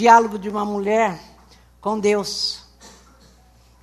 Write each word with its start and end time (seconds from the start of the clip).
diálogo 0.00 0.38
de 0.38 0.48
uma 0.48 0.64
mulher 0.64 1.20
com 1.78 2.00
Deus. 2.00 2.64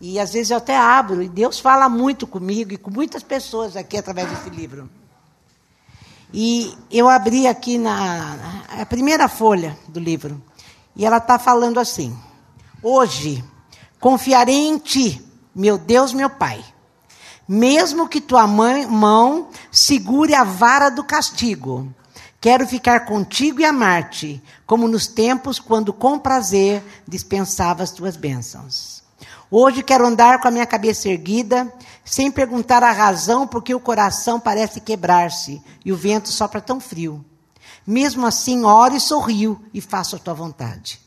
E 0.01 0.19
às 0.19 0.33
vezes 0.33 0.49
eu 0.49 0.57
até 0.57 0.75
abro, 0.75 1.21
e 1.21 1.29
Deus 1.29 1.59
fala 1.59 1.87
muito 1.87 2.25
comigo 2.25 2.73
e 2.73 2.77
com 2.77 2.89
muitas 2.89 3.21
pessoas 3.21 3.75
aqui 3.75 3.97
através 3.97 4.27
desse 4.29 4.49
livro. 4.49 4.89
E 6.33 6.75
eu 6.91 7.07
abri 7.07 7.47
aqui 7.47 7.77
na 7.77 8.63
a 8.81 8.85
primeira 8.85 9.27
folha 9.27 9.77
do 9.87 9.99
livro, 9.99 10.41
e 10.95 11.05
ela 11.05 11.17
está 11.17 11.37
falando 11.37 11.79
assim: 11.79 12.17
Hoje 12.81 13.43
confiarei 13.99 14.67
em 14.67 14.79
ti, 14.79 15.23
meu 15.53 15.77
Deus, 15.77 16.13
meu 16.13 16.31
Pai, 16.31 16.63
mesmo 17.47 18.09
que 18.09 18.19
tua 18.19 18.47
mãe, 18.47 18.87
mão 18.87 19.49
segure 19.71 20.33
a 20.33 20.43
vara 20.43 20.89
do 20.89 21.03
castigo. 21.03 21.93
Quero 22.39 22.67
ficar 22.67 23.05
contigo 23.05 23.59
e 23.59 23.65
amar-te, 23.65 24.41
como 24.65 24.87
nos 24.87 25.07
tempos 25.07 25.59
quando 25.59 25.91
com 25.91 26.19
prazer 26.19 26.83
dispensava 27.07 27.81
as 27.81 27.91
tuas 27.91 28.15
bênçãos. 28.15 29.03
Hoje 29.49 29.81
quero 29.81 30.05
andar 30.05 30.39
com 30.39 30.47
a 30.47 30.51
minha 30.51 30.65
cabeça 30.65 31.09
erguida, 31.09 31.71
sem 32.05 32.29
perguntar 32.29 32.83
a 32.83 32.91
razão, 32.91 33.47
porque 33.47 33.73
o 33.73 33.79
coração 33.79 34.39
parece 34.39 34.79
quebrar-se 34.79 35.61
e 35.83 35.91
o 35.91 35.97
vento 35.97 36.29
sopra 36.29 36.61
tão 36.61 36.79
frio. 36.79 37.25
Mesmo 37.85 38.25
assim, 38.25 38.65
oro 38.65 38.95
e 38.95 38.99
sorrio 38.99 39.59
e 39.73 39.81
faço 39.81 40.15
a 40.15 40.19
tua 40.19 40.33
vontade. 40.33 40.99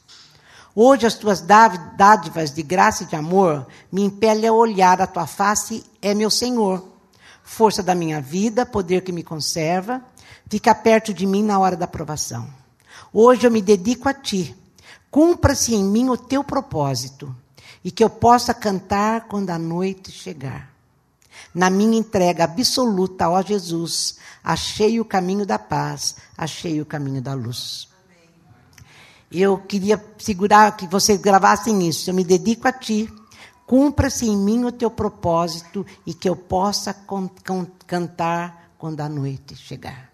Hoje 0.75 1.07
as 1.07 1.15
tuas 1.15 1.41
dádivas 1.41 2.53
de 2.53 2.63
graça 2.63 3.05
e 3.05 3.07
de 3.07 3.15
amor 3.15 3.67
me 3.93 4.03
impelem 4.03 4.49
a 4.49 4.53
olhar 4.53 5.01
a 5.01 5.07
tua 5.07 5.27
face, 5.27 5.85
é 6.03 6.13
meu 6.13 6.31
Senhor. 6.31 6.83
Força 7.43 7.83
da 7.83 7.95
minha 7.95 8.21
vida, 8.21 8.65
poder 8.65 9.03
que 9.03 9.13
me 9.13 9.23
conserva, 9.23 10.03
fica 10.49 10.75
perto 10.75 11.15
de 11.15 11.27
mim 11.27 11.43
na 11.43 11.59
hora 11.59 11.77
da 11.77 11.87
provação. 11.87 12.49
Hoje 13.13 13.47
eu 13.47 13.51
me 13.51 13.61
dedico 13.61 14.09
a 14.09 14.15
ti. 14.15 14.55
Cumpra-se 15.11 15.75
em 15.75 15.83
mim 15.83 16.09
o 16.09 16.17
teu 16.17 16.45
propósito 16.45 17.35
e 17.85 17.91
que 17.91 18.05
eu 18.05 18.11
possa 18.11 18.55
cantar 18.55 19.27
quando 19.27 19.51
a 19.51 19.59
noite 19.59 20.13
chegar. 20.13 20.71
Na 21.55 21.69
minha 21.69 21.99
entrega 21.99 22.45
absoluta, 22.45 23.29
ó 23.29 23.43
Jesus, 23.43 24.19
achei 24.45 25.01
o 25.01 25.05
caminho 25.05 25.45
da 25.45 25.59
paz, 25.59 26.17
achei 26.37 26.81
o 26.81 26.87
caminho 26.87 27.21
da 27.21 27.35
luz. 27.35 27.89
Eu 29.31 29.59
queria 29.59 30.03
segurar 30.19 30.77
que 30.77 30.87
vocês 30.87 31.21
gravassem 31.21 31.89
isso. 31.89 32.11
Eu 32.11 32.15
me 32.15 32.25
dedico 32.25 32.67
a 32.67 32.73
ti. 32.73 33.09
Cumpra-se 33.65 34.27
em 34.27 34.37
mim 34.37 34.65
o 34.65 34.73
teu 34.73 34.91
propósito 34.91 35.87
e 36.05 36.13
que 36.13 36.29
eu 36.29 36.35
possa 36.35 36.93
cantar 37.87 38.73
quando 38.77 39.01
a 39.01 39.09
noite 39.09 39.55
chegar. 39.55 40.10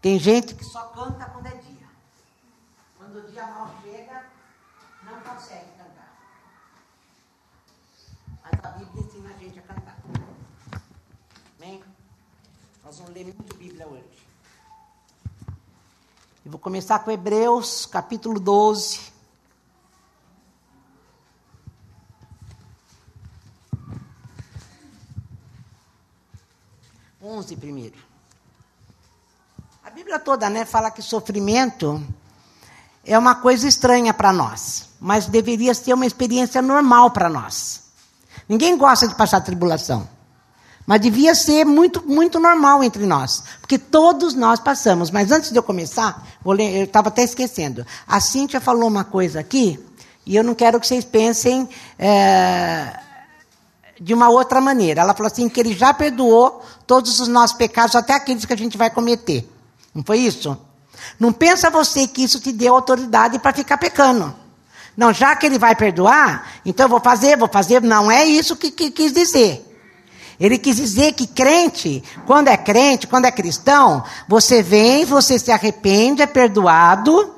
Tem 0.00 0.18
gente 0.18 0.54
que 0.54 0.64
só 0.64 0.86
canta 0.88 1.26
quando 1.26 1.46
é 1.46 1.54
dia. 1.56 1.88
Quando 2.96 3.16
o 3.16 3.30
dia 3.30 3.46
mal 3.46 3.74
chega, 3.82 4.26
não 5.04 5.20
consegue. 5.20 5.80
Mas 8.42 8.64
a 8.64 8.68
Bíblia 8.70 9.04
ensina 9.04 9.30
a 9.30 9.38
gente 9.38 9.58
a 9.58 9.62
cantar. 9.62 9.96
Amém? 11.58 11.82
Nós 12.82 12.98
vamos 12.98 13.14
ler 13.14 13.24
muito 13.24 13.56
Bíblia 13.56 13.86
hoje. 13.86 14.26
Eu 16.44 16.50
vou 16.50 16.58
começar 16.58 16.98
com 17.00 17.10
Hebreus, 17.10 17.86
capítulo 17.86 18.40
12. 18.40 19.12
Onze 27.22 27.54
primeiro. 27.54 28.09
Bíblia 30.10 30.24
toda, 30.24 30.50
né, 30.50 30.64
fala 30.64 30.90
que 30.90 31.00
sofrimento 31.00 32.04
é 33.04 33.16
uma 33.16 33.36
coisa 33.36 33.68
estranha 33.68 34.12
para 34.12 34.32
nós, 34.32 34.88
mas 34.98 35.26
deveria 35.26 35.72
ser 35.72 35.94
uma 35.94 36.04
experiência 36.04 36.60
normal 36.60 37.12
para 37.12 37.28
nós. 37.28 37.82
Ninguém 38.48 38.76
gosta 38.76 39.06
de 39.06 39.14
passar 39.14 39.40
tribulação. 39.40 40.08
Mas 40.84 41.00
devia 41.00 41.32
ser 41.32 41.64
muito, 41.64 42.02
muito 42.04 42.40
normal 42.40 42.82
entre 42.82 43.06
nós. 43.06 43.44
Porque 43.60 43.78
todos 43.78 44.34
nós 44.34 44.58
passamos. 44.58 45.12
Mas 45.12 45.30
antes 45.30 45.52
de 45.52 45.56
eu 45.56 45.62
começar, 45.62 46.26
ler, 46.44 46.78
eu 46.78 46.84
estava 46.86 47.06
até 47.06 47.22
esquecendo. 47.22 47.86
A 48.04 48.18
Cíntia 48.18 48.60
falou 48.60 48.88
uma 48.88 49.04
coisa 49.04 49.38
aqui, 49.38 49.78
e 50.26 50.34
eu 50.34 50.42
não 50.42 50.56
quero 50.56 50.80
que 50.80 50.88
vocês 50.88 51.04
pensem 51.04 51.68
é, 51.96 52.98
de 54.00 54.12
uma 54.12 54.28
outra 54.28 54.60
maneira. 54.60 55.02
Ela 55.02 55.14
falou 55.14 55.30
assim: 55.30 55.48
que 55.48 55.60
ele 55.60 55.72
já 55.72 55.94
perdoou 55.94 56.64
todos 56.84 57.20
os 57.20 57.28
nossos 57.28 57.56
pecados, 57.56 57.94
até 57.94 58.12
aqueles 58.12 58.44
que 58.44 58.52
a 58.52 58.58
gente 58.58 58.76
vai 58.76 58.90
cometer. 58.90 59.48
Não 59.94 60.02
foi 60.02 60.18
isso? 60.18 60.56
Não 61.18 61.32
pensa 61.32 61.70
você 61.70 62.06
que 62.06 62.22
isso 62.22 62.40
te 62.40 62.52
deu 62.52 62.74
autoridade 62.74 63.38
para 63.38 63.52
ficar 63.52 63.78
pecando. 63.78 64.34
Não, 64.96 65.12
já 65.12 65.34
que 65.36 65.46
ele 65.46 65.58
vai 65.58 65.74
perdoar, 65.74 66.60
então 66.64 66.84
eu 66.84 66.90
vou 66.90 67.00
fazer, 67.00 67.36
vou 67.36 67.48
fazer. 67.48 67.82
Não 67.82 68.10
é 68.10 68.24
isso 68.24 68.56
que, 68.56 68.70
que 68.70 68.90
quis 68.90 69.12
dizer. 69.12 69.66
Ele 70.38 70.58
quis 70.58 70.76
dizer 70.76 71.12
que 71.12 71.26
crente, 71.26 72.02
quando 72.26 72.48
é 72.48 72.56
crente, 72.56 73.06
quando 73.06 73.26
é 73.26 73.30
cristão, 73.30 74.02
você 74.26 74.62
vem, 74.62 75.04
você 75.04 75.38
se 75.38 75.52
arrepende, 75.52 76.22
é 76.22 76.26
perdoado, 76.26 77.34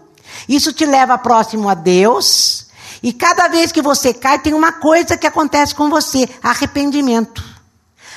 isso 0.48 0.72
te 0.72 0.86
leva 0.86 1.18
próximo 1.18 1.68
a 1.68 1.74
Deus, 1.74 2.68
e 3.02 3.12
cada 3.12 3.48
vez 3.48 3.72
que 3.72 3.82
você 3.82 4.14
cai, 4.14 4.38
tem 4.38 4.54
uma 4.54 4.70
coisa 4.70 5.16
que 5.16 5.26
acontece 5.26 5.74
com 5.74 5.90
você: 5.90 6.28
arrependimento. 6.42 7.42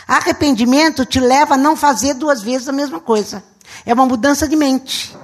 Arrependimento 0.08 1.04
te 1.04 1.20
leva 1.20 1.56
a 1.56 1.58
não 1.58 1.76
fazer 1.76 2.14
duas 2.14 2.44
vezes 2.44 2.68
a 2.68 2.72
mesma 2.72 3.00
coisa. 3.00 3.44
É 3.86 3.94
uma 3.94 4.06
mudança 4.06 4.48
de 4.48 4.56
mente. 4.56 5.16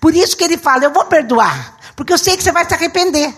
Por 0.00 0.14
isso 0.14 0.36
que 0.36 0.44
ele 0.44 0.58
fala: 0.58 0.84
eu 0.84 0.92
vou 0.92 1.04
perdoar, 1.04 1.76
porque 1.96 2.12
eu 2.12 2.18
sei 2.18 2.36
que 2.36 2.42
você 2.42 2.52
vai 2.52 2.66
se 2.66 2.74
arrepender. 2.74 3.34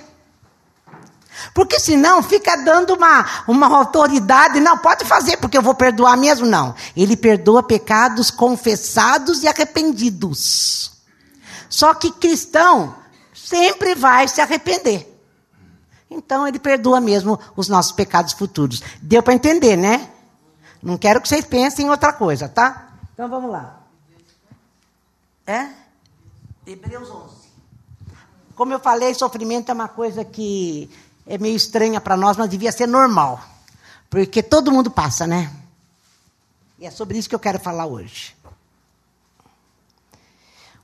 Porque 1.55 1.81
senão 1.81 2.23
fica 2.23 2.57
dando 2.57 2.95
uma, 2.95 3.27
uma 3.49 3.67
autoridade, 3.77 4.61
não, 4.61 4.79
pode 4.79 5.05
fazer, 5.05 5.37
porque 5.39 5.57
eu 5.57 5.63
vou 5.63 5.75
perdoar 5.75 6.17
mesmo. 6.17 6.47
Não. 6.47 6.75
Ele 6.97 7.17
perdoa 7.17 7.63
pecados 7.63 8.31
confessados 8.31 9.43
e 9.43 9.49
arrependidos. 9.49 10.93
Só 11.69 11.95
que 11.95 12.11
cristão 12.11 12.95
sempre 13.33 13.95
vai 13.95 14.29
se 14.29 14.41
arrepender. 14.41 15.07
Então 16.11 16.47
ele 16.47 16.59
perdoa 16.59 17.01
mesmo 17.01 17.39
os 17.57 17.69
nossos 17.69 17.93
pecados 17.93 18.33
futuros. 18.33 18.83
Deu 19.01 19.23
para 19.23 19.35
entender, 19.35 19.77
né? 19.77 20.11
Não 20.83 20.99
quero 20.99 21.21
que 21.21 21.29
vocês 21.29 21.45
pensem 21.45 21.87
em 21.87 21.91
outra 21.91 22.13
coisa, 22.13 22.49
tá? 22.49 22.89
Então 23.15 23.29
vamos 23.29 23.51
lá. 23.51 23.80
É? 25.51 25.69
Hebreus 26.65 27.11
11. 27.11 27.35
Como 28.55 28.73
eu 28.73 28.79
falei, 28.79 29.13
sofrimento 29.15 29.69
é 29.69 29.75
uma 29.75 29.89
coisa 29.89 30.25
que 30.25 30.89
é 31.27 31.37
meio 31.39 31.57
estranha 31.57 32.01
para 32.01 32.17
nós, 32.17 32.37
mas 32.37 32.49
devia 32.49 32.71
ser 32.71 32.87
normal. 32.87 33.43
Porque 34.09 34.45
todo 34.45 34.71
mundo 34.71 34.93
passa, 34.93 35.27
né? 35.27 35.53
E 36.79 36.87
é 36.87 36.91
sobre 36.93 37.19
isso 37.19 37.29
que 37.29 37.35
eu 37.35 37.41
quero 37.41 37.59
falar 37.59 37.87
hoje. 37.87 38.37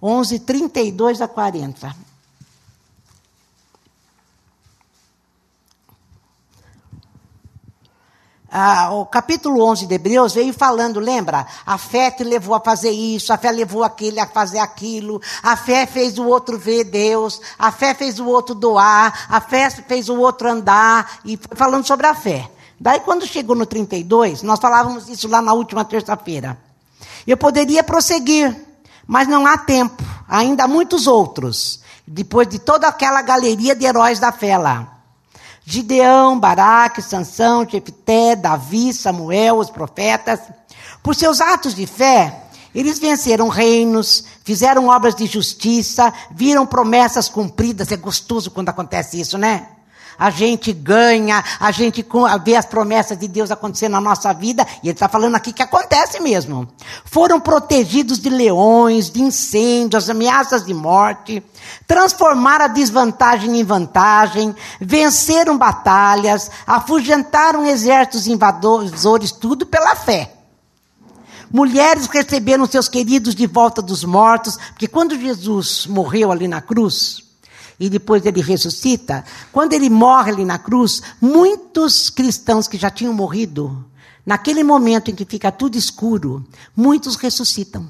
11, 0.02 0.40
32 0.40 1.20
a 1.20 1.28
40. 1.28 1.94
Ah, 8.58 8.88
o 8.90 9.04
capítulo 9.04 9.62
11 9.62 9.84
de 9.84 9.96
Hebreus 9.96 10.32
veio 10.32 10.50
falando, 10.54 10.98
lembra? 10.98 11.46
A 11.66 11.76
fé 11.76 12.10
te 12.10 12.24
levou 12.24 12.54
a 12.54 12.60
fazer 12.60 12.88
isso, 12.88 13.30
a 13.30 13.36
fé 13.36 13.52
levou 13.52 13.84
aquele 13.84 14.18
a 14.18 14.26
fazer 14.26 14.60
aquilo, 14.60 15.20
a 15.42 15.54
fé 15.58 15.84
fez 15.84 16.18
o 16.18 16.24
outro 16.24 16.58
ver 16.58 16.84
Deus, 16.84 17.38
a 17.58 17.70
fé 17.70 17.92
fez 17.92 18.18
o 18.18 18.24
outro 18.24 18.54
doar, 18.54 19.26
a 19.28 19.42
fé 19.42 19.68
fez 19.68 20.08
o 20.08 20.18
outro 20.18 20.48
andar, 20.48 21.18
e 21.22 21.38
falando 21.54 21.86
sobre 21.86 22.06
a 22.06 22.14
fé. 22.14 22.50
Daí, 22.80 23.00
quando 23.00 23.26
chegou 23.26 23.54
no 23.54 23.66
32, 23.66 24.42
nós 24.42 24.58
falávamos 24.58 25.06
isso 25.10 25.28
lá 25.28 25.42
na 25.42 25.52
última 25.52 25.84
terça-feira. 25.84 26.56
Eu 27.26 27.36
poderia 27.36 27.84
prosseguir, 27.84 28.56
mas 29.06 29.28
não 29.28 29.46
há 29.46 29.58
tempo, 29.58 30.02
ainda 30.26 30.64
há 30.64 30.68
muitos 30.68 31.06
outros, 31.06 31.82
depois 32.06 32.48
de 32.48 32.58
toda 32.58 32.88
aquela 32.88 33.20
galeria 33.20 33.76
de 33.76 33.84
heróis 33.84 34.18
da 34.18 34.32
fé 34.32 34.56
lá. 34.56 34.95
Gideão, 35.68 36.38
Baraque, 36.38 37.02
Sansão, 37.02 37.68
Jefté, 37.68 38.36
Davi, 38.36 38.92
Samuel, 38.92 39.58
os 39.58 39.68
profetas. 39.68 40.38
Por 41.02 41.16
seus 41.16 41.40
atos 41.40 41.74
de 41.74 41.88
fé, 41.88 42.44
eles 42.72 43.00
venceram 43.00 43.48
reinos, 43.48 44.24
fizeram 44.44 44.86
obras 44.86 45.16
de 45.16 45.26
justiça, 45.26 46.14
viram 46.30 46.64
promessas 46.64 47.28
cumpridas. 47.28 47.90
É 47.90 47.96
gostoso 47.96 48.48
quando 48.52 48.68
acontece 48.68 49.20
isso, 49.20 49.36
né? 49.36 49.66
A 50.18 50.30
gente 50.30 50.72
ganha, 50.72 51.42
a 51.60 51.70
gente 51.70 52.04
vê 52.44 52.56
as 52.56 52.66
promessas 52.66 53.18
de 53.18 53.28
Deus 53.28 53.50
acontecer 53.50 53.88
na 53.88 54.00
nossa 54.00 54.32
vida, 54.32 54.66
e 54.82 54.88
ele 54.88 54.94
está 54.94 55.08
falando 55.08 55.34
aqui 55.34 55.52
que 55.52 55.62
acontece 55.62 56.20
mesmo. 56.20 56.68
Foram 57.04 57.40
protegidos 57.40 58.18
de 58.18 58.28
leões, 58.28 59.10
de 59.10 59.22
incêndios, 59.22 60.08
ameaças 60.10 60.64
de 60.64 60.74
morte, 60.74 61.42
transformaram 61.86 62.66
a 62.66 62.68
desvantagem 62.68 63.58
em 63.58 63.64
vantagem, 63.64 64.54
venceram 64.80 65.58
batalhas, 65.58 66.50
afugentaram 66.66 67.64
exércitos 67.64 68.26
invasores, 68.26 69.32
tudo 69.32 69.66
pela 69.66 69.94
fé. 69.94 70.32
Mulheres 71.50 72.06
receberam 72.06 72.66
seus 72.66 72.88
queridos 72.88 73.34
de 73.34 73.46
volta 73.46 73.80
dos 73.80 74.04
mortos, 74.04 74.56
porque 74.70 74.88
quando 74.88 75.18
Jesus 75.18 75.86
morreu 75.86 76.32
ali 76.32 76.48
na 76.48 76.60
cruz, 76.60 77.25
e 77.78 77.90
depois 77.90 78.24
ele 78.24 78.40
ressuscita, 78.40 79.24
quando 79.52 79.74
ele 79.74 79.90
morre 79.90 80.32
ali 80.32 80.44
na 80.44 80.58
cruz, 80.58 81.02
muitos 81.20 82.08
cristãos 82.08 82.66
que 82.66 82.78
já 82.78 82.90
tinham 82.90 83.12
morrido, 83.12 83.84
naquele 84.24 84.64
momento 84.64 85.10
em 85.10 85.14
que 85.14 85.24
fica 85.24 85.52
tudo 85.52 85.76
escuro, 85.76 86.44
muitos 86.74 87.16
ressuscitam. 87.16 87.86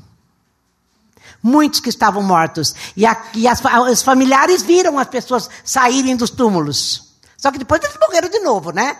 Muitos 1.43 1.79
que 1.79 1.88
estavam 1.88 2.23
mortos. 2.23 2.75
E, 2.97 3.06
a, 3.06 3.23
e 3.35 3.47
as, 3.47 3.62
os 3.91 4.03
familiares 4.03 4.62
viram 4.62 4.99
as 4.99 5.06
pessoas 5.06 5.49
saírem 5.62 6.17
dos 6.17 6.31
túmulos. 6.31 7.15
Só 7.37 7.53
que 7.53 7.59
depois 7.59 7.81
eles 7.85 7.97
morreram 8.00 8.29
de 8.29 8.41
novo, 8.41 8.73
né? 8.73 8.97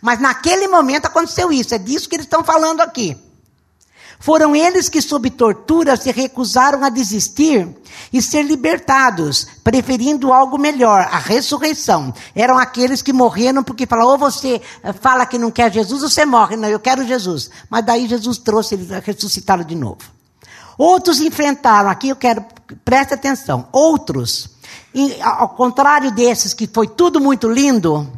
Mas 0.00 0.20
naquele 0.20 0.68
momento 0.68 1.06
aconteceu 1.06 1.50
isso. 1.50 1.74
É 1.74 1.78
disso 1.78 2.08
que 2.08 2.14
eles 2.14 2.26
estão 2.26 2.44
falando 2.44 2.82
aqui. 2.82 3.16
Foram 4.20 4.54
eles 4.54 4.88
que, 4.88 5.00
sob 5.00 5.30
tortura, 5.30 5.96
se 5.96 6.10
recusaram 6.10 6.82
a 6.82 6.88
desistir 6.88 7.68
e 8.12 8.20
ser 8.20 8.42
libertados, 8.42 9.46
preferindo 9.62 10.32
algo 10.32 10.58
melhor, 10.58 11.08
a 11.10 11.18
ressurreição. 11.18 12.12
Eram 12.34 12.58
aqueles 12.58 13.00
que 13.00 13.12
morreram 13.12 13.62
porque 13.62 13.86
falaram, 13.86 14.10
ou 14.10 14.18
você 14.18 14.60
eh, 14.82 14.92
fala 14.92 15.24
que 15.24 15.38
não 15.38 15.50
quer 15.50 15.72
Jesus, 15.72 16.02
ou 16.02 16.08
você 16.08 16.26
morre. 16.26 16.56
Não, 16.56 16.68
eu 16.68 16.80
quero 16.80 17.06
Jesus. 17.06 17.48
Mas 17.70 17.84
daí 17.84 18.08
Jesus 18.08 18.38
trouxe 18.38 18.74
eles 18.74 18.90
a 18.90 18.98
ressuscitaram 18.98 19.62
de 19.62 19.76
novo. 19.76 20.00
Outros 20.76 21.20
enfrentaram, 21.20 21.90
aqui 21.90 22.08
eu 22.08 22.16
quero, 22.16 22.44
preste 22.84 23.12
atenção, 23.12 23.68
outros, 23.72 24.50
ao 25.20 25.48
contrário 25.48 26.12
desses 26.12 26.54
que 26.54 26.68
foi 26.68 26.86
tudo 26.86 27.20
muito 27.20 27.50
lindo, 27.50 28.08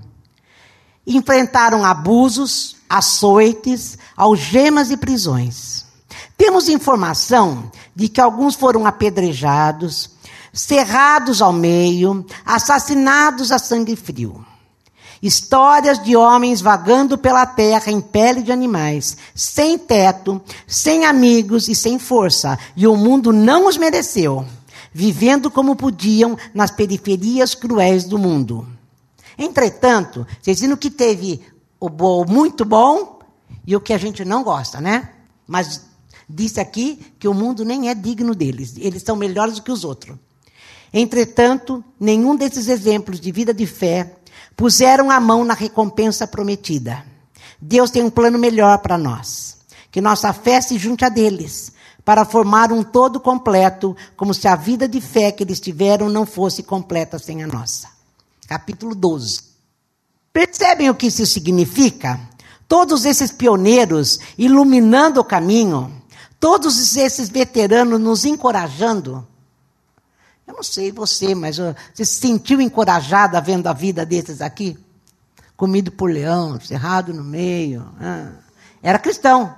enfrentaram 1.07 1.85
abusos, 1.85 2.77
açoites, 2.89 3.97
algemas 4.15 4.91
e 4.91 4.97
prisões. 4.99 5.90
Temos 6.41 6.71
informação 6.71 7.71
de 7.95 8.09
que 8.09 8.19
alguns 8.19 8.55
foram 8.55 8.87
apedrejados, 8.87 10.09
cerrados 10.55 11.43
ao 11.43 11.53
meio, 11.53 12.25
assassinados 12.47 13.53
a 13.53 13.59
sangue 13.59 13.95
frio. 13.95 14.43
Histórias 15.23 16.03
de 16.03 16.17
homens 16.17 16.63
vagando 16.63 17.19
pela 17.19 17.45
terra 17.45 17.93
em 17.93 18.01
pele 18.01 18.43
de 18.43 18.51
animais, 18.51 19.19
sem 19.35 19.77
teto, 19.77 20.41
sem 20.67 21.05
amigos 21.05 21.69
e 21.69 21.75
sem 21.75 21.99
força, 21.99 22.59
e 22.75 22.87
o 22.87 22.97
mundo 22.97 23.35
não 23.35 23.69
os 23.69 23.77
mereceu, 23.77 24.47
vivendo 24.95 25.51
como 25.51 25.77
podiam 25.77 26.39
nas 26.55 26.71
periferias 26.71 27.55
cruéis 27.55 28.05
do 28.05 28.19
mundo. 28.19 28.67
Entretanto, 29.37 30.27
vocês 30.41 30.61
viram 30.61 30.79
que 30.79 30.91
teve 30.91 31.43
o 31.79 31.91
bom, 31.91 32.25
muito 32.27 32.65
bom 32.65 33.19
e 33.67 33.77
o 33.77 33.81
que 33.81 33.93
a 33.93 33.99
gente 33.99 34.25
não 34.25 34.43
gosta, 34.43 34.81
né? 34.81 35.11
Mas 35.47 35.90
disse 36.35 36.61
aqui 36.61 36.99
que 37.19 37.29
o 37.29 37.35
mundo 37.35 37.65
nem 37.65 37.89
é 37.89 37.95
digno 37.95 38.35
deles, 38.35 38.75
eles 38.79 39.03
são 39.03 39.17
melhores 39.17 39.57
do 39.57 39.63
que 39.63 39.73
os 39.73 39.85
outros. 39.85 40.17
Entretanto, 40.93 41.85
nenhum 41.99 42.35
desses 42.35 42.69
exemplos 42.69 43.21
de 43.21 43.31
vida 43.31 43.55
de 43.55 43.67
fé 43.67 44.17
puseram 44.57 45.11
a 45.11 45.21
mão 45.21 45.45
na 45.45 45.55
recompensa 45.55 46.27
prometida. 46.27 47.05
Deus 47.61 47.91
tem 47.91 48.03
um 48.03 48.11
plano 48.11 48.39
melhor 48.39 48.79
para 48.79 48.99
nós. 48.99 49.59
Que 49.91 50.01
nossa 50.01 50.33
fé 50.33 50.61
se 50.61 50.79
junte 50.79 51.05
a 51.05 51.09
deles, 51.09 51.73
para 52.05 52.25
formar 52.25 52.73
um 52.73 52.83
todo 52.83 53.21
completo, 53.21 53.97
como 54.17 54.33
se 54.33 54.49
a 54.49 54.57
vida 54.57 54.89
de 54.89 55.01
fé 55.01 55.33
que 55.33 55.43
eles 55.43 55.61
tiveram 55.61 56.09
não 56.09 56.25
fosse 56.25 56.63
completa 56.63 57.19
sem 57.19 57.43
a 57.43 57.47
nossa. 57.47 57.89
Capítulo 58.47 58.95
12. 58.95 59.43
Percebem 60.33 60.89
o 60.89 60.95
que 60.95 61.09
isso 61.09 61.27
significa? 61.27 62.21
Todos 62.69 63.05
esses 63.05 63.33
pioneiros 63.33 64.21
iluminando 64.39 65.21
o 65.21 65.25
caminho, 65.25 66.00
Todos 66.41 66.97
esses 66.97 67.29
veteranos 67.29 68.01
nos 68.01 68.25
encorajando. 68.25 69.29
Eu 70.47 70.55
não 70.55 70.63
sei 70.63 70.91
você, 70.91 71.35
mas 71.35 71.59
você 71.59 72.05
se 72.05 72.15
sentiu 72.15 72.61
encorajada 72.61 73.41
vendo 73.41 73.67
a 73.67 73.75
vida 73.75 74.07
desses 74.07 74.41
aqui? 74.41 74.77
Comido 75.55 75.93
por 75.93 76.11
leão, 76.11 76.59
cerrado 76.59 77.13
no 77.13 77.23
meio. 77.23 77.87
Era 78.83 78.99
cristão. 78.99 79.55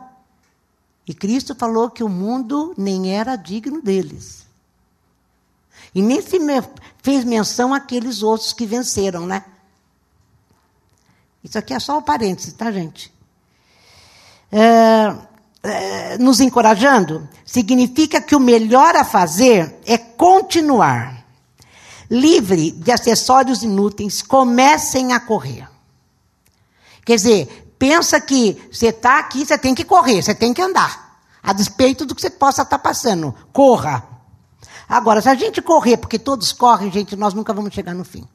E 1.06 1.14
Cristo 1.14 1.54
falou 1.54 1.88
que 1.88 2.02
o 2.02 2.08
mundo 2.08 2.74
nem 2.76 3.16
era 3.16 3.36
digno 3.36 3.80
deles. 3.80 4.44
E 5.94 6.02
nem 6.02 6.20
se 6.20 6.38
me 6.38 6.62
fez 7.02 7.24
menção 7.24 7.72
àqueles 7.72 8.22
outros 8.22 8.52
que 8.52 8.66
venceram, 8.66 9.24
né? 9.24 9.44
Isso 11.44 11.58
aqui 11.58 11.74
é 11.74 11.78
só 11.78 11.98
o 11.98 12.02
parênteses, 12.02 12.52
tá, 12.52 12.70
gente? 12.70 13.12
É, 14.50 15.16
eh, 15.62 16.18
nos 16.18 16.40
encorajando, 16.40 17.28
significa 17.44 18.20
que 18.20 18.34
o 18.34 18.40
melhor 18.40 18.96
a 18.96 19.04
fazer 19.04 19.78
é 19.86 19.96
continuar. 19.96 21.24
Livre 22.10 22.72
de 22.72 22.90
acessórios 22.90 23.62
inúteis, 23.62 24.22
comecem 24.22 25.12
a 25.12 25.20
correr. 25.20 25.68
Quer 27.04 27.16
dizer, 27.16 27.74
pensa 27.78 28.20
que 28.20 28.60
você 28.72 28.88
está 28.88 29.18
aqui, 29.18 29.46
você 29.46 29.56
tem 29.56 29.74
que 29.74 29.84
correr, 29.84 30.20
você 30.20 30.34
tem 30.34 30.52
que 30.52 30.60
andar. 30.60 31.20
A 31.42 31.52
despeito 31.52 32.04
do 32.04 32.14
que 32.14 32.20
você 32.20 32.30
possa 32.30 32.62
estar 32.62 32.78
tá 32.78 32.82
passando. 32.82 33.34
Corra. 33.52 34.06
Agora, 34.88 35.20
se 35.20 35.28
a 35.28 35.34
gente 35.34 35.62
correr, 35.62 35.96
porque 35.96 36.18
todos 36.18 36.52
correm, 36.52 36.90
gente, 36.90 37.16
nós 37.16 37.34
nunca 37.34 37.52
vamos 37.52 37.72
chegar 37.72 37.94
no 37.94 38.04
fim. 38.04 38.28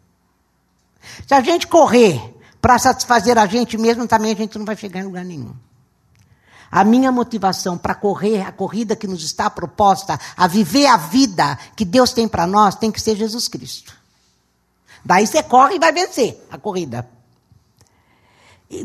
Se 1.27 1.33
a 1.33 1.41
gente 1.41 1.67
correr 1.67 2.21
para 2.61 2.79
satisfazer 2.79 3.37
a 3.37 3.45
gente 3.45 3.77
mesmo, 3.77 4.07
também 4.07 4.31
a 4.31 4.35
gente 4.35 4.57
não 4.57 4.65
vai 4.65 4.75
chegar 4.75 5.01
em 5.01 5.03
lugar 5.03 5.23
nenhum. 5.23 5.53
A 6.71 6.83
minha 6.83 7.11
motivação 7.11 7.77
para 7.77 7.95
correr 7.95 8.41
a 8.41 8.51
corrida 8.51 8.95
que 8.95 9.07
nos 9.07 9.23
está 9.23 9.49
proposta, 9.49 10.19
a 10.35 10.47
viver 10.47 10.87
a 10.87 10.97
vida 10.97 11.57
que 11.75 11.85
Deus 11.85 12.11
tem 12.11 12.27
para 12.27 12.45
nós, 12.45 12.75
tem 12.75 12.91
que 12.91 13.01
ser 13.01 13.15
Jesus 13.15 13.47
Cristo. 13.47 13.93
Daí 15.03 15.25
você 15.25 15.41
corre 15.41 15.75
e 15.75 15.79
vai 15.79 15.91
vencer 15.91 16.45
a 16.51 16.57
corrida. 16.57 17.07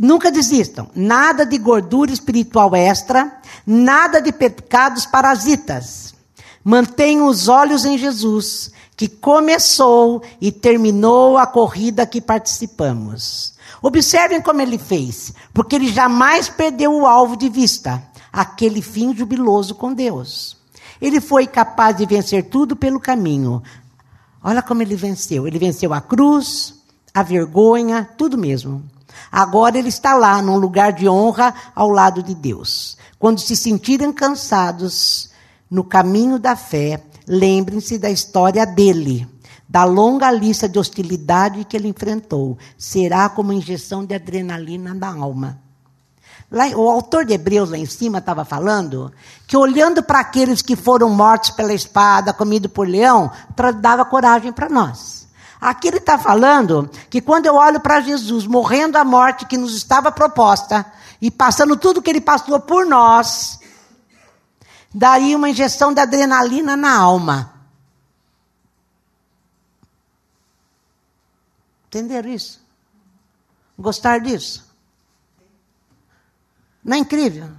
Nunca 0.01 0.31
desistam. 0.31 0.89
Nada 0.95 1.45
de 1.45 1.59
gordura 1.59 2.13
espiritual 2.13 2.75
extra, 2.77 3.41
nada 3.67 4.21
de 4.21 4.31
pecados 4.33 5.05
parasitas. 5.07 6.15
Mantenham 6.63 7.27
os 7.27 7.49
olhos 7.49 7.85
em 7.85 7.99
Jesus, 7.99 8.71
que 8.97 9.09
começou 9.09 10.23
e 10.41 10.53
terminou 10.53 11.37
a 11.37 11.47
corrida 11.47 12.07
que 12.07 12.21
participamos. 12.21 13.52
Observem 13.83 14.41
como 14.41 14.63
ele 14.63 14.79
fez, 14.79 15.35
porque 15.53 15.75
ele 15.75 15.93
jamais 15.93 16.49
perdeu 16.49 16.95
o 16.95 17.05
alvo 17.05 17.37
de 17.37 17.49
vista, 17.49 18.01
aquele 18.33 18.81
fim 18.81 19.15
jubiloso 19.15 19.75
com 19.75 19.93
Deus. 19.93 20.57
Ele 21.01 21.21
foi 21.21 21.49
capaz 21.49 21.97
de 21.97 22.07
vencer 22.07 22.49
tudo 22.49 22.77
pelo 22.77 23.01
caminho. 23.01 23.61
Olha 24.41 24.63
como 24.63 24.83
ele 24.83 24.95
venceu. 24.95 25.49
Ele 25.49 25.59
venceu 25.59 25.93
a 25.93 26.01
cruz, 26.01 26.75
a 27.13 27.25
vergonha, 27.25 28.09
tudo 28.17 28.39
mesmo. 28.39 28.85
Agora 29.31 29.77
ele 29.77 29.89
está 29.89 30.15
lá, 30.15 30.41
num 30.41 30.57
lugar 30.57 30.93
de 30.93 31.09
honra, 31.09 31.53
ao 31.75 31.89
lado 31.89 32.23
de 32.23 32.37
Deus. 32.37 32.97
Quando 33.19 33.41
se 33.41 33.57
sentirem 33.57 34.13
cansados 34.13 35.31
no 35.69 35.83
caminho 35.83 36.39
da 36.39 36.55
fé, 36.55 37.03
lembrem-se 37.27 37.99
da 37.99 38.11
história 38.11 38.65
dele 38.65 39.29
da 39.73 39.85
longa 39.85 40.31
lista 40.31 40.69
de 40.69 40.79
hostilidade 40.79 41.65
que 41.65 41.75
ele 41.75 41.89
enfrentou, 41.89 42.59
será 42.77 43.31
como 43.31 43.55
injeção 43.55 44.05
de 44.05 44.15
adrenalina 44.15 44.93
na 44.93 45.09
alma. 45.09 45.59
Lá, 46.51 46.67
o 46.77 46.91
autor 46.91 47.25
de 47.25 47.33
Hebreus 47.33 47.71
lá 47.71 47.79
em 47.79 47.87
cima 47.87 48.19
estava 48.19 48.45
falando 48.45 49.11
que 49.47 49.57
olhando 49.57 50.03
para 50.03 50.21
aqueles 50.21 50.61
que 50.61 50.77
foram 50.77 51.09
mortos 51.09 51.53
pela 51.53 51.73
espada, 51.73 52.35
comidos 52.35 52.71
por 52.71 52.87
leão, 52.87 53.31
dava 53.81 54.05
coragem 54.05 54.53
para 54.53 54.69
nós. 54.69 55.27
Aqui 55.59 55.89
ele 55.89 55.97
está 55.97 56.19
falando 56.19 56.91
que 57.09 57.23
quando 57.23 57.47
eu 57.47 57.55
olho 57.55 57.81
para 57.81 58.03
Jesus 58.03 58.47
morrendo 58.47 58.99
a 58.99 59.05
morte 59.05 59.47
que 59.47 59.57
nos 59.57 59.75
estava 59.75 60.13
proposta 60.13 60.85
e 61.19 61.31
passando 61.31 61.79
tudo 61.79 62.03
que 62.03 62.11
ele 62.11 62.21
passou 62.21 62.61
por 62.61 62.85
nós, 62.85 63.59
daria 64.95 65.35
uma 65.35 65.49
injeção 65.49 65.95
de 65.95 66.01
adrenalina 66.03 66.77
na 66.77 66.95
alma. 66.95 67.52
Entender 71.93 72.25
isso? 72.25 72.59
Gostar 73.79 74.21
disso? 74.21 74.65
Não 76.83 76.97
é 76.97 77.01
incrível? 77.01 77.51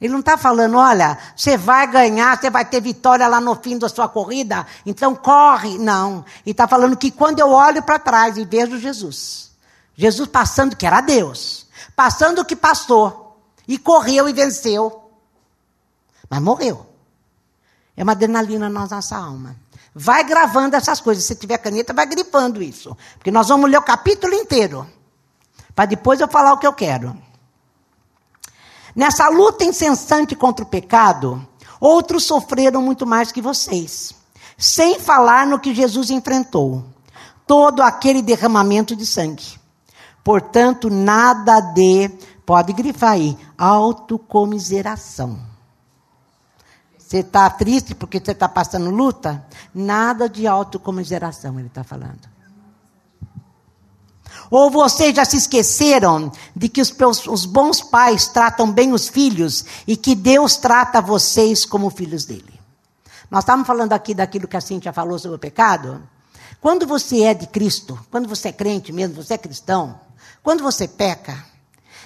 Ele 0.00 0.12
não 0.12 0.20
está 0.20 0.38
falando, 0.38 0.76
olha, 0.76 1.18
você 1.34 1.56
vai 1.56 1.90
ganhar, 1.90 2.38
você 2.38 2.48
vai 2.48 2.64
ter 2.64 2.80
vitória 2.80 3.26
lá 3.26 3.40
no 3.40 3.56
fim 3.56 3.76
da 3.76 3.88
sua 3.88 4.08
corrida, 4.08 4.64
então 4.86 5.16
corre. 5.16 5.78
Não. 5.78 6.24
Ele 6.46 6.52
está 6.52 6.68
falando 6.68 6.96
que 6.96 7.10
quando 7.10 7.40
eu 7.40 7.50
olho 7.50 7.82
para 7.82 7.98
trás 7.98 8.36
e 8.36 8.44
vejo 8.44 8.78
Jesus, 8.78 9.50
Jesus 9.96 10.28
passando, 10.28 10.76
que 10.76 10.86
era 10.86 11.00
Deus, 11.00 11.66
passando 11.96 12.38
o 12.38 12.44
que 12.44 12.54
passou, 12.54 13.36
e 13.66 13.76
correu 13.78 14.28
e 14.28 14.32
venceu, 14.32 15.10
mas 16.30 16.40
morreu. 16.40 16.86
É 17.96 18.04
uma 18.04 18.12
adrenalina 18.12 18.70
na 18.70 18.86
nossa 18.86 19.16
alma. 19.16 19.56
Vai 20.02 20.24
gravando 20.24 20.76
essas 20.76 20.98
coisas. 20.98 21.24
Se 21.24 21.34
tiver 21.34 21.58
caneta, 21.58 21.92
vai 21.92 22.06
grifando 22.06 22.62
isso. 22.62 22.96
Porque 23.18 23.30
nós 23.30 23.48
vamos 23.48 23.70
ler 23.70 23.76
o 23.76 23.82
capítulo 23.82 24.32
inteiro. 24.32 24.86
Para 25.74 25.84
depois 25.84 26.18
eu 26.18 26.26
falar 26.26 26.54
o 26.54 26.58
que 26.58 26.66
eu 26.66 26.72
quero. 26.72 27.14
Nessa 28.96 29.28
luta 29.28 29.62
incessante 29.62 30.34
contra 30.34 30.64
o 30.64 30.68
pecado, 30.68 31.46
outros 31.78 32.24
sofreram 32.24 32.80
muito 32.80 33.06
mais 33.06 33.30
que 33.30 33.42
vocês. 33.42 34.14
Sem 34.56 34.98
falar 34.98 35.46
no 35.46 35.60
que 35.60 35.74
Jesus 35.74 36.08
enfrentou 36.08 36.82
todo 37.46 37.82
aquele 37.82 38.22
derramamento 38.22 38.96
de 38.96 39.04
sangue. 39.04 39.60
Portanto, 40.24 40.88
nada 40.88 41.60
de, 41.60 42.08
pode 42.46 42.72
grifar 42.72 43.12
aí, 43.12 43.36
autocomiseração. 43.58 45.49
Você 47.10 47.18
está 47.18 47.50
triste 47.50 47.92
porque 47.92 48.20
você 48.24 48.30
está 48.30 48.48
passando 48.48 48.88
luta? 48.88 49.44
Nada 49.74 50.28
de 50.28 50.46
autocomiseração, 50.46 51.58
ele 51.58 51.66
está 51.66 51.82
falando. 51.82 52.20
Ou 54.48 54.70
vocês 54.70 55.16
já 55.16 55.24
se 55.24 55.36
esqueceram 55.36 56.30
de 56.54 56.68
que 56.68 56.80
os, 56.80 56.94
os, 57.26 57.44
bons 57.46 57.82
pais 57.82 58.28
tratam 58.28 58.70
bem 58.70 58.92
os 58.92 59.08
filhos 59.08 59.64
e 59.88 59.96
que 59.96 60.14
Deus 60.14 60.56
trata 60.56 61.02
vocês 61.02 61.64
como 61.64 61.90
filhos 61.90 62.24
dele? 62.26 62.60
Nós 63.28 63.42
estávamos 63.42 63.66
falando 63.66 63.92
aqui 63.92 64.14
daquilo 64.14 64.46
que 64.46 64.56
a 64.56 64.60
Cíntia 64.60 64.92
falou 64.92 65.18
sobre 65.18 65.34
o 65.34 65.40
pecado. 65.40 66.00
Quando 66.60 66.86
você 66.86 67.24
é 67.24 67.34
de 67.34 67.48
Cristo, 67.48 67.98
quando 68.08 68.28
você 68.28 68.50
é 68.50 68.52
crente 68.52 68.92
mesmo, 68.92 69.16
você 69.16 69.34
é 69.34 69.38
cristão, 69.38 69.98
quando 70.44 70.62
você 70.62 70.86
peca, 70.86 71.44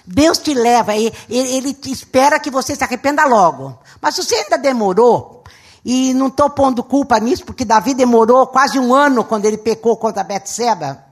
Deus 0.06 0.38
te 0.38 0.52
leva, 0.52 0.94
ele, 0.94 1.12
ele 1.28 1.72
te 1.72 1.90
espera 1.90 2.38
que 2.38 2.50
você 2.50 2.76
se 2.76 2.84
arrependa 2.84 3.24
logo. 3.24 3.78
Mas 4.00 4.14
se 4.14 4.22
você 4.22 4.34
ainda 4.34 4.58
demorou, 4.58 5.42
e 5.84 6.14
não 6.14 6.28
estou 6.28 6.48
pondo 6.48 6.82
culpa 6.82 7.18
nisso, 7.18 7.44
porque 7.44 7.64
Davi 7.64 7.94
demorou 7.94 8.46
quase 8.46 8.78
um 8.78 8.94
ano 8.94 9.24
quando 9.24 9.44
ele 9.44 9.58
pecou 9.58 9.96
contra 9.96 10.24
Betseba, 10.24 11.04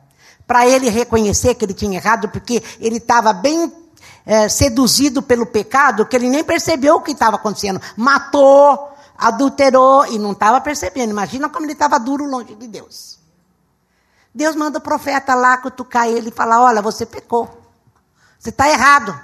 para 0.47 0.67
ele 0.67 0.89
reconhecer 0.89 1.55
que 1.55 1.65
ele 1.65 1.75
tinha 1.75 1.99
errado, 1.99 2.29
porque 2.29 2.63
ele 2.81 2.97
estava 2.97 3.33
bem 3.33 3.73
é, 4.25 4.49
seduzido 4.49 5.23
pelo 5.23 5.47
pecado, 5.47 6.07
que 6.07 6.17
ele 6.17 6.29
nem 6.29 6.43
percebeu 6.43 6.97
o 6.97 7.01
que 7.01 7.13
estava 7.13 7.37
acontecendo. 7.37 7.81
Matou, 7.97 8.93
adulterou 9.17 10.07
e 10.07 10.19
não 10.19 10.33
estava 10.33 10.61
percebendo. 10.61 11.11
Imagina 11.11 11.49
como 11.49 11.67
ele 11.67 11.73
estava 11.73 11.99
duro 11.99 12.25
longe 12.25 12.55
de 12.55 12.67
Deus. 12.67 13.19
Deus 14.35 14.57
manda 14.57 14.79
o 14.79 14.83
profeta 14.83 15.35
lá 15.35 15.59
cutucar 15.59 16.09
ele 16.09 16.29
e 16.29 16.33
falar: 16.33 16.63
Olha, 16.63 16.81
você 16.81 17.05
pecou. 17.05 17.62
Você 18.43 18.51
está 18.51 18.69
errado. 18.69 19.17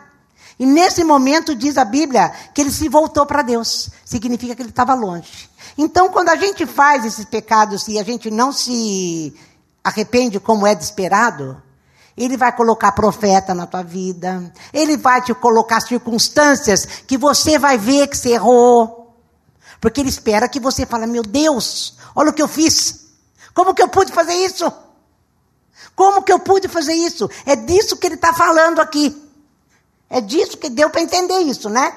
E 0.60 0.64
nesse 0.64 1.02
momento, 1.02 1.52
diz 1.52 1.76
a 1.76 1.84
Bíblia, 1.84 2.32
que 2.54 2.60
ele 2.60 2.70
se 2.70 2.88
voltou 2.88 3.26
para 3.26 3.42
Deus. 3.42 3.90
Significa 4.04 4.54
que 4.54 4.62
ele 4.62 4.68
estava 4.68 4.94
longe. 4.94 5.50
Então, 5.76 6.08
quando 6.08 6.28
a 6.28 6.36
gente 6.36 6.64
faz 6.64 7.04
esses 7.04 7.24
pecados 7.24 7.88
e 7.88 7.98
a 7.98 8.04
gente 8.04 8.30
não 8.30 8.52
se 8.52 9.34
arrepende 9.82 10.38
como 10.38 10.64
é 10.64 10.74
de 10.74 10.84
esperado, 10.84 11.60
ele 12.16 12.36
vai 12.36 12.54
colocar 12.54 12.92
profeta 12.92 13.52
na 13.54 13.66
tua 13.66 13.82
vida. 13.82 14.52
Ele 14.72 14.96
vai 14.96 15.20
te 15.20 15.34
colocar 15.34 15.80
circunstâncias 15.80 16.86
que 17.04 17.18
você 17.18 17.58
vai 17.58 17.76
ver 17.76 18.06
que 18.06 18.16
você 18.16 18.34
errou. 18.34 19.16
Porque 19.80 20.00
ele 20.00 20.10
espera 20.10 20.48
que 20.48 20.60
você 20.60 20.86
fale: 20.86 21.06
Meu 21.06 21.24
Deus, 21.24 21.96
olha 22.14 22.30
o 22.30 22.32
que 22.32 22.42
eu 22.42 22.48
fiz. 22.48 23.06
Como 23.52 23.74
que 23.74 23.82
eu 23.82 23.88
pude 23.88 24.12
fazer 24.12 24.34
isso? 24.34 24.72
Como 25.98 26.22
que 26.22 26.32
eu 26.32 26.38
pude 26.38 26.68
fazer 26.68 26.92
isso? 26.92 27.28
É 27.44 27.56
disso 27.56 27.96
que 27.96 28.06
ele 28.06 28.14
está 28.14 28.32
falando 28.32 28.78
aqui. 28.78 29.20
É 30.08 30.20
disso 30.20 30.56
que 30.56 30.70
deu 30.70 30.88
para 30.90 31.00
entender 31.00 31.40
isso, 31.40 31.68
né? 31.68 31.92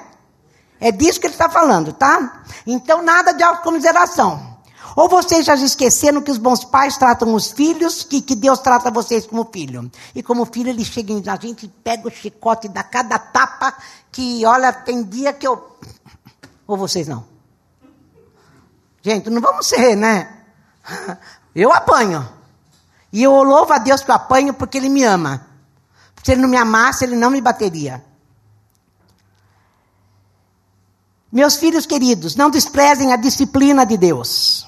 É 0.80 0.90
disso 0.90 1.20
que 1.20 1.28
ele 1.28 1.34
está 1.34 1.48
falando, 1.48 1.92
tá? 1.92 2.42
Então, 2.66 3.00
nada 3.00 3.30
de 3.30 3.44
autocomiseração. 3.44 4.58
Ou 4.96 5.08
vocês 5.08 5.46
já 5.46 5.54
esqueceram 5.54 6.20
que 6.20 6.32
os 6.32 6.36
bons 6.36 6.64
pais 6.64 6.96
tratam 6.96 7.32
os 7.32 7.52
filhos, 7.52 8.02
que, 8.02 8.20
que 8.20 8.34
Deus 8.34 8.58
trata 8.58 8.90
vocês 8.90 9.24
como 9.24 9.48
filho. 9.52 9.88
E 10.16 10.20
como 10.20 10.44
filho, 10.46 10.70
ele 10.70 10.84
chega 10.84 11.14
a 11.30 11.36
gente, 11.36 11.68
pega 11.68 12.08
o 12.08 12.10
chicote 12.10 12.66
dá 12.66 12.82
cada 12.82 13.20
tapa, 13.20 13.72
que 14.10 14.44
olha, 14.44 14.72
tem 14.72 15.04
dia 15.04 15.32
que 15.32 15.46
eu. 15.46 15.76
Ou 16.66 16.76
vocês 16.76 17.06
não? 17.06 17.24
Gente, 19.00 19.30
não 19.30 19.40
vamos 19.40 19.64
ser, 19.64 19.94
né? 19.94 20.38
Eu 21.54 21.72
apanho. 21.72 22.41
E 23.12 23.22
eu 23.22 23.42
louvo 23.42 23.72
a 23.72 23.78
Deus 23.78 24.02
que 24.02 24.10
eu 24.10 24.14
apanho 24.14 24.54
porque 24.54 24.78
Ele 24.78 24.88
me 24.88 25.02
ama. 25.04 25.46
Se 26.22 26.32
Ele 26.32 26.40
não 26.40 26.48
me 26.48 26.56
amasse, 26.56 27.04
Ele 27.04 27.16
não 27.16 27.30
me 27.30 27.40
bateria. 27.40 28.02
Meus 31.30 31.56
filhos 31.56 31.86
queridos, 31.86 32.36
não 32.36 32.50
desprezem 32.50 33.12
a 33.12 33.16
disciplina 33.16 33.84
de 33.84 33.96
Deus 33.96 34.66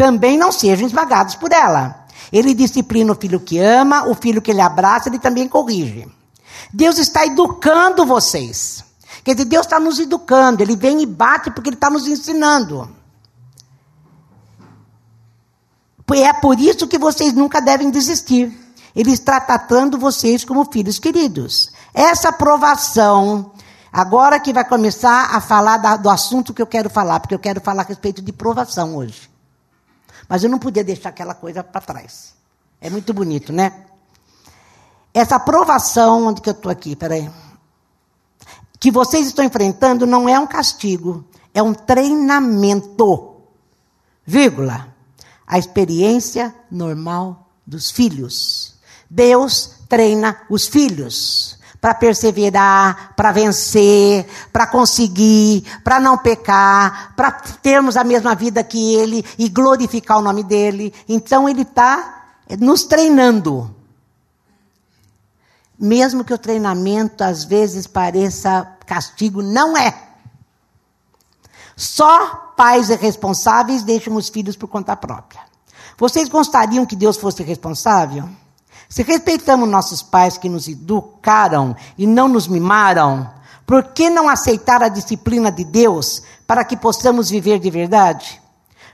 também 0.00 0.38
não 0.38 0.50
sejam 0.50 0.86
esmagados 0.86 1.34
por 1.34 1.52
ela. 1.52 2.06
Ele 2.32 2.54
disciplina 2.54 3.12
o 3.12 3.14
filho 3.14 3.38
que 3.38 3.58
ama, 3.58 4.08
o 4.08 4.14
filho 4.14 4.40
que 4.40 4.50
ele 4.50 4.62
abraça, 4.62 5.10
ele 5.10 5.18
também 5.18 5.46
corrige. 5.46 6.08
Deus 6.72 6.96
está 6.96 7.26
educando 7.26 8.06
vocês. 8.06 8.82
Quer 9.22 9.34
dizer, 9.34 9.44
Deus 9.44 9.66
está 9.66 9.78
nos 9.78 9.98
educando, 9.98 10.62
Ele 10.62 10.74
vem 10.74 11.02
e 11.02 11.06
bate 11.06 11.50
porque 11.50 11.68
Ele 11.68 11.76
está 11.76 11.90
nos 11.90 12.06
ensinando. 12.06 12.88
É 16.12 16.32
por 16.32 16.58
isso 16.58 16.88
que 16.88 16.98
vocês 16.98 17.32
nunca 17.32 17.60
devem 17.60 17.90
desistir. 17.90 18.52
Ele 18.94 19.12
está 19.12 19.40
tratando 19.40 19.98
vocês 19.98 20.44
como 20.44 20.70
filhos 20.70 20.98
queridos. 20.98 21.70
Essa 21.94 22.32
provação, 22.32 23.52
agora 23.92 24.40
que 24.40 24.52
vai 24.52 24.64
começar 24.64 25.34
a 25.34 25.40
falar 25.40 25.76
do 25.96 26.10
assunto 26.10 26.52
que 26.52 26.60
eu 26.60 26.66
quero 26.66 26.90
falar, 26.90 27.20
porque 27.20 27.34
eu 27.34 27.38
quero 27.38 27.60
falar 27.60 27.82
a 27.82 27.86
respeito 27.86 28.20
de 28.20 28.32
provação 28.32 28.96
hoje. 28.96 29.30
Mas 30.28 30.42
eu 30.42 30.50
não 30.50 30.58
podia 30.58 30.84
deixar 30.84 31.10
aquela 31.10 31.34
coisa 31.34 31.62
para 31.62 31.80
trás. 31.80 32.34
É 32.80 32.90
muito 32.90 33.12
bonito, 33.12 33.52
né? 33.52 33.84
Essa 35.12 35.36
aprovação, 35.36 36.26
onde 36.26 36.40
que 36.40 36.48
eu 36.48 36.52
estou 36.52 36.70
aqui? 36.70 36.94
Peraí. 36.94 37.30
Que 38.78 38.90
vocês 38.90 39.26
estão 39.26 39.44
enfrentando 39.44 40.06
não 40.06 40.28
é 40.28 40.38
um 40.38 40.46
castigo, 40.46 41.24
é 41.52 41.62
um 41.62 41.74
treinamento. 41.74 43.36
Vírgula. 44.24 44.89
A 45.50 45.58
experiência 45.58 46.54
normal 46.70 47.50
dos 47.66 47.90
filhos. 47.90 48.76
Deus 49.10 49.72
treina 49.88 50.42
os 50.48 50.68
filhos 50.68 51.58
para 51.80 51.92
perseverar, 51.92 53.14
para 53.16 53.32
vencer, 53.32 54.28
para 54.52 54.64
conseguir, 54.68 55.64
para 55.82 55.98
não 55.98 56.16
pecar, 56.16 57.14
para 57.16 57.32
termos 57.32 57.96
a 57.96 58.04
mesma 58.04 58.32
vida 58.36 58.62
que 58.62 58.94
Ele 58.94 59.24
e 59.36 59.48
glorificar 59.48 60.18
o 60.18 60.22
nome 60.22 60.44
dEle. 60.44 60.94
Então 61.08 61.48
Ele 61.48 61.62
está 61.62 62.36
nos 62.60 62.84
treinando. 62.84 63.74
Mesmo 65.76 66.22
que 66.22 66.32
o 66.32 66.38
treinamento 66.38 67.24
às 67.24 67.42
vezes 67.42 67.88
pareça 67.88 68.68
castigo, 68.86 69.42
não 69.42 69.76
é. 69.76 70.09
Só 71.80 72.52
pais 72.54 72.90
irresponsáveis 72.90 73.82
deixam 73.82 74.14
os 74.14 74.28
filhos 74.28 74.54
por 74.54 74.68
conta 74.68 74.94
própria. 74.94 75.40
Vocês 75.96 76.28
gostariam 76.28 76.84
que 76.84 76.94
Deus 76.94 77.16
fosse 77.16 77.42
responsável? 77.42 78.28
Se 78.86 79.02
respeitamos 79.02 79.66
nossos 79.66 80.02
pais 80.02 80.36
que 80.36 80.46
nos 80.46 80.68
educaram 80.68 81.74
e 81.96 82.06
não 82.06 82.28
nos 82.28 82.46
mimaram, 82.46 83.32
por 83.64 83.94
que 83.94 84.10
não 84.10 84.28
aceitar 84.28 84.82
a 84.82 84.90
disciplina 84.90 85.50
de 85.50 85.64
Deus 85.64 86.22
para 86.46 86.66
que 86.66 86.76
possamos 86.76 87.30
viver 87.30 87.58
de 87.58 87.70
verdade? 87.70 88.42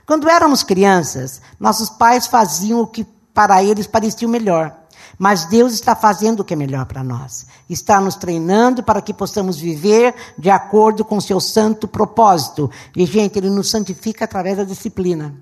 Quando 0.05 0.29
éramos 0.29 0.63
crianças, 0.63 1.41
nossos 1.59 1.89
pais 1.89 2.25
faziam 2.25 2.79
o 2.79 2.87
que 2.87 3.03
para 3.33 3.61
eles 3.61 3.85
parecia 3.85 4.25
o 4.25 4.31
melhor. 4.31 4.73
Mas 5.17 5.45
Deus 5.45 5.73
está 5.73 5.95
fazendo 5.95 6.41
o 6.41 6.43
que 6.43 6.53
é 6.53 6.57
melhor 6.57 6.85
para 6.85 7.03
nós. 7.03 7.45
Está 7.69 7.99
nos 7.99 8.15
treinando 8.15 8.83
para 8.83 9.01
que 9.01 9.13
possamos 9.13 9.57
viver 9.57 10.13
de 10.37 10.49
acordo 10.49 11.03
com 11.05 11.17
o 11.17 11.21
seu 11.21 11.39
santo 11.39 11.87
propósito. 11.87 12.69
E, 12.95 13.05
gente, 13.05 13.37
Ele 13.37 13.49
nos 13.49 13.69
santifica 13.69 14.25
através 14.25 14.57
da 14.57 14.63
disciplina. 14.63 15.33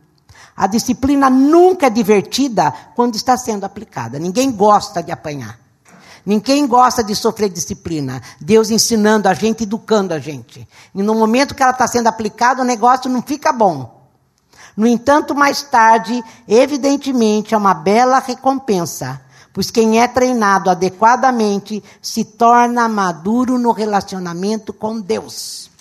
A 0.56 0.68
disciplina 0.68 1.30
nunca 1.30 1.88
é 1.88 1.90
divertida 1.90 2.74
quando 2.96 3.16
está 3.16 3.36
sendo 3.36 3.66
aplicada. 3.66 4.18
Ninguém 4.18 4.52
gosta 4.52 5.04
de 5.04 5.12
apanhar. 5.12 5.60
Ninguém 6.26 6.66
gosta 6.66 7.04
de 7.04 7.16
sofrer 7.16 7.50
disciplina. 7.50 8.22
Deus 8.42 8.72
ensinando 8.72 9.28
a 9.28 9.34
gente, 9.34 9.64
educando 9.64 10.14
a 10.14 10.20
gente. 10.20 10.68
E 10.94 11.04
no 11.04 11.14
momento 11.14 11.54
que 11.54 11.62
ela 11.62 11.72
está 11.72 11.88
sendo 11.88 12.08
aplicada, 12.08 12.62
o 12.62 12.66
negócio 12.66 13.10
não 13.12 13.22
fica 13.22 13.52
bom. 13.52 13.96
No 14.76 14.88
entanto, 14.88 15.36
mais 15.36 15.62
tarde, 15.62 16.24
evidentemente, 16.48 17.54
é 17.54 17.58
uma 17.58 17.74
bela 17.74 18.20
recompensa, 18.20 19.22
pois 19.56 19.72
quem 19.72 20.02
é 20.02 20.08
treinado 20.08 20.70
adequadamente 20.70 21.82
se 22.02 22.26
torna 22.26 22.90
maduro 22.90 23.58
no 23.58 23.72
relacionamento 23.72 24.74
com 24.74 25.00
Deus. 25.00 25.72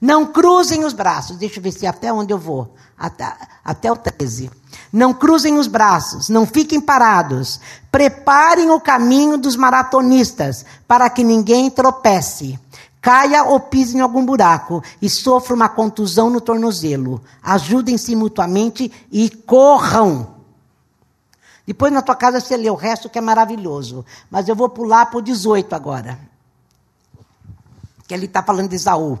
Não 0.00 0.24
cruzem 0.24 0.86
os 0.86 0.94
braços. 0.94 1.36
Deixa 1.36 1.58
eu 1.58 1.62
ver 1.62 1.70
se 1.70 1.86
até 1.86 2.10
onde 2.10 2.32
eu 2.32 2.38
vou 2.38 2.74
até, 2.98 3.30
até 3.62 3.92
o 3.92 3.96
13. 3.96 4.50
Não 4.90 5.12
cruzem 5.12 5.58
os 5.58 5.66
braços, 5.66 6.30
não 6.30 6.46
fiquem 6.46 6.80
parados. 6.80 7.60
Preparem 7.90 8.70
o 8.70 8.80
caminho 8.80 9.36
dos 9.36 9.54
maratonistas, 9.54 10.64
para 10.88 11.10
que 11.10 11.22
ninguém 11.22 11.70
tropece. 11.70 12.58
Caia 13.02 13.44
ou 13.44 13.60
pise 13.60 13.98
em 13.98 14.00
algum 14.00 14.24
buraco 14.24 14.82
e 15.00 15.10
sofra 15.10 15.54
uma 15.54 15.68
contusão 15.68 16.30
no 16.30 16.40
tornozelo. 16.40 17.20
Ajudem-se 17.42 18.16
mutuamente 18.16 18.90
e 19.12 19.28
corram. 19.28 20.41
Depois 21.66 21.92
na 21.92 22.02
tua 22.02 22.16
casa 22.16 22.40
você 22.40 22.56
lê 22.56 22.68
o 22.68 22.74
resto 22.74 23.08
que 23.08 23.18
é 23.18 23.20
maravilhoso. 23.20 24.04
Mas 24.30 24.48
eu 24.48 24.56
vou 24.56 24.68
pular 24.68 25.06
para 25.06 25.18
o 25.18 25.22
18 25.22 25.74
agora. 25.74 26.18
Que 28.06 28.14
ele 28.14 28.26
está 28.26 28.42
falando 28.42 28.68
de 28.68 28.76
Isaú. 28.76 29.18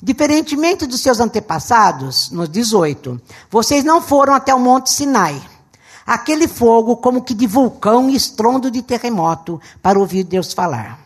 Diferentemente 0.00 0.86
dos 0.86 1.00
seus 1.00 1.18
antepassados, 1.18 2.30
nos 2.30 2.48
18, 2.48 3.20
vocês 3.50 3.82
não 3.82 4.00
foram 4.00 4.32
até 4.32 4.54
o 4.54 4.60
Monte 4.60 4.90
Sinai. 4.90 5.42
Aquele 6.06 6.46
fogo 6.46 6.96
como 6.96 7.22
que 7.22 7.34
de 7.34 7.46
vulcão 7.46 8.08
e 8.08 8.14
estrondo 8.14 8.70
de 8.70 8.80
terremoto 8.80 9.60
para 9.82 9.98
ouvir 9.98 10.22
Deus 10.22 10.52
falar. 10.52 11.00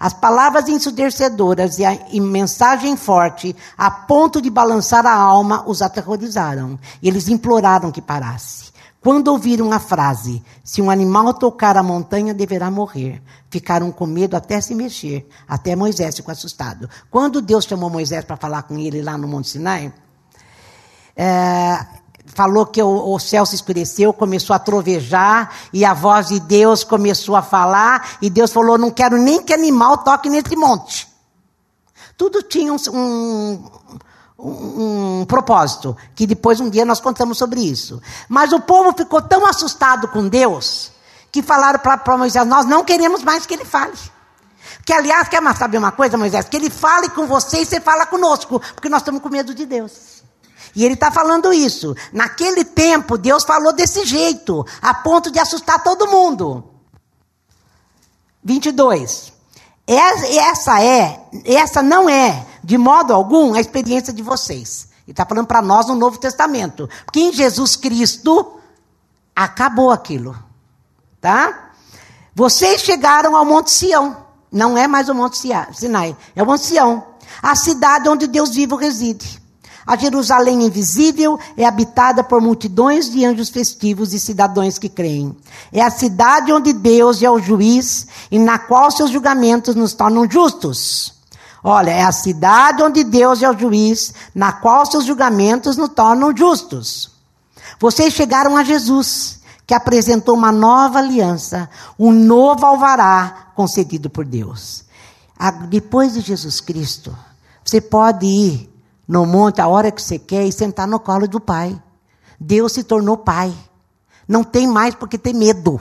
As 0.00 0.14
palavras 0.14 0.68
ensurdecedoras 0.68 1.78
e 1.78 1.84
a 1.84 1.92
e 2.10 2.20
mensagem 2.20 2.96
forte, 2.96 3.54
a 3.76 3.90
ponto 3.90 4.40
de 4.40 4.48
balançar 4.48 5.04
a 5.04 5.14
alma, 5.14 5.64
os 5.66 5.82
aterrorizaram. 5.82 6.78
E 7.02 7.08
eles 7.08 7.28
imploraram 7.28 7.92
que 7.92 8.00
parasse. 8.00 8.72
Quando 9.00 9.28
ouviram 9.28 9.72
a 9.72 9.78
frase, 9.78 10.42
se 10.64 10.82
um 10.82 10.90
animal 10.90 11.32
tocar 11.32 11.76
a 11.76 11.82
montanha, 11.82 12.34
deverá 12.34 12.68
morrer, 12.70 13.22
ficaram 13.48 13.92
com 13.92 14.06
medo 14.06 14.36
até 14.36 14.60
se 14.60 14.74
mexer. 14.74 15.28
Até 15.46 15.76
Moisés 15.76 16.16
ficou 16.16 16.32
assustado. 16.32 16.90
Quando 17.10 17.40
Deus 17.40 17.64
chamou 17.64 17.88
Moisés 17.88 18.24
para 18.24 18.36
falar 18.36 18.64
com 18.64 18.76
ele 18.76 19.00
lá 19.00 19.16
no 19.16 19.28
Monte 19.28 19.50
Sinai, 19.50 19.92
é, 21.16 21.86
falou 22.26 22.66
que 22.66 22.82
o, 22.82 23.14
o, 23.14 23.18
céu 23.20 23.46
se 23.46 23.54
escureceu, 23.54 24.12
começou 24.12 24.54
a 24.54 24.58
trovejar, 24.58 25.52
e 25.72 25.84
a 25.84 25.94
voz 25.94 26.28
de 26.28 26.40
Deus 26.40 26.82
começou 26.82 27.36
a 27.36 27.42
falar, 27.42 28.18
e 28.20 28.28
Deus 28.28 28.52
falou: 28.52 28.76
Não 28.76 28.90
quero 28.90 29.16
nem 29.16 29.42
que 29.42 29.52
animal 29.52 29.98
toque 29.98 30.28
nesse 30.28 30.56
monte. 30.56 31.08
Tudo 32.16 32.42
tinha 32.42 32.72
um, 32.72 32.76
um, 32.92 33.64
um, 34.38 35.20
um 35.20 35.24
propósito, 35.24 35.96
que 36.14 36.26
depois 36.26 36.60
um 36.60 36.70
dia 36.70 36.84
nós 36.84 37.00
contamos 37.00 37.36
sobre 37.36 37.60
isso. 37.60 38.00
Mas 38.28 38.52
o 38.52 38.60
povo 38.60 38.94
ficou 38.96 39.20
tão 39.20 39.44
assustado 39.46 40.08
com 40.08 40.28
Deus, 40.28 40.92
que 41.32 41.42
falaram 41.42 41.80
para 41.80 42.16
Moisés: 42.16 42.46
Nós 42.46 42.64
não 42.64 42.84
queremos 42.84 43.22
mais 43.22 43.44
que 43.44 43.54
ele 43.54 43.64
fale. 43.64 43.98
Que, 44.84 44.92
aliás, 44.92 45.28
quer 45.28 45.42
saber 45.56 45.78
uma 45.78 45.92
coisa, 45.92 46.16
Moisés? 46.16 46.48
Que 46.48 46.56
ele 46.56 46.70
fale 46.70 47.08
com 47.10 47.26
você 47.26 47.62
e 47.62 47.66
você 47.66 47.80
fala 47.80 48.06
conosco, 48.06 48.60
porque 48.74 48.88
nós 48.88 49.00
estamos 49.00 49.20
com 49.20 49.28
medo 49.28 49.54
de 49.54 49.66
Deus. 49.66 50.22
E 50.74 50.84
ele 50.84 50.94
está 50.94 51.10
falando 51.10 51.52
isso. 51.52 51.94
Naquele 52.12 52.64
tempo, 52.64 53.18
Deus 53.18 53.44
falou 53.44 53.72
desse 53.72 54.04
jeito, 54.04 54.64
a 54.80 54.94
ponto 54.94 55.30
de 55.30 55.38
assustar 55.38 55.82
todo 55.82 56.06
mundo. 56.06 56.64
22. 58.44 59.32
Essa 59.86 60.82
é, 60.82 61.20
essa 61.44 61.82
não 61.82 62.08
é, 62.08 62.46
de 62.62 62.78
modo 62.78 63.12
algum, 63.12 63.54
a 63.54 63.60
experiência 63.60 64.12
de 64.12 64.22
vocês. 64.22 64.88
Ele 65.04 65.12
está 65.12 65.24
falando 65.24 65.46
para 65.46 65.62
nós 65.62 65.86
no 65.86 65.94
Novo 65.94 66.18
Testamento. 66.18 66.88
Porque 67.04 67.20
em 67.20 67.32
Jesus 67.32 67.76
Cristo 67.76 68.58
acabou 69.34 69.90
aquilo. 69.90 70.36
Tá? 71.20 71.70
Vocês 72.34 72.82
chegaram 72.82 73.34
ao 73.34 73.44
Monte 73.44 73.70
Sião. 73.70 74.16
Não 74.50 74.76
é 74.76 74.86
mais 74.86 75.08
o 75.08 75.14
Monte 75.14 75.38
Sinai, 75.72 76.16
é 76.34 76.42
o 76.42 76.46
Monte 76.46 76.64
Sião. 76.64 77.04
A 77.42 77.54
cidade 77.54 78.08
onde 78.08 78.26
Deus 78.26 78.54
vivo 78.54 78.76
reside. 78.76 79.42
A 79.86 79.96
Jerusalém 79.96 80.64
invisível 80.64 81.38
é 81.56 81.64
habitada 81.64 82.22
por 82.22 82.42
multidões 82.42 83.10
de 83.10 83.24
anjos 83.24 83.48
festivos 83.48 84.12
e 84.12 84.20
cidadãos 84.20 84.78
que 84.78 84.88
creem. 84.88 85.34
É 85.72 85.80
a 85.80 85.90
cidade 85.90 86.52
onde 86.52 86.74
Deus 86.74 87.22
é 87.22 87.30
o 87.30 87.38
juiz 87.38 88.06
e 88.30 88.38
na 88.38 88.58
qual 88.58 88.90
seus 88.90 89.10
julgamentos 89.10 89.74
nos 89.74 89.94
tornam 89.94 90.30
justos. 90.30 91.17
Olha, 91.62 91.90
é 91.90 92.02
a 92.02 92.12
cidade 92.12 92.82
onde 92.82 93.02
Deus 93.02 93.42
é 93.42 93.50
o 93.50 93.58
juiz, 93.58 94.14
na 94.34 94.52
qual 94.52 94.86
seus 94.86 95.04
julgamentos 95.04 95.76
nos 95.76 95.90
tornam 95.90 96.36
justos. 96.36 97.10
Vocês 97.80 98.14
chegaram 98.14 98.56
a 98.56 98.64
Jesus, 98.64 99.40
que 99.66 99.74
apresentou 99.74 100.34
uma 100.34 100.52
nova 100.52 100.98
aliança, 100.98 101.68
um 101.98 102.10
novo 102.10 102.64
alvará 102.64 103.52
concedido 103.54 104.08
por 104.08 104.24
Deus. 104.24 104.84
Depois 105.68 106.14
de 106.14 106.20
Jesus 106.20 106.60
Cristo, 106.60 107.16
você 107.64 107.80
pode 107.80 108.26
ir 108.26 108.74
no 109.06 109.26
monte 109.26 109.60
a 109.60 109.68
hora 109.68 109.90
que 109.90 110.02
você 110.02 110.18
quer 110.18 110.46
e 110.46 110.52
sentar 110.52 110.86
no 110.86 110.98
colo 110.98 111.28
do 111.28 111.40
Pai. 111.40 111.80
Deus 112.38 112.72
se 112.72 112.82
tornou 112.82 113.16
Pai. 113.16 113.52
Não 114.26 114.44
tem 114.44 114.66
mais 114.66 114.94
porque 114.94 115.18
tem 115.18 115.34
medo. 115.34 115.80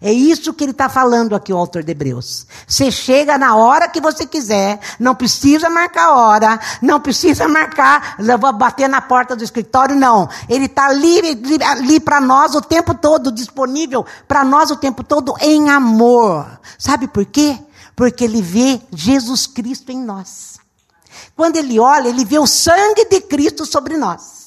É 0.00 0.12
isso 0.12 0.52
que 0.52 0.64
ele 0.64 0.72
está 0.72 0.88
falando 0.88 1.34
aqui, 1.34 1.52
o 1.52 1.56
autor 1.56 1.82
de 1.82 1.92
Hebreus. 1.92 2.46
Você 2.66 2.90
chega 2.90 3.38
na 3.38 3.54
hora 3.54 3.88
que 3.88 4.00
você 4.00 4.26
quiser, 4.26 4.80
não 4.98 5.14
precisa 5.14 5.70
marcar 5.70 6.10
hora, 6.12 6.58
não 6.80 7.00
precisa 7.00 7.46
marcar, 7.46 8.16
vou 8.40 8.52
bater 8.52 8.88
na 8.88 9.00
porta 9.00 9.36
do 9.36 9.44
escritório, 9.44 9.94
não. 9.94 10.28
Ele 10.48 10.66
está 10.66 10.86
ali, 10.86 11.20
ali, 11.64 12.00
para 12.00 12.20
nós 12.20 12.54
o 12.54 12.60
tempo 12.60 12.94
todo, 12.94 13.30
disponível 13.30 14.04
para 14.26 14.44
nós 14.44 14.70
o 14.70 14.76
tempo 14.76 15.04
todo 15.04 15.34
em 15.40 15.70
amor. 15.70 16.46
Sabe 16.78 17.06
por 17.06 17.24
quê? 17.24 17.58
Porque 17.94 18.24
ele 18.24 18.42
vê 18.42 18.80
Jesus 18.92 19.46
Cristo 19.46 19.92
em 19.92 20.02
nós. 20.02 20.58
Quando 21.36 21.56
ele 21.56 21.78
olha, 21.78 22.08
ele 22.08 22.24
vê 22.24 22.38
o 22.38 22.46
sangue 22.46 23.04
de 23.08 23.20
Cristo 23.20 23.64
sobre 23.64 23.96
nós. 23.96 24.41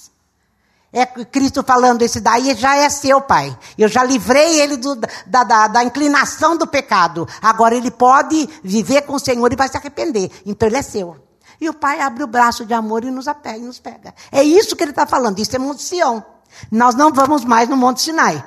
É 0.97 1.05
Cristo 1.05 1.61
falando, 1.61 2.03
esse 2.03 2.21
daí 2.21 2.55
já 2.55 2.77
é 2.77 2.89
seu, 2.89 3.19
pai. 3.19 3.53
Eu 3.77 3.89
já 3.89 4.01
livrei 4.01 4.61
ele 4.61 4.77
do, 4.77 4.95
da, 4.95 5.43
da, 5.43 5.67
da, 5.67 5.83
inclinação 5.83 6.55
do 6.55 6.65
pecado. 6.65 7.27
Agora 7.41 7.75
ele 7.75 7.91
pode 7.91 8.47
viver 8.63 9.01
com 9.01 9.15
o 9.15 9.19
Senhor 9.19 9.51
e 9.51 9.57
vai 9.57 9.67
se 9.67 9.75
arrepender. 9.75 10.31
Então 10.45 10.69
ele 10.69 10.77
é 10.77 10.81
seu. 10.81 11.17
E 11.59 11.67
o 11.67 11.73
pai 11.73 11.99
abre 11.99 12.23
o 12.23 12.27
braço 12.27 12.65
de 12.65 12.73
amor 12.73 13.03
e 13.03 13.11
nos, 13.11 13.27
apega, 13.27 13.57
e 13.57 13.61
nos 13.63 13.77
pega. 13.77 14.15
É 14.31 14.41
isso 14.41 14.73
que 14.73 14.85
ele 14.85 14.91
está 14.91 15.05
falando. 15.05 15.37
Isso 15.37 15.53
é 15.53 15.59
Monte 15.59 15.83
Sião. 15.83 16.23
Nós 16.71 16.95
não 16.95 17.11
vamos 17.11 17.43
mais 17.43 17.67
no 17.67 17.75
Monte 17.75 18.01
Sinai. 18.01 18.41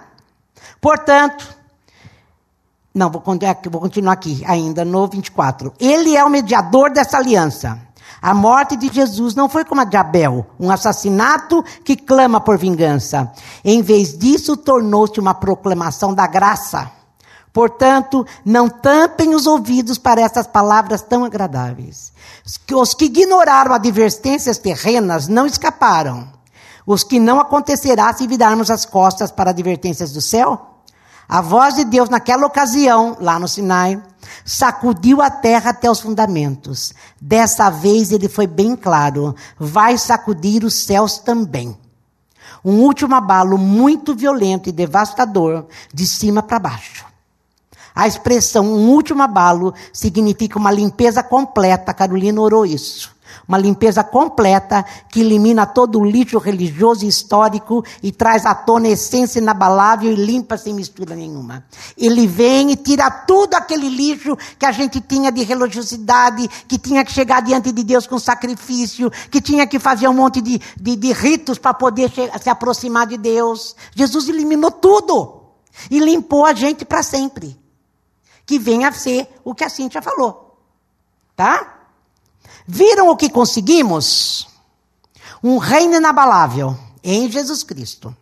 Portanto, 0.81 1.55
não, 2.95 3.11
vou, 3.11 3.21
continuar 3.21 4.15
aqui 4.15 4.43
ainda 4.47 4.87
no 4.87 5.07
24. 5.07 5.75
Ele 5.79 6.17
é 6.17 6.25
o 6.25 6.31
mediador 6.31 6.91
dessa 6.91 7.19
aliança 7.19 7.79
a 8.21 8.35
morte 8.35 8.77
de 8.77 8.89
Jesus 8.93 9.35
não 9.35 9.49
foi 9.49 9.65
como 9.65 9.81
a 9.81 9.85
de 9.85 9.97
Abel, 9.97 10.47
um 10.59 10.71
assassinato 10.71 11.65
que 11.85 11.97
clama 11.97 12.41
por 12.41 12.59
vingança. 12.59 13.33
Em 13.65 13.81
vez 13.81 14.17
disso, 14.17 14.57
tornou-se 14.57 15.21
uma 15.21 15.35
proclamação 15.35 16.13
da 16.13 16.27
graça. 16.27 16.91
Portanto, 17.53 18.27
não 18.45 18.69
tampem 18.69 19.35
os 19.35 19.47
ouvidos 19.47 19.99
para 19.99 20.21
essas 20.21 20.47
palavras 20.47 21.03
tão 21.03 21.25
agradáveis. 21.25 22.13
Os 22.73 22.95
que 22.95 23.07
ignoraram 23.07 23.73
advertências 23.73 24.59
terrenas 24.59 25.29
não 25.29 25.47
escaparam. 25.47 26.29
Os 26.87 27.05
que 27.05 27.21
não 27.21 27.41
acontecerá 27.41 28.13
se 28.13 28.27
virarmos 28.27 28.71
as 28.71 28.85
costas 28.85 29.31
para 29.31 29.51
advertências 29.51 30.13
do 30.13 30.21
céu? 30.21 30.68
A 31.29 31.43
voz 31.43 31.75
de 31.75 31.85
Deus 31.85 32.09
naquela 32.09 32.47
ocasião, 32.47 33.15
lá 33.21 33.39
no 33.39 33.47
Sinai, 33.47 34.03
sacudiu 34.47 35.21
a 35.21 35.29
terra 35.29 35.71
até 35.71 35.91
os 35.91 36.01
fundamentos. 36.01 36.95
Dessa 37.21 37.69
vez 37.69 38.11
ele 38.11 38.31
foi 38.31 38.47
bem 38.47 38.75
claro: 38.75 39.35
vai 39.59 39.99
sacudir 39.99 40.65
os 40.65 40.73
céus 40.73 41.19
também. 41.19 41.77
Um 42.65 42.81
último 42.81 43.15
abalo 43.15 43.59
muito 43.59 44.15
violento 44.15 44.71
e 44.71 44.73
devastador, 44.73 45.67
de 45.93 46.07
cima 46.07 46.43
para 46.43 46.59
baixo. 46.59 47.05
A 47.95 48.07
expressão 48.07 48.65
um 48.65 48.89
último 48.89 49.23
abalo 49.23 49.75
significa 49.93 50.59
uma 50.59 50.71
limpeza 50.71 51.23
completa. 51.23 51.93
Carolina 51.93 52.41
orou 52.41 52.65
isso. 52.65 53.15
Uma 53.49 53.57
limpeza 53.57 54.05
completa 54.05 54.85
que 55.11 55.21
elimina 55.21 55.65
todo 55.65 55.99
o 55.99 56.05
lixo 56.05 56.37
religioso 56.37 57.07
e 57.07 57.09
histórico 57.09 57.83
e 58.03 58.13
traz 58.13 58.45
à 58.45 58.55
tona 58.55 58.89
a 58.89 58.91
essência 58.91 59.39
inabalável 59.39 60.13
e 60.13 60.17
limpa 60.17 60.59
sem 60.59 60.75
mistura 60.75 61.17
nenhuma. 61.17 61.65
Ele 61.97 62.27
vem 62.27 62.73
e 62.73 62.77
tira 62.77 63.11
tudo 63.11 63.55
aquele 63.55 63.89
lixo 63.89 64.37
que 64.59 64.67
a 64.67 64.71
gente 64.71 65.01
tinha 65.01 65.33
de 65.33 65.43
religiosidade, 65.45 66.47
que 66.69 66.79
tinha 66.79 67.03
que 67.03 67.11
chegar 67.11 67.41
diante 67.41 67.73
de 67.73 67.83
Deus 67.83 68.07
com 68.07 68.19
sacrifício, 68.19 69.11
que 69.31 69.41
tinha 69.41 69.67
que 69.67 69.79
fazer 69.79 70.09
um 70.09 70.15
monte 70.15 70.43
de, 70.43 70.61
de, 70.77 70.95
de 70.95 71.13
ritos 71.15 71.57
para 71.57 71.73
poder 71.73 72.11
se 72.11 72.51
aproximar 72.51 73.07
de 73.07 73.17
Deus. 73.17 73.75
Jesus 73.95 74.29
eliminou 74.29 74.71
tudo 74.71 75.45
e 75.91 75.99
limpou 75.99 76.45
a 76.45 76.53
gente 76.53 76.85
para 76.85 77.03
sempre. 77.03 77.59
Que 78.45 78.59
venha 78.59 78.89
a 78.89 78.93
ser 78.93 79.27
o 79.43 79.55
que 79.55 79.65
a 79.65 79.71
Cíntia 79.71 80.03
falou. 80.03 80.59
Tá? 81.35 81.78
Viram 82.71 83.09
o 83.09 83.17
que 83.17 83.31
conseguimos? 83.31 84.47
Um 85.43 85.57
reino 85.57 85.95
inabalável 85.95 86.77
em 87.03 87.31
Jesus 87.31 87.63
Cristo. 87.63 88.15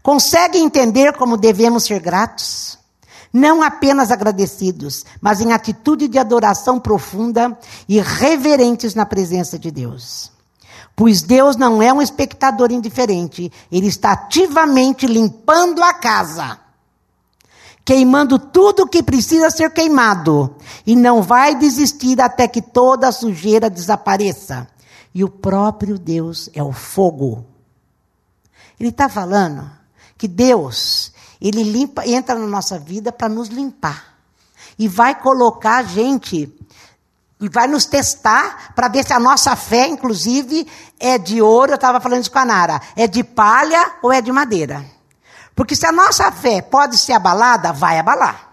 Conseguem 0.00 0.62
entender 0.62 1.12
como 1.14 1.36
devemos 1.36 1.82
ser 1.82 1.98
gratos? 1.98 2.78
Não 3.32 3.60
apenas 3.60 4.12
agradecidos, 4.12 5.04
mas 5.20 5.40
em 5.40 5.52
atitude 5.52 6.06
de 6.06 6.20
adoração 6.20 6.78
profunda 6.78 7.58
e 7.88 8.00
reverentes 8.00 8.94
na 8.94 9.04
presença 9.04 9.58
de 9.58 9.72
Deus. 9.72 10.30
Pois 10.94 11.22
Deus 11.22 11.56
não 11.56 11.82
é 11.82 11.92
um 11.92 12.00
espectador 12.00 12.70
indiferente, 12.70 13.50
ele 13.72 13.88
está 13.88 14.12
ativamente 14.12 15.04
limpando 15.04 15.82
a 15.82 15.92
casa 15.94 16.60
queimando 17.90 18.38
tudo 18.38 18.86
que 18.86 19.02
precisa 19.02 19.50
ser 19.50 19.72
queimado, 19.72 20.54
e 20.86 20.94
não 20.94 21.22
vai 21.22 21.56
desistir 21.56 22.20
até 22.20 22.46
que 22.46 22.62
toda 22.62 23.08
a 23.08 23.12
sujeira 23.12 23.68
desapareça. 23.68 24.68
E 25.12 25.24
o 25.24 25.28
próprio 25.28 25.98
Deus 25.98 26.48
é 26.54 26.62
o 26.62 26.70
fogo. 26.70 27.44
Ele 28.78 28.90
está 28.90 29.08
falando 29.08 29.68
que 30.16 30.28
Deus, 30.28 31.12
ele 31.40 31.64
limpa, 31.64 32.06
entra 32.06 32.36
na 32.36 32.46
nossa 32.46 32.78
vida 32.78 33.10
para 33.10 33.28
nos 33.28 33.48
limpar. 33.48 34.14
E 34.78 34.86
vai 34.86 35.20
colocar 35.20 35.78
a 35.78 35.82
gente 35.82 36.48
E 37.40 37.48
vai 37.48 37.66
nos 37.66 37.86
testar 37.86 38.72
para 38.74 38.86
ver 38.86 39.04
se 39.04 39.12
a 39.12 39.18
nossa 39.18 39.56
fé, 39.56 39.88
inclusive, 39.88 40.64
é 41.00 41.18
de 41.18 41.42
ouro, 41.42 41.72
eu 41.72 41.76
estava 41.76 41.98
falando 41.98 42.20
isso 42.20 42.30
com 42.30 42.38
a 42.38 42.44
Nara, 42.44 42.80
é 42.94 43.08
de 43.08 43.24
palha 43.24 43.94
ou 44.00 44.12
é 44.12 44.20
de 44.20 44.30
madeira. 44.30 44.99
Porque 45.60 45.76
se 45.76 45.84
a 45.84 45.92
nossa 45.92 46.32
fé 46.32 46.62
pode 46.62 46.96
ser 46.96 47.12
abalada, 47.12 47.70
vai 47.70 47.98
abalar. 47.98 48.48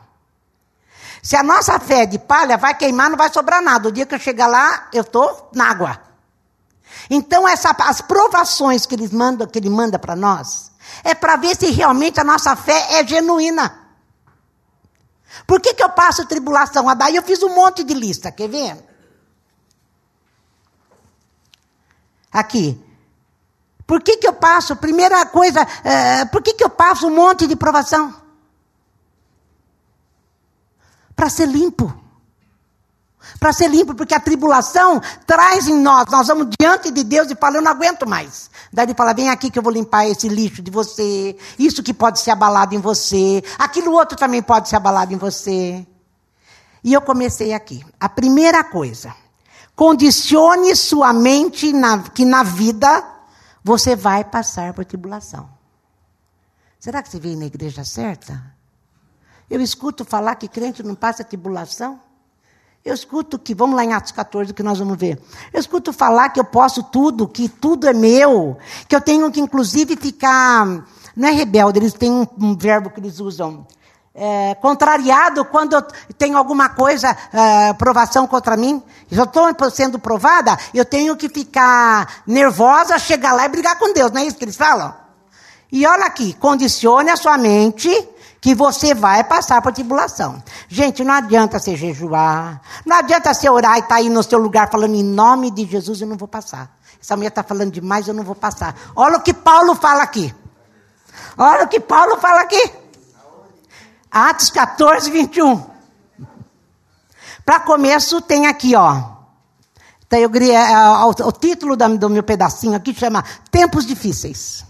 Se 1.24 1.38
a 1.38 1.42
nossa 1.42 1.80
fé 1.80 2.02
é 2.02 2.06
de 2.06 2.20
palha, 2.20 2.58
vai 2.58 2.76
queimar, 2.76 3.10
não 3.10 3.16
vai 3.16 3.32
sobrar 3.32 3.62
nada. 3.62 3.88
O 3.88 3.92
dia 3.94 4.06
que 4.06 4.14
eu 4.14 4.20
chegar 4.20 4.46
lá, 4.46 4.90
eu 4.92 5.04
estou 5.04 5.50
na 5.56 5.70
água. 5.70 6.02
Então, 7.10 7.48
essa, 7.48 7.74
as 7.80 8.02
provações 8.02 8.86
que, 8.86 8.94
eles 8.94 9.14
mandam, 9.14 9.48
que 9.48 9.58
ele 9.58 9.70
manda 9.70 9.98
para 9.98 10.18
nós, 10.18 10.70
é 11.02 11.16
para 11.16 11.38
ver 11.38 11.56
se 11.56 11.72
realmente 11.72 12.20
a 12.20 12.26
nossa 12.26 12.58
fé 12.58 13.00
é 13.00 13.08
genuína. 13.08 13.88
Por 15.48 15.62
que, 15.62 15.76
que 15.76 15.84
eu 15.84 15.90
passo 15.92 16.26
tribulação? 16.26 16.90
Ah, 16.90 16.94
daí 16.94 17.16
eu 17.16 17.24
fiz 17.24 17.42
um 17.42 17.56
monte 17.56 17.86
de 17.86 17.94
lista, 17.94 18.34
quer 18.34 18.50
ver? 18.50 18.86
Aqui. 22.34 22.86
Por 23.88 24.04
que, 24.04 24.18
que 24.18 24.28
eu 24.28 24.34
passo? 24.34 24.76
Primeira 24.76 25.26
coisa, 25.26 25.64
uh, 25.64 26.30
por 26.30 26.44
que, 26.44 26.54
que 26.54 26.64
eu 26.64 26.70
passo 26.70 27.08
um 27.08 27.16
monte 27.16 27.48
de 27.48 27.56
provação? 27.56 28.14
Para 31.16 31.30
ser 31.30 31.48
limpo. 31.48 31.92
Para 33.40 33.54
ser 33.54 33.70
limpo, 33.70 33.96
porque 33.96 34.14
a 34.14 34.20
tribulação 34.20 35.02
traz 35.26 35.68
em 35.68 35.76
nós, 35.76 36.06
nós 36.10 36.28
vamos 36.28 36.48
diante 36.60 36.92
de 36.92 37.04
Deus 37.04 37.32
e 37.32 37.36
falamos, 37.36 37.56
eu 37.56 37.62
não 37.64 37.72
aguento 37.72 38.08
mais. 38.08 38.50
Daí 38.72 38.86
ele 38.86 38.94
fala, 38.94 39.14
vem 39.14 39.30
aqui 39.30 39.50
que 39.50 39.58
eu 39.58 39.64
vou 39.64 39.72
limpar 39.72 40.06
esse 40.06 40.28
lixo 40.28 40.62
de 40.62 40.70
você, 40.70 41.38
isso 41.58 41.82
que 41.82 41.94
pode 41.94 42.20
ser 42.20 42.32
abalado 42.32 42.76
em 42.76 42.80
você, 42.80 43.44
aquilo 43.58 43.94
outro 43.94 44.18
também 44.18 44.42
pode 44.42 44.68
ser 44.68 44.76
abalado 44.76 45.14
em 45.14 45.18
você. 45.18 45.86
E 46.84 46.94
eu 46.94 47.02
comecei 47.02 47.54
aqui. 47.54 47.86
A 48.00 48.10
primeira 48.10 48.64
coisa, 48.64 49.14
condicione 49.76 50.76
sua 50.76 51.14
mente 51.14 51.72
na, 51.72 52.00
que 52.00 52.26
na 52.26 52.44
vida 52.44 53.17
você 53.68 53.98
vai 53.98 54.24
passar 54.24 54.74
por 54.74 54.86
tribulação. 54.86 55.50
Será 56.80 57.04
que 57.04 57.10
você 57.10 57.20
veio 57.20 57.38
na 57.38 57.48
igreja 57.48 57.84
certa? 57.84 58.42
Eu 59.50 59.62
escuto 59.62 60.06
falar 60.06 60.36
que 60.36 60.48
crente 60.48 60.82
não 60.82 60.96
passa 60.96 61.22
tribulação. 61.22 62.00
Eu 62.86 62.94
escuto 62.94 63.38
que, 63.38 63.54
vamos 63.54 63.76
lá 63.76 63.84
em 63.84 63.92
Atos 63.92 64.14
14, 64.14 64.54
que 64.54 64.64
nós 64.64 64.80
vamos 64.80 64.98
ver. 64.98 65.22
Eu 65.52 65.60
escuto 65.60 65.92
falar 65.92 66.30
que 66.30 66.40
eu 66.40 66.46
posso 66.46 66.82
tudo, 66.82 67.28
que 67.28 67.50
tudo 67.50 67.90
é 67.90 67.94
meu, 67.94 68.58
que 68.88 68.96
eu 68.96 69.02
tenho 69.02 69.30
que, 69.30 69.42
inclusive, 69.42 69.98
ficar. 69.98 70.66
Não 71.14 71.28
é 71.28 71.32
rebelde, 71.32 71.80
eles 71.80 71.92
têm 71.92 72.10
um, 72.10 72.26
um 72.40 72.56
verbo 72.56 72.90
que 72.90 73.02
eles 73.02 73.20
usam. 73.20 73.68
É, 74.20 74.56
contrariado 74.56 75.46
quando 75.46 75.74
eu 75.74 75.82
tenho 76.18 76.38
alguma 76.38 76.70
coisa, 76.70 77.16
é, 77.32 77.72
provação 77.74 78.26
contra 78.26 78.58
mim. 78.58 78.82
Já 79.12 79.24
estou 79.24 79.70
sendo 79.70 80.00
provada, 80.00 80.58
eu 80.74 80.84
tenho 80.84 81.16
que 81.16 81.30
ficar 81.30 82.24
nervosa, 82.26 82.98
chegar 82.98 83.34
lá 83.34 83.46
e 83.46 83.50
brigar 83.50 83.78
com 83.78 83.94
Deus, 83.94 84.12
não 84.12 84.20
é 84.20 84.26
isso 84.26 84.36
que 84.36 84.44
eles 84.44 84.58
falam? 84.58 84.94
E 85.72 85.86
olha 85.86 86.06
aqui, 86.06 86.34
condicione 86.34 87.12
a 87.12 87.16
sua 87.16 87.38
mente 87.38 87.90
que 88.40 88.56
você 88.56 88.94
vai 88.94 89.24
passar 89.24 89.62
por 89.62 89.74
tribulação. 89.74 90.42
Gente, 90.68 91.04
não 91.04 91.14
adianta 91.14 91.60
você 91.60 91.76
jejuar, 91.76 92.62
não 92.86 92.98
adianta 92.98 93.34
você 93.34 93.50
orar 93.50 93.76
e 93.76 93.80
estar 93.80 93.90
tá 93.90 93.96
aí 93.96 94.10
no 94.10 94.24
seu 94.24 94.40
lugar 94.40 94.70
falando 94.72 94.96
em 94.96 95.04
nome 95.04 95.52
de 95.52 95.66
Jesus, 95.66 96.02
eu 96.02 96.08
não 96.08 96.18
vou 96.18 96.28
passar. 96.28 96.76
Essa 97.02 97.16
mulher 97.16 97.30
está 97.30 97.44
falando 97.44 97.72
demais, 97.72 98.08
eu 98.08 98.14
não 98.14 98.24
vou 98.24 98.36
passar. 98.36 98.76
Olha 98.96 99.18
o 99.18 99.22
que 99.22 99.34
Paulo 99.34 99.76
fala 99.76 100.04
aqui. 100.04 100.34
Olha 101.38 101.66
o 101.66 101.68
que 101.68 101.80
Paulo 101.80 102.18
fala 102.18 102.42
aqui. 102.42 102.72
Atos 104.12 104.50
14, 104.50 105.10
21. 105.12 105.64
Para 107.46 107.60
começo, 107.62 108.22
tem 108.22 108.48
aqui, 108.48 108.76
ó. 108.76 109.18
Então, 110.06 110.20
eu, 110.20 110.30
é, 110.34 111.06
o, 111.06 111.10
o 111.10 111.32
título 111.32 111.76
do 111.76 112.10
meu 112.10 112.24
pedacinho 112.24 112.76
aqui 112.76 112.94
chama 112.94 113.24
Tempos 113.52 113.86
Difíceis. 113.86 114.66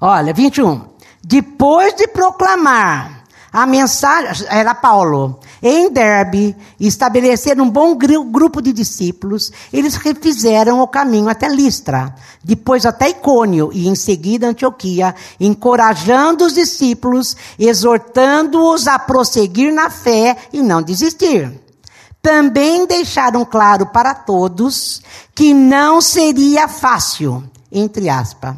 Olha, 0.00 0.32
21. 0.32 0.88
Depois 1.22 1.94
de 1.94 2.06
proclamar 2.08 3.24
a 3.52 3.66
mensagem, 3.66 4.46
era 4.50 4.74
Paulo, 4.74 5.38
em 5.62 5.90
Derbe, 5.90 6.56
estabelecer 6.78 7.60
um 7.60 7.70
bom 7.70 7.96
grupo 7.96 8.60
de 8.60 8.72
discípulos, 8.72 9.52
eles 9.72 9.96
refizeram 9.96 10.80
o 10.80 10.88
caminho 10.88 11.28
até 11.28 11.48
Listra, 11.48 12.14
depois 12.44 12.84
até 12.84 13.10
Icônio 13.10 13.70
e 13.72 13.88
em 13.88 13.94
seguida 13.94 14.48
Antioquia, 14.48 15.14
encorajando 15.40 16.44
os 16.44 16.54
discípulos, 16.54 17.36
exortando-os 17.58 18.86
a 18.86 18.98
prosseguir 18.98 19.72
na 19.72 19.88
fé 19.90 20.36
e 20.52 20.60
não 20.60 20.82
desistir. 20.82 21.60
Também 22.20 22.86
deixaram 22.86 23.44
claro 23.44 23.86
para 23.86 24.12
todos 24.12 25.00
que 25.34 25.54
não 25.54 26.00
seria 26.00 26.66
fácil, 26.66 27.44
entre 27.70 28.08
aspas, 28.08 28.56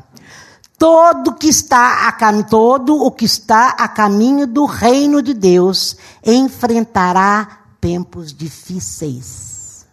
Todo 0.78 1.34
que 1.34 1.48
está 1.48 2.08
a 2.08 2.42
todo 2.44 3.02
o 3.02 3.10
que 3.10 3.24
está 3.24 3.70
a 3.70 3.88
caminho 3.88 4.46
do 4.46 4.64
reino 4.64 5.20
de 5.20 5.34
Deus 5.34 5.96
enfrentará 6.24 7.64
tempos 7.80 8.32
difíceis. 8.32 9.84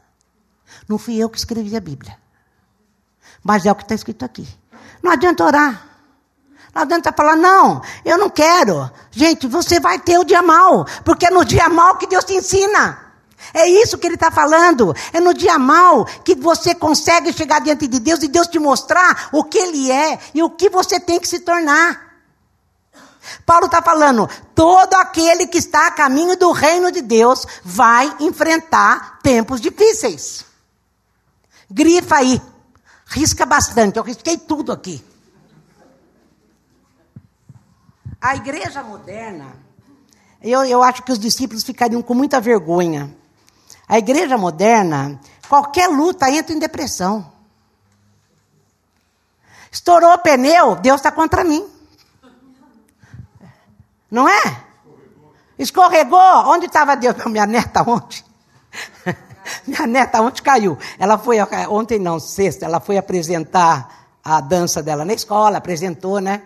Não 0.88 1.00
fui 1.00 1.18
eu 1.18 1.28
que 1.28 1.40
escrevi 1.40 1.76
a 1.76 1.80
Bíblia. 1.80 2.16
Mas 3.44 3.66
é 3.66 3.72
o 3.72 3.76
que 3.76 3.82
está 3.82 3.96
escrito 3.96 4.24
aqui. 4.24 4.48
Não 5.02 5.12
adianta 5.12 5.44
orar. 5.44 5.88
Não 6.74 6.82
adianta 6.82 7.14
falar, 7.14 7.36
não, 7.38 7.82
eu 8.04 8.18
não 8.18 8.30
quero. 8.30 8.92
Gente, 9.10 9.48
você 9.48 9.80
vai 9.80 9.98
ter 9.98 10.20
o 10.20 10.26
dia 10.26 10.42
mal, 10.42 10.86
porque 11.06 11.28
é 11.28 11.32
no 11.32 11.46
dia 11.46 11.70
mal 11.70 11.98
que 11.98 12.06
Deus 12.06 12.26
te 12.26 12.34
ensina. 12.34 13.05
É 13.54 13.68
isso 13.68 13.98
que 13.98 14.08
ele 14.08 14.16
está 14.16 14.32
falando. 14.32 14.96
É 15.14 15.20
no 15.20 15.34
dia 15.34 15.58
mal 15.58 16.06
que 16.24 16.36
você 16.36 16.74
consegue 16.74 17.32
chegar 17.34 17.62
diante 17.62 17.88
de 17.88 18.00
Deus 18.00 18.22
e 18.24 18.28
Deus 18.28 18.48
te 18.48 18.60
mostrar 18.60 19.30
o 19.32 19.44
que 19.44 19.58
Ele 19.58 19.92
é 19.92 20.20
e 20.34 20.44
o 20.44 20.50
que 20.50 20.70
você 20.70 21.00
tem 21.00 21.20
que 21.20 21.28
se 21.28 21.40
tornar. 21.40 22.06
Paulo 23.46 23.66
está 23.66 23.82
falando: 23.82 24.30
todo 24.54 24.94
aquele 24.96 25.48
que 25.48 25.58
está 25.58 25.88
a 25.88 25.92
caminho 25.92 26.38
do 26.38 26.52
reino 26.52 26.92
de 26.92 27.02
Deus 27.02 27.46
vai 27.64 28.16
enfrentar 28.20 29.20
tempos 29.22 29.62
difíceis. 29.62 30.46
Grifa 31.70 32.18
aí. 32.18 32.42
Risca 33.08 33.46
bastante. 33.46 33.98
Eu 33.98 34.04
risquei 34.04 34.38
tudo 34.38 34.72
aqui. 34.72 35.04
A 38.20 38.36
igreja 38.36 38.82
moderna, 38.82 39.56
eu, 40.42 40.64
eu 40.64 40.82
acho 40.82 41.04
que 41.04 41.12
os 41.12 41.20
discípulos 41.20 41.64
ficariam 41.64 42.02
com 42.02 42.16
muita 42.16 42.42
vergonha 42.42 43.16
a 43.88 43.98
igreja 43.98 44.38
moderna, 44.38 45.20
qualquer 45.48 45.88
luta 45.88 46.30
entra 46.30 46.54
em 46.54 46.60
depressão. 46.60 47.32
Estourou 49.72 50.14
o 50.14 50.18
pneu, 50.20 50.76
Deus 50.78 50.98
está 50.98 51.12
contra 51.12 51.44
mim. 51.44 51.68
Não 54.10 54.28
é? 54.30 54.64
Escorregou. 55.60 56.20
Onde 56.20 56.66
estava 56.68 56.96
Deus? 56.96 57.16
Minha 57.26 57.46
neta 57.46 57.82
ontem. 57.88 58.24
Minha 59.68 59.86
neta 59.86 60.22
ontem 60.22 60.42
caiu. 60.42 60.78
Ela 60.98 61.18
foi, 61.18 61.38
ontem 61.70 62.00
não, 62.00 62.20
sexta, 62.20 62.66
ela 62.66 62.80
foi 62.80 62.98
apresentar 62.98 64.08
a 64.24 64.42
dança 64.42 64.82
dela 64.82 65.06
na 65.06 65.14
escola, 65.14 65.58
apresentou, 65.58 66.20
né? 66.20 66.42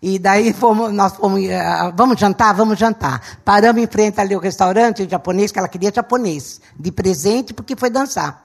E 0.00 0.18
daí 0.18 0.52
fomos, 0.52 0.92
nós 0.92 1.16
fomos, 1.16 1.40
uh, 1.40 1.92
vamos 1.94 2.20
jantar, 2.20 2.54
vamos 2.54 2.78
jantar. 2.78 3.20
Paramos 3.44 3.82
em 3.82 3.86
frente 3.86 4.20
ali 4.20 4.34
ao 4.34 4.40
restaurante 4.40 5.08
japonês, 5.08 5.50
que 5.50 5.58
ela 5.58 5.68
queria 5.68 5.92
japonês, 5.92 6.60
de 6.78 6.92
presente, 6.92 7.52
porque 7.52 7.74
foi 7.74 7.90
dançar. 7.90 8.44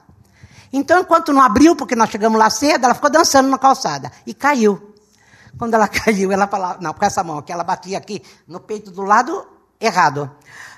Então, 0.72 1.00
enquanto 1.00 1.32
não 1.32 1.42
abriu, 1.42 1.76
porque 1.76 1.96
nós 1.96 2.10
chegamos 2.10 2.40
lá 2.40 2.50
cedo, 2.50 2.86
ela 2.86 2.96
ficou 2.96 3.12
dançando 3.12 3.48
na 3.50 3.60
calçada. 3.60 4.12
E 4.26 4.34
caiu. 4.34 4.96
Quando 5.58 5.76
ela 5.76 5.88
caiu, 5.90 6.32
ela 6.32 6.48
falava, 6.48 6.80
não, 6.82 6.92
com 6.92 7.06
essa 7.06 7.24
mão 7.24 7.38
aqui, 7.38 7.52
ela 7.52 7.64
batia 7.64 8.00
aqui 8.00 8.24
no 8.48 8.60
peito 8.60 8.90
do 8.90 9.04
lado 9.04 9.46
errado. 9.80 10.32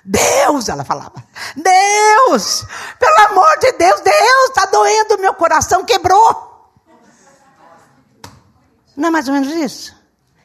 Deus, 0.03 0.67
ela 0.67 0.83
falava. 0.83 1.23
Deus, 1.55 2.65
pelo 2.99 3.31
amor 3.31 3.59
de 3.59 3.71
Deus, 3.71 4.01
Deus, 4.01 4.49
está 4.49 4.65
doendo, 4.65 5.19
meu 5.19 5.33
coração 5.33 5.85
quebrou. 5.85 6.53
Não 8.97 9.07
é 9.07 9.11
mais 9.11 9.27
ou 9.29 9.33
menos 9.33 9.53
isso? 9.53 9.94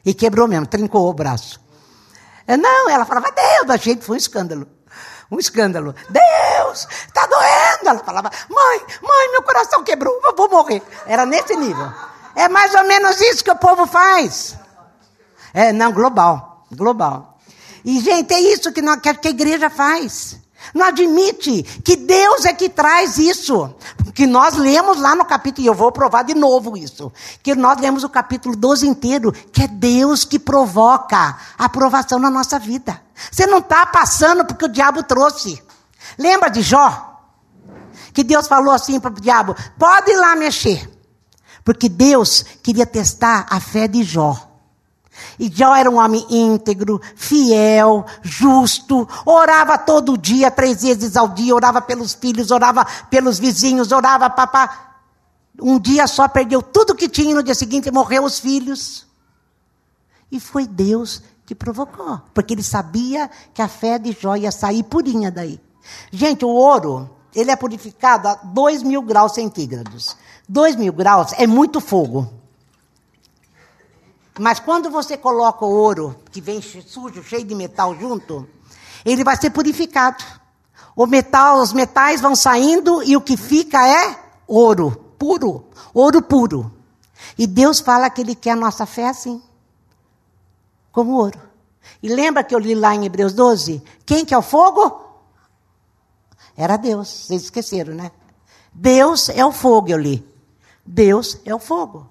E 0.05 0.13
quebrou 0.13 0.47
mesmo, 0.47 0.65
trincou 0.65 1.09
o 1.09 1.13
braço. 1.13 1.61
É, 2.47 2.57
não, 2.57 2.89
ela 2.89 3.05
falava, 3.05 3.31
Deus, 3.31 3.69
a 3.69 3.77
gente 3.77 4.03
foi 4.03 4.15
um 4.15 4.17
escândalo. 4.17 4.67
Um 5.31 5.39
escândalo. 5.39 5.95
Deus, 6.09 6.87
está 7.07 7.25
doendo. 7.25 7.89
Ela 7.89 7.99
falava, 7.99 8.29
mãe, 8.49 8.79
mãe, 9.01 9.31
meu 9.31 9.43
coração 9.43 9.83
quebrou, 9.83 10.19
eu 10.23 10.35
vou 10.35 10.49
morrer. 10.49 10.81
Era 11.05 11.25
nesse 11.25 11.55
nível. 11.55 11.91
É 12.35 12.49
mais 12.49 12.73
ou 12.75 12.83
menos 12.83 13.19
isso 13.21 13.43
que 13.43 13.51
o 13.51 13.55
povo 13.55 13.85
faz. 13.85 14.57
É, 15.53 15.71
não, 15.71 15.91
global. 15.91 16.65
Global. 16.71 17.37
E, 17.85 17.99
gente, 17.99 18.33
é 18.33 18.39
isso 18.39 18.71
que, 18.71 18.81
que 18.81 19.27
a 19.27 19.31
igreja 19.31 19.69
faz. 19.69 20.40
Não 20.73 20.85
admite 20.85 21.63
que 21.83 21.95
Deus 21.95 22.45
é 22.45 22.53
que 22.53 22.69
traz 22.69 23.17
isso. 23.17 23.73
Que 24.13 24.25
nós 24.27 24.55
lemos 24.55 24.99
lá 24.99 25.15
no 25.15 25.25
capítulo, 25.25 25.65
e 25.65 25.67
eu 25.67 25.73
vou 25.73 25.91
provar 25.91 26.23
de 26.23 26.33
novo 26.33 26.77
isso. 26.77 27.11
Que 27.41 27.55
nós 27.55 27.79
lemos 27.79 28.03
o 28.03 28.09
capítulo 28.09 28.55
12 28.55 28.87
inteiro, 28.87 29.31
que 29.31 29.63
é 29.63 29.67
Deus 29.67 30.23
que 30.23 30.39
provoca 30.39 31.37
a 31.57 31.65
aprovação 31.65 32.19
na 32.19 32.29
nossa 32.29 32.59
vida. 32.59 33.01
Você 33.31 33.45
não 33.45 33.59
está 33.59 33.85
passando 33.85 34.45
porque 34.45 34.65
o 34.65 34.71
diabo 34.71 35.03
trouxe. 35.03 35.61
Lembra 36.17 36.49
de 36.49 36.61
Jó? 36.61 37.09
Que 38.13 38.23
Deus 38.23 38.47
falou 38.47 38.73
assim 38.73 38.99
para 38.99 39.11
o 39.11 39.21
diabo: 39.21 39.55
pode 39.77 40.11
ir 40.11 40.17
lá 40.17 40.35
mexer. 40.35 40.89
Porque 41.63 41.87
Deus 41.87 42.43
queria 42.63 42.85
testar 42.85 43.45
a 43.49 43.59
fé 43.59 43.87
de 43.87 44.03
Jó. 44.03 44.50
E 45.39 45.49
Jó 45.49 45.75
era 45.75 45.89
um 45.89 45.97
homem 45.97 46.25
íntegro, 46.29 47.01
fiel, 47.15 48.05
justo, 48.21 49.07
orava 49.25 49.77
todo 49.77 50.17
dia, 50.17 50.51
três 50.51 50.81
vezes 50.81 51.15
ao 51.15 51.29
dia, 51.29 51.55
orava 51.55 51.81
pelos 51.81 52.13
filhos, 52.13 52.51
orava 52.51 52.85
pelos 53.09 53.39
vizinhos, 53.39 53.91
orava 53.91 54.29
papá. 54.29 54.97
Um 55.61 55.79
dia 55.79 56.07
só 56.07 56.27
perdeu 56.27 56.61
tudo 56.61 56.95
que 56.95 57.09
tinha, 57.09 57.35
no 57.35 57.43
dia 57.43 57.55
seguinte 57.55 57.91
morreu 57.91 58.23
os 58.23 58.39
filhos. 58.39 59.05
E 60.31 60.39
foi 60.39 60.65
Deus 60.65 61.21
que 61.45 61.53
provocou, 61.53 62.21
porque 62.33 62.53
ele 62.53 62.63
sabia 62.63 63.29
que 63.53 63.61
a 63.61 63.67
fé 63.67 63.99
de 63.99 64.15
Jó 64.19 64.35
ia 64.35 64.51
sair 64.51 64.83
purinha 64.83 65.29
daí. 65.29 65.59
Gente, 66.11 66.45
o 66.45 66.49
ouro, 66.49 67.09
ele 67.35 67.51
é 67.51 67.55
purificado 67.55 68.27
a 68.27 68.35
2 68.35 68.83
mil 68.83 69.01
graus 69.01 69.33
centígrados. 69.33 70.15
2 70.47 70.75
mil 70.75 70.93
graus 70.93 71.33
é 71.33 71.47
muito 71.47 71.79
fogo. 71.79 72.40
Mas 74.41 74.59
quando 74.59 74.89
você 74.89 75.15
coloca 75.15 75.63
o 75.63 75.69
ouro, 75.69 76.15
que 76.31 76.41
vem 76.41 76.59
sujo, 76.63 77.21
cheio 77.21 77.45
de 77.45 77.53
metal 77.53 77.95
junto, 77.95 78.49
ele 79.05 79.23
vai 79.23 79.37
ser 79.37 79.51
purificado. 79.51 80.23
O 80.95 81.05
metal, 81.05 81.61
os 81.61 81.71
metais 81.71 82.21
vão 82.21 82.35
saindo 82.35 83.03
e 83.03 83.15
o 83.15 83.21
que 83.21 83.37
fica 83.37 83.87
é 83.87 84.19
ouro, 84.47 85.13
puro, 85.19 85.67
ouro 85.93 86.23
puro. 86.23 86.73
E 87.37 87.45
Deus 87.45 87.81
fala 87.81 88.09
que 88.09 88.21
ele 88.21 88.33
quer 88.33 88.53
a 88.53 88.55
nossa 88.55 88.87
fé 88.87 89.09
assim 89.09 89.39
como 90.91 91.11
ouro. 91.11 91.39
E 92.01 92.09
lembra 92.09 92.43
que 92.43 92.55
eu 92.55 92.59
li 92.59 92.73
lá 92.73 92.95
em 92.95 93.05
Hebreus 93.05 93.33
12? 93.33 93.83
Quem 94.07 94.25
que 94.25 94.33
é 94.33 94.37
o 94.39 94.41
fogo? 94.41 95.05
Era 96.57 96.77
Deus. 96.77 97.07
Vocês 97.27 97.43
esqueceram, 97.43 97.93
né? 97.93 98.11
Deus 98.73 99.29
é 99.29 99.45
o 99.45 99.51
fogo, 99.51 99.89
eu 99.89 99.99
li. 99.99 100.27
Deus 100.83 101.37
é 101.45 101.53
o 101.53 101.59
fogo. 101.59 102.09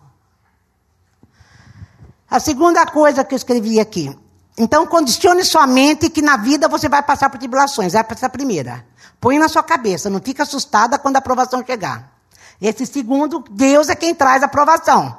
A 2.30 2.38
segunda 2.38 2.86
coisa 2.86 3.24
que 3.24 3.34
eu 3.34 3.36
escrevi 3.36 3.80
aqui. 3.80 4.16
Então, 4.56 4.86
condicione 4.86 5.44
sua 5.44 5.66
mente 5.66 6.08
que 6.08 6.22
na 6.22 6.36
vida 6.36 6.68
você 6.68 6.88
vai 6.88 7.02
passar 7.02 7.28
por 7.28 7.38
tribulações. 7.38 7.94
Essa 7.94 8.06
é 8.22 8.26
a 8.26 8.30
primeira. 8.30 8.86
Põe 9.20 9.38
na 9.38 9.48
sua 9.48 9.62
cabeça, 9.62 10.08
não 10.08 10.20
fica 10.20 10.44
assustada 10.44 10.98
quando 10.98 11.16
a 11.16 11.18
aprovação 11.18 11.64
chegar. 11.66 12.12
Esse 12.60 12.86
segundo, 12.86 13.42
Deus 13.50 13.88
é 13.88 13.96
quem 13.96 14.14
traz 14.14 14.42
a 14.42 14.46
aprovação. 14.46 15.16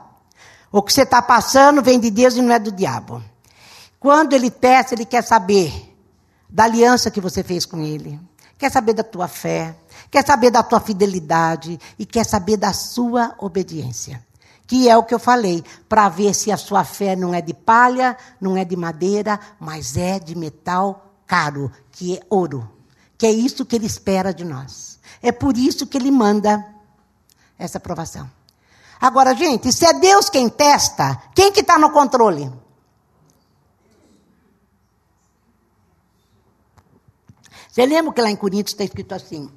O 0.72 0.82
que 0.82 0.94
você 0.94 1.02
está 1.02 1.22
passando 1.22 1.82
vem 1.82 2.00
de 2.00 2.10
Deus 2.10 2.36
e 2.36 2.42
não 2.42 2.54
é 2.54 2.60
do 2.60 2.72
diabo. 2.72 3.22
Quando 4.00 4.34
ele 4.34 4.50
testa, 4.50 4.96
ele 4.96 5.06
quer 5.06 5.24
saber 5.24 5.94
da 6.50 6.64
aliança 6.64 7.12
que 7.12 7.20
você 7.20 7.44
fez 7.44 7.66
com 7.66 7.82
ele, 7.82 8.20
quer 8.58 8.72
saber 8.72 8.94
da 8.94 9.04
tua 9.04 9.28
fé, 9.28 9.76
quer 10.10 10.26
saber 10.26 10.50
da 10.50 10.64
tua 10.64 10.80
fidelidade 10.80 11.78
e 12.00 12.06
quer 12.06 12.26
saber 12.26 12.58
da 12.58 12.72
sua 12.74 13.36
obediência. 13.38 14.24
Que 14.72 14.88
é 14.88 14.96
o 14.96 15.04
que 15.04 15.14
eu 15.14 15.20
falei, 15.20 15.66
para 15.90 16.08
ver 16.08 16.34
se 16.34 16.50
a 16.50 16.56
sua 16.56 16.86
fé 16.86 17.14
não 17.14 17.34
é 17.34 17.42
de 17.42 17.54
palha, 17.54 18.16
não 18.40 18.56
é 18.56 18.64
de 18.64 18.78
madeira, 18.78 19.38
mas 19.60 19.98
é 19.98 20.18
de 20.18 20.34
metal 20.34 21.14
caro, 21.28 21.70
que 21.92 22.16
é 22.16 22.22
ouro. 22.30 22.72
Que 23.18 23.26
é 23.26 23.32
isso 23.32 23.66
que 23.66 23.76
ele 23.76 23.86
espera 23.86 24.34
de 24.34 24.46
nós. 24.46 24.98
É 25.22 25.30
por 25.30 25.58
isso 25.58 25.86
que 25.86 25.98
ele 25.98 26.10
manda 26.10 26.66
essa 27.60 27.80
aprovação. 27.80 28.32
Agora, 29.02 29.36
gente, 29.36 29.74
se 29.74 29.86
é 29.86 29.92
Deus 29.92 30.30
quem 30.30 30.48
testa, 30.48 31.22
quem 31.36 31.52
que 31.52 31.60
está 31.60 31.78
no 31.78 31.92
controle? 31.92 32.50
Você 37.70 37.86
lembra 37.86 38.14
que 38.14 38.22
lá 38.22 38.32
em 38.32 38.38
Coríntios 38.38 38.72
está 38.72 38.86
escrito 38.86 39.14
assim: 39.14 39.52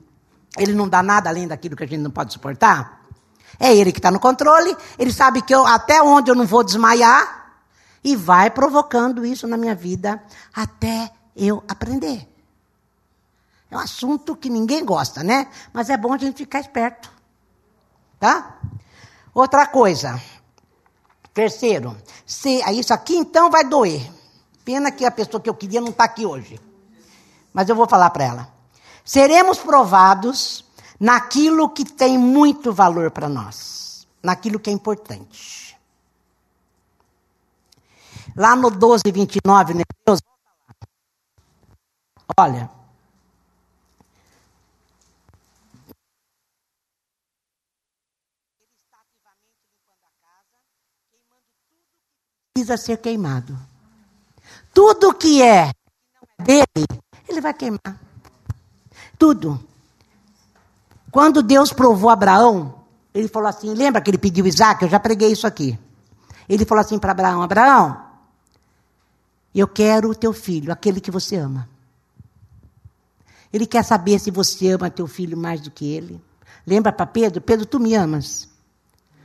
ele 0.58 0.72
não 0.72 0.88
dá 0.88 1.04
nada 1.04 1.30
além 1.30 1.46
daquilo 1.46 1.76
que 1.76 1.84
a 1.84 1.86
gente 1.86 2.00
não 2.00 2.10
pode 2.10 2.32
suportar? 2.32 3.03
É 3.58 3.74
ele 3.74 3.92
que 3.92 3.98
está 3.98 4.10
no 4.10 4.20
controle, 4.20 4.76
ele 4.98 5.12
sabe 5.12 5.42
que 5.42 5.54
eu, 5.54 5.66
até 5.66 6.02
onde 6.02 6.30
eu 6.30 6.34
não 6.34 6.46
vou 6.46 6.64
desmaiar, 6.64 7.42
e 8.02 8.14
vai 8.14 8.50
provocando 8.50 9.24
isso 9.24 9.46
na 9.46 9.56
minha 9.56 9.74
vida 9.74 10.22
até 10.54 11.10
eu 11.34 11.62
aprender. 11.66 12.28
É 13.70 13.76
um 13.76 13.80
assunto 13.80 14.36
que 14.36 14.50
ninguém 14.50 14.84
gosta, 14.84 15.22
né? 15.22 15.48
Mas 15.72 15.88
é 15.88 15.96
bom 15.96 16.12
a 16.12 16.18
gente 16.18 16.36
ficar 16.36 16.60
esperto. 16.60 17.10
Tá? 18.20 18.58
Outra 19.32 19.66
coisa. 19.66 20.20
Terceiro, 21.32 21.96
se, 22.26 22.62
isso 22.72 22.92
aqui 22.92 23.16
então 23.16 23.50
vai 23.50 23.64
doer. 23.64 24.08
Pena 24.64 24.90
que 24.90 25.04
a 25.04 25.10
pessoa 25.10 25.40
que 25.40 25.48
eu 25.48 25.54
queria 25.54 25.80
não 25.80 25.88
está 25.88 26.04
aqui 26.04 26.24
hoje 26.24 26.60
mas 27.54 27.68
eu 27.68 27.76
vou 27.76 27.86
falar 27.86 28.10
para 28.10 28.24
ela. 28.24 28.48
Seremos 29.04 29.58
provados 29.58 30.63
naquilo 31.04 31.68
que 31.68 31.84
tem 31.84 32.16
muito 32.16 32.72
valor 32.72 33.10
para 33.10 33.28
nós, 33.28 34.08
naquilo 34.22 34.58
que 34.58 34.70
é 34.70 34.72
importante. 34.72 35.78
Lá 38.34 38.56
no 38.56 38.70
12, 38.70 39.02
29, 39.12 39.74
né, 39.74 39.82
Deus, 40.06 40.20
olha. 42.38 42.70
Precisa 52.54 52.78
ser 52.78 52.96
queimado. 52.96 53.58
Tudo 54.72 55.12
que 55.12 55.42
é 55.42 55.70
dele 56.38 56.86
ele 57.28 57.40
vai 57.42 57.52
queimar. 57.52 58.00
Tudo. 59.18 59.73
Quando 61.14 61.44
Deus 61.44 61.72
provou 61.72 62.10
Abraão, 62.10 62.74
ele 63.14 63.28
falou 63.28 63.48
assim: 63.48 63.72
lembra 63.72 64.02
que 64.02 64.10
ele 64.10 64.18
pediu 64.18 64.48
Isaac? 64.48 64.82
Eu 64.82 64.90
já 64.90 64.98
preguei 64.98 65.30
isso 65.30 65.46
aqui. 65.46 65.78
Ele 66.48 66.64
falou 66.64 66.82
assim 66.82 66.98
para 66.98 67.12
Abraão: 67.12 67.40
Abraão, 67.40 68.04
eu 69.54 69.68
quero 69.68 70.10
o 70.10 70.14
teu 70.16 70.32
filho, 70.32 70.72
aquele 70.72 71.00
que 71.00 71.12
você 71.12 71.36
ama. 71.36 71.68
Ele 73.52 73.64
quer 73.64 73.84
saber 73.84 74.18
se 74.18 74.32
você 74.32 74.72
ama 74.72 74.90
teu 74.90 75.06
filho 75.06 75.36
mais 75.36 75.60
do 75.60 75.70
que 75.70 75.84
ele. 75.88 76.20
Lembra 76.66 76.90
para 76.90 77.06
Pedro? 77.06 77.40
Pedro, 77.40 77.64
tu 77.64 77.78
me 77.78 77.94
amas. 77.94 78.48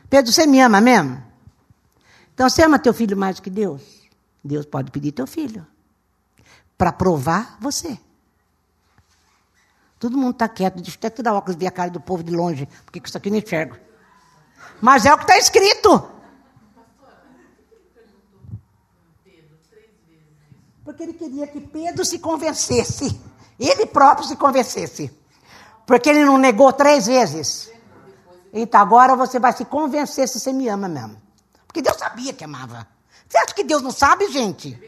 Pedro, 0.07 0.31
você 0.31 0.45
me 0.45 0.61
ama 0.61 0.79
mesmo? 0.79 1.19
Então 2.35 2.47
você 2.47 2.61
ama 2.65 2.77
teu 2.77 2.93
filho 2.93 3.17
mais 3.17 3.37
do 3.37 3.41
que 3.41 3.49
Deus? 3.49 3.81
Deus 4.43 4.67
pode 4.67 4.91
pedir 4.91 5.11
teu 5.11 5.25
filho 5.25 5.65
para 6.77 6.91
provar 6.91 7.57
você. 7.59 7.97
Todo 9.99 10.17
mundo 10.17 10.31
está 10.31 10.47
quieto, 10.47 10.75
deixa 10.75 10.97
até 10.97 11.09
tirar 11.09 11.33
óculos 11.33 11.57
e 11.57 11.59
ver 11.59 11.67
a 11.67 11.71
cara 11.71 11.89
do 11.89 11.99
povo 11.99 12.23
de 12.23 12.31
longe, 12.33 12.67
porque 12.85 13.01
isso 13.03 13.17
aqui 13.17 13.29
não 13.29 13.37
enxergo. 13.37 13.75
Mas 14.81 15.05
é 15.05 15.13
o 15.13 15.17
que 15.17 15.23
está 15.23 15.37
escrito. 15.37 16.09
Porque 20.85 21.03
ele 21.03 21.13
queria 21.13 21.45
que 21.45 21.59
Pedro 21.59 22.05
se 22.05 22.17
convencesse. 22.17 23.19
Ele 23.59 23.85
próprio 23.85 24.25
se 24.25 24.35
convencesse. 24.37 25.11
Porque 25.85 26.09
ele 26.09 26.23
não 26.23 26.37
negou 26.37 26.71
três 26.71 27.05
vezes. 27.05 27.69
Então 28.53 28.79
agora 28.79 29.15
você 29.15 29.37
vai 29.37 29.51
se 29.53 29.65
convencer 29.65 30.27
se 30.27 30.39
você 30.39 30.53
me 30.53 30.67
ama 30.69 30.87
mesmo. 30.87 31.21
Porque 31.67 31.81
Deus 31.81 31.97
sabia 31.97 32.33
que 32.33 32.43
amava. 32.43 32.87
Você 33.27 33.37
acha 33.37 33.53
que 33.53 33.63
Deus 33.63 33.83
não 33.83 33.91
sabe, 33.91 34.31
gente? 34.31 34.79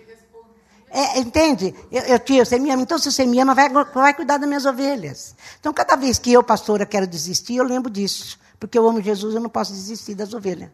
É, 0.94 1.20
entende? 1.20 1.74
Eu, 1.90 2.04
eu, 2.04 2.20
tio, 2.20 2.46
você 2.46 2.60
me 2.60 2.70
ama. 2.70 2.84
Então, 2.84 2.98
se 3.00 3.10
você 3.10 3.26
me 3.26 3.40
ama, 3.40 3.56
vai, 3.56 3.70
vai 3.70 4.14
cuidar 4.14 4.38
das 4.38 4.48
minhas 4.48 4.66
ovelhas. 4.66 5.34
Então, 5.58 5.74
cada 5.74 5.96
vez 5.96 6.20
que 6.20 6.34
eu, 6.34 6.44
pastora, 6.44 6.86
quero 6.86 7.08
desistir, 7.08 7.56
eu 7.56 7.64
lembro 7.64 7.90
disso. 7.90 8.38
Porque 8.60 8.78
eu 8.78 8.88
amo 8.88 9.02
Jesus, 9.02 9.34
eu 9.34 9.40
não 9.42 9.50
posso 9.50 9.72
desistir 9.72 10.16
das 10.16 10.34
ovelhas. 10.34 10.70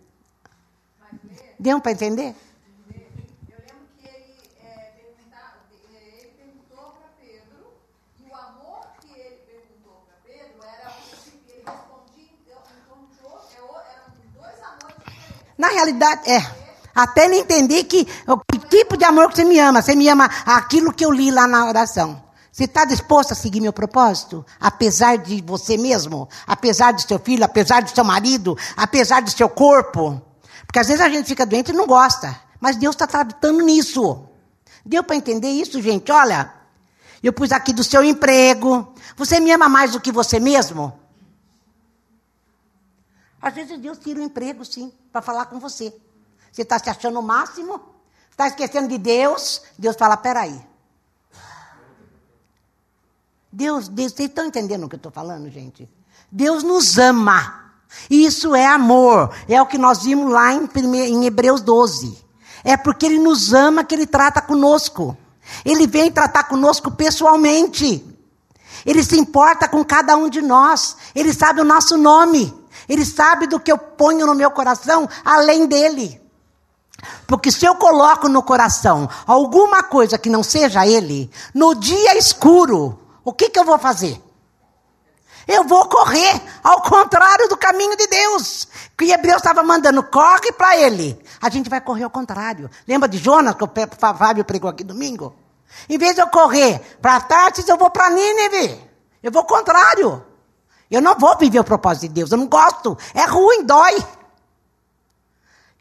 Deu 1.60 1.80
para 1.80 1.91
entender? 1.91 2.36
Na 15.58 15.69
realidade, 15.69 16.30
é. 16.30 16.67
Até 16.93 17.25
ele 17.25 17.38
entender 17.38 17.84
que, 17.84 18.06
que 18.06 18.57
tipo 18.77 18.95
de 18.95 19.05
amor 19.05 19.29
que 19.29 19.37
você 19.37 19.43
me 19.43 19.59
ama. 19.59 19.81
Você 19.81 19.95
me 19.95 20.07
ama 20.07 20.25
aquilo 20.45 20.93
que 20.93 21.05
eu 21.05 21.11
li 21.11 21.31
lá 21.31 21.47
na 21.47 21.67
oração. 21.67 22.23
Você 22.51 22.63
está 22.63 22.85
disposto 22.85 23.31
a 23.31 23.35
seguir 23.35 23.61
meu 23.61 23.73
propósito? 23.73 24.45
Apesar 24.59 25.17
de 25.17 25.41
você 25.41 25.77
mesmo? 25.77 26.27
Apesar 26.45 26.93
do 26.93 27.01
seu 27.01 27.19
filho? 27.19 27.43
Apesar 27.43 27.81
do 27.81 27.89
seu 27.89 28.03
marido? 28.03 28.57
Apesar 28.75 29.21
do 29.21 29.29
seu 29.29 29.49
corpo? 29.49 30.21
Porque 30.65 30.79
às 30.79 30.87
vezes 30.87 31.01
a 31.01 31.09
gente 31.09 31.27
fica 31.27 31.45
doente 31.45 31.69
e 31.69 31.73
não 31.73 31.87
gosta. 31.87 32.39
Mas 32.59 32.75
Deus 32.75 32.95
está 32.95 33.05
tratando 33.05 33.63
nisso. 33.63 34.25
Deu 34.85 35.03
para 35.03 35.15
entender 35.15 35.49
isso, 35.49 35.81
gente? 35.81 36.11
Olha, 36.11 36.51
eu 37.21 37.33
pus 37.33 37.51
aqui 37.51 37.73
do 37.73 37.83
seu 37.83 38.03
emprego. 38.03 38.93
Você 39.15 39.39
me 39.39 39.51
ama 39.51 39.67
mais 39.69 39.91
do 39.91 39.99
que 39.99 40.11
você 40.11 40.39
mesmo? 40.39 40.93
Às 43.41 43.53
vezes 43.53 43.79
Deus 43.79 43.97
tira 43.99 44.19
o 44.19 44.23
emprego, 44.23 44.65
sim, 44.65 44.91
para 45.11 45.21
falar 45.21 45.45
com 45.45 45.59
você. 45.59 45.93
Você 46.51 46.63
está 46.63 46.79
se 46.79 46.89
achando 46.89 47.19
o 47.19 47.23
máximo? 47.23 47.96
Está 48.38 48.50
esquecendo 48.50 48.88
de 48.88 49.00
Deus? 49.00 49.63
Deus 49.80 49.95
fala: 49.97 50.15
peraí. 50.15 50.62
Deus, 53.52 53.88
Deus 53.88 54.13
vocês 54.13 54.30
estão 54.30 54.45
entendendo 54.45 54.84
o 54.84 54.88
que 54.88 54.93
eu 54.93 54.97
estou 54.97 55.12
falando, 55.12 55.50
gente? 55.50 55.89
Deus 56.32 56.62
nos 56.62 57.00
ama. 57.00 57.71
Isso 58.08 58.54
é 58.54 58.67
amor. 58.67 59.36
É 59.50 59.60
o 59.60 59.65
que 59.65 59.80
nós 59.80 60.04
vimos 60.04 60.32
lá 60.32 60.54
em, 60.54 60.69
em 61.08 61.26
Hebreus 61.26 61.62
12. 61.62 62.23
É 62.63 62.78
porque 62.78 63.08
Ele 63.08 63.17
nos 63.17 63.56
ama 63.56 63.84
que 63.84 63.95
Ele 63.95 64.06
trata 64.06 64.39
conosco. 64.39 65.17
Ele 65.65 65.88
vem 65.88 66.12
tratar 66.12 66.43
conosco 66.43 66.91
pessoalmente. 66.91 68.06
Ele 68.86 69.04
se 69.04 69.17
importa 69.17 69.67
com 69.67 69.84
cada 69.84 70.15
um 70.15 70.30
de 70.30 70.43
nós. 70.43 70.95
Ele 71.15 71.34
sabe 71.34 71.60
o 71.60 71.65
nosso 71.65 71.97
nome. 71.97 72.54
Ele 72.88 73.04
sabe 73.04 73.47
do 73.47 73.60
que 73.60 73.71
eu 73.71 73.80
ponho 73.80 74.28
no 74.28 74.36
meu 74.36 74.52
coração 74.52 75.10
além 75.26 75.65
dele. 75.65 76.21
Porque 77.25 77.51
se 77.51 77.65
eu 77.65 77.75
coloco 77.75 78.27
no 78.27 78.41
coração 78.41 79.10
alguma 79.25 79.83
coisa 79.83 80.17
que 80.17 80.29
não 80.29 80.43
seja 80.43 80.86
ele, 80.86 81.29
no 81.53 81.75
dia 81.75 82.17
escuro, 82.17 82.99
o 83.23 83.31
que, 83.33 83.49
que 83.49 83.60
eu 83.60 83.65
vou 83.65 83.77
fazer? 83.77 84.21
Eu 85.47 85.63
vou 85.63 85.88
correr 85.88 86.41
ao 86.62 86.81
contrário 86.81 87.47
do 87.47 87.55
caminho 87.55 87.95
de 87.95 88.05
Deus. 88.07 88.67
Que 88.97 89.12
Hebreus 89.12 89.38
estava 89.38 89.63
mandando, 89.63 90.03
corre 90.03 90.51
para 90.51 90.77
ele. 90.77 91.17
A 91.41 91.49
gente 91.49 91.69
vai 91.69 91.79
correr 91.79 92.03
ao 92.03 92.10
contrário. 92.10 92.69
Lembra 92.86 93.07
de 93.07 93.17
Jonas, 93.17 93.55
que 93.55 93.63
o 93.63 93.69
Fábio 93.97 94.43
pregou 94.43 94.69
aqui 94.69 94.83
domingo? 94.83 95.33
Em 95.88 95.97
vez 95.97 96.15
de 96.15 96.21
eu 96.21 96.27
correr 96.27 96.79
para 97.01 97.21
Tarsis, 97.21 97.67
eu 97.67 97.77
vou 97.77 97.89
para 97.89 98.10
Nínive. 98.10 98.81
Eu 99.23 99.31
vou 99.31 99.41
ao 99.41 99.47
contrário. 99.47 100.25
Eu 100.91 101.01
não 101.01 101.15
vou 101.15 101.38
viver 101.38 101.60
o 101.60 101.63
propósito 101.63 102.03
de 102.03 102.10
Deus. 102.10 102.31
Eu 102.31 102.38
não 102.38 102.47
gosto. 102.47 102.97
É 103.13 103.25
ruim, 103.25 103.63
dói. 103.63 103.95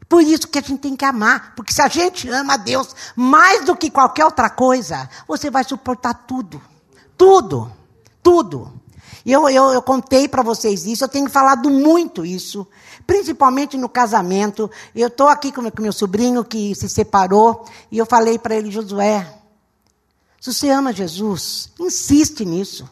Por 0.09 0.21
isso 0.21 0.47
que 0.47 0.59
a 0.59 0.61
gente 0.61 0.79
tem 0.79 0.95
que 0.95 1.05
amar. 1.05 1.53
Porque 1.55 1.73
se 1.73 1.81
a 1.81 1.87
gente 1.87 2.29
ama 2.29 2.53
a 2.53 2.57
Deus 2.57 2.95
mais 3.15 3.65
do 3.65 3.75
que 3.75 3.89
qualquer 3.89 4.25
outra 4.25 4.49
coisa, 4.49 5.09
você 5.27 5.49
vai 5.49 5.63
suportar 5.63 6.13
tudo. 6.13 6.61
Tudo. 7.17 7.71
Tudo. 8.23 8.77
Eu, 9.27 9.49
eu, 9.49 9.71
eu 9.71 9.81
contei 9.81 10.25
para 10.25 10.41
vocês 10.41 10.85
isso, 10.85 11.03
eu 11.03 11.09
tenho 11.09 11.29
falado 11.29 11.69
muito 11.69 12.25
isso, 12.25 12.65
principalmente 13.05 13.75
no 13.75 13.89
casamento. 13.89 14.71
Eu 14.95 15.09
estou 15.09 15.27
aqui 15.27 15.51
com, 15.51 15.69
com 15.69 15.81
meu 15.81 15.91
sobrinho 15.91 16.45
que 16.45 16.73
se 16.73 16.87
separou, 16.87 17.65
e 17.91 17.97
eu 17.97 18.05
falei 18.05 18.39
para 18.39 18.55
ele, 18.55 18.71
Josué, 18.71 19.27
se 20.39 20.53
você 20.53 20.69
ama 20.69 20.93
Jesus, 20.93 21.69
insiste 21.77 22.45
nisso. 22.45 22.89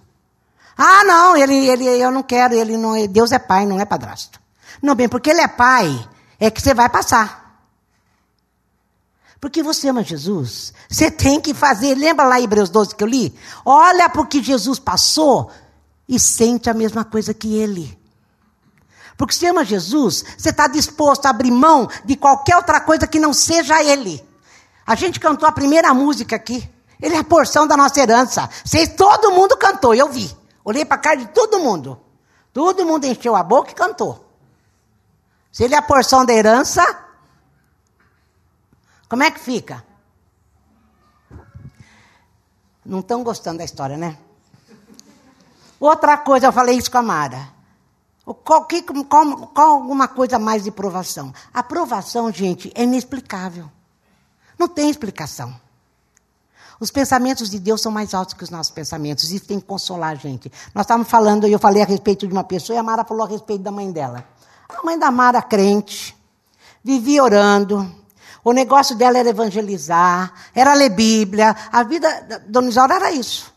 Ah, 0.78 1.06
não, 1.06 1.38
ele, 1.38 1.69
ele, 1.69 1.86
eu 1.86 2.12
não 2.12 2.21
quero, 2.21 2.54
ele 2.54 2.75
não, 2.75 3.08
Deus 3.08 3.32
é 3.32 3.39
pai, 3.39 3.65
não 3.65 3.80
é 3.80 3.86
padrasto. 3.86 4.38
Não, 4.82 4.93
bem, 4.93 5.08
porque 5.08 5.30
ele 5.30 5.39
é 5.39 5.47
pai, 5.47 6.06
é 6.45 6.51
que 6.51 6.62
você 6.62 6.73
vai 6.73 6.89
passar. 6.89 7.45
Porque 9.39 9.62
você 9.62 9.89
ama 9.89 10.03
Jesus, 10.03 10.73
você 10.89 11.12
tem 11.12 11.39
que 11.39 11.53
fazer. 11.53 11.95
Lembra 11.95 12.25
lá 12.25 12.41
Hebreus 12.41 12.69
12 12.69 12.95
que 12.95 13.03
eu 13.03 13.08
li? 13.08 13.38
Olha 13.63 14.10
para 14.10 14.21
o 14.21 14.25
que 14.25 14.41
Jesus 14.41 14.79
passou 14.79 15.51
e 16.08 16.19
sente 16.19 16.69
a 16.69 16.73
mesma 16.73 17.03
coisa 17.03 17.34
que 17.34 17.55
ele. 17.55 17.97
Porque 19.17 19.34
se 19.34 19.45
ama 19.45 19.63
Jesus, 19.63 20.25
você 20.38 20.49
está 20.49 20.67
disposto 20.67 21.25
a 21.25 21.29
abrir 21.29 21.51
mão 21.51 21.88
de 22.03 22.15
qualquer 22.15 22.55
outra 22.55 22.81
coisa 22.81 23.08
que 23.08 23.19
não 23.19 23.34
seja 23.34 23.84
ele. 23.84 24.23
A 24.86 24.95
gente 24.95 25.19
cantou 25.19 25.47
a 25.47 25.51
primeira 25.51 25.93
música 25.93 26.36
aqui. 26.36 26.69
Ele 27.01 27.15
é 27.15 27.19
a 27.19 27.23
porção 27.23 27.67
da 27.67 27.77
nossa 27.77 27.99
herança. 27.99 28.49
Vocês, 28.63 28.89
todo 28.95 29.31
mundo 29.31 29.58
cantou, 29.58 29.93
eu 29.93 30.10
vi. 30.10 30.36
Olhei 30.63 30.84
para 30.84 30.95
a 30.95 30.99
cara 30.99 31.17
de 31.17 31.27
todo 31.27 31.60
mundo. 31.60 31.99
Todo 32.51 32.86
mundo 32.86 33.05
encheu 33.05 33.36
a 33.36 33.43
boca 33.43 33.71
e 33.71 33.75
cantou. 33.75 34.24
Se 35.55 35.63
ele 35.63 35.73
é 35.73 35.77
a 35.77 35.81
porção 35.81 36.25
da 36.25 36.33
herança, 36.33 36.83
como 39.07 39.23
é 39.23 39.31
que 39.31 39.39
fica? 39.39 39.85
Não 42.85 42.99
estão 42.99 43.23
gostando 43.23 43.59
da 43.59 43.63
história, 43.63 43.95
né? 43.95 44.17
Outra 45.79 46.17
coisa, 46.17 46.47
eu 46.47 46.51
falei 46.51 46.77
isso 46.77 46.91
com 46.91 46.97
a 46.97 47.01
Mara. 47.01 47.47
Qual, 48.43 48.65
que, 48.65 48.81
qual, 48.81 49.47
qual 49.47 49.75
alguma 49.75 50.09
coisa 50.09 50.37
mais 50.37 50.65
de 50.65 50.71
provação? 50.71 51.33
A 51.53 51.63
provação, 51.63 52.29
gente, 52.33 52.69
é 52.75 52.83
inexplicável. 52.83 53.71
Não 54.59 54.67
tem 54.67 54.89
explicação. 54.89 55.57
Os 56.81 56.91
pensamentos 56.91 57.49
de 57.49 57.59
Deus 57.59 57.81
são 57.81 57.93
mais 57.93 58.13
altos 58.13 58.33
que 58.33 58.43
os 58.43 58.49
nossos 58.49 58.73
pensamentos. 58.73 59.31
Isso 59.31 59.45
tem 59.45 59.61
que 59.61 59.65
consolar 59.65 60.11
a 60.11 60.15
gente. 60.15 60.51
Nós 60.73 60.83
estávamos 60.83 61.09
falando, 61.09 61.47
e 61.47 61.53
eu 61.53 61.59
falei 61.59 61.81
a 61.81 61.85
respeito 61.85 62.27
de 62.27 62.33
uma 62.33 62.43
pessoa, 62.43 62.75
e 62.75 62.77
a 62.77 62.83
Mara 62.83 63.05
falou 63.05 63.23
a 63.25 63.29
respeito 63.29 63.63
da 63.63 63.71
mãe 63.71 63.89
dela. 63.89 64.35
A 64.69 64.84
mãe 64.84 64.97
da 64.97 65.12
Mara, 65.12 65.41
crente, 65.41 66.15
vivia 66.84 67.23
orando. 67.23 68.04
O 68.43 68.51
negócio 68.51 68.95
dela 68.95 69.17
era 69.17 69.30
evangelizar, 69.30 70.34
era 70.54 70.73
ler 70.73 70.89
Bíblia. 70.89 71.56
A 71.71 71.84
vida 71.84 72.21
da 72.21 72.38
Dona 72.39 72.69
Isaura 72.69 72.95
era 72.95 73.12
isso. 73.12 73.54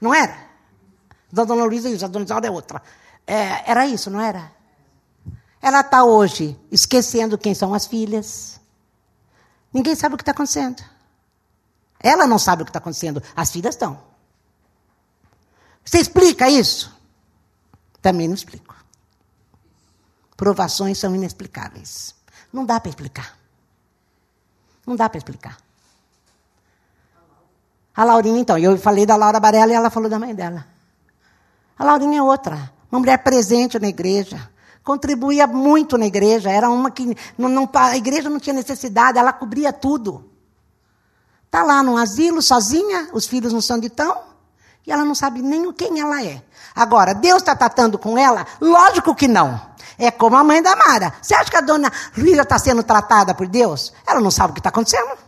Não 0.00 0.14
era? 0.14 0.36
Da 1.32 1.44
Dona 1.44 1.64
Luísa, 1.64 1.88
isso, 1.88 2.04
a 2.04 2.08
Dona 2.08 2.24
Isaura 2.24 2.46
é 2.46 2.50
outra. 2.50 2.82
É, 3.26 3.70
era 3.70 3.86
isso, 3.86 4.10
não 4.10 4.20
era? 4.20 4.52
Ela 5.60 5.80
está 5.80 6.04
hoje 6.04 6.58
esquecendo 6.70 7.36
quem 7.36 7.54
são 7.54 7.74
as 7.74 7.86
filhas. 7.86 8.60
Ninguém 9.72 9.94
sabe 9.94 10.14
o 10.14 10.18
que 10.18 10.22
está 10.22 10.32
acontecendo. 10.32 10.82
Ela 12.00 12.26
não 12.26 12.38
sabe 12.38 12.62
o 12.62 12.64
que 12.64 12.70
está 12.70 12.78
acontecendo. 12.78 13.22
As 13.34 13.50
filhas 13.50 13.74
estão. 13.74 14.00
Você 15.84 15.98
explica 15.98 16.48
isso? 16.48 16.96
Também 18.00 18.28
não 18.28 18.34
explico. 18.34 18.67
Provações 20.38 20.98
são 20.98 21.16
inexplicáveis. 21.16 22.14
Não 22.52 22.64
dá 22.64 22.78
para 22.78 22.90
explicar. 22.90 23.36
Não 24.86 24.94
dá 24.94 25.08
para 25.08 25.18
explicar. 25.18 25.58
A 27.94 28.04
Laurinha, 28.04 28.38
então, 28.38 28.56
eu 28.56 28.78
falei 28.78 29.04
da 29.04 29.16
Laura 29.16 29.40
Barella 29.40 29.72
e 29.72 29.74
ela 29.74 29.90
falou 29.90 30.08
da 30.08 30.16
mãe 30.16 30.32
dela. 30.32 30.64
A 31.76 31.84
Laurinha 31.84 32.20
é 32.20 32.22
outra, 32.22 32.70
uma 32.90 33.00
mulher 33.00 33.18
presente 33.18 33.80
na 33.80 33.88
igreja, 33.88 34.48
contribuía 34.84 35.44
muito 35.48 35.98
na 35.98 36.06
igreja, 36.06 36.48
era 36.48 36.70
uma 36.70 36.92
que 36.92 37.16
não, 37.36 37.48
não, 37.48 37.68
a 37.74 37.96
igreja 37.96 38.30
não 38.30 38.38
tinha 38.38 38.54
necessidade, 38.54 39.18
ela 39.18 39.32
cobria 39.32 39.72
tudo. 39.72 40.30
Está 41.46 41.64
lá 41.64 41.82
num 41.82 41.96
asilo, 41.96 42.40
sozinha, 42.40 43.08
os 43.12 43.26
filhos 43.26 43.52
não 43.52 43.60
são 43.60 43.80
de 43.80 43.90
tão, 43.90 44.22
e 44.86 44.92
ela 44.92 45.04
não 45.04 45.16
sabe 45.16 45.42
nem 45.42 45.72
quem 45.72 45.98
ela 45.98 46.22
é. 46.22 46.40
Agora, 46.76 47.12
Deus 47.12 47.42
está 47.42 47.56
tratando 47.56 47.98
com 47.98 48.16
ela? 48.16 48.46
Lógico 48.60 49.16
que 49.16 49.26
não. 49.26 49.60
É 49.98 50.10
como 50.10 50.36
a 50.36 50.44
mãe 50.44 50.62
da 50.62 50.76
Mara. 50.76 51.12
Você 51.20 51.34
acha 51.34 51.50
que 51.50 51.56
a 51.56 51.60
dona 51.60 51.92
Luísa 52.16 52.42
está 52.42 52.58
sendo 52.58 52.82
tratada 52.82 53.34
por 53.34 53.48
Deus? 53.48 53.92
Ela 54.06 54.20
não 54.20 54.30
sabe 54.30 54.52
o 54.52 54.54
que 54.54 54.60
está 54.60 54.68
acontecendo. 54.68 55.18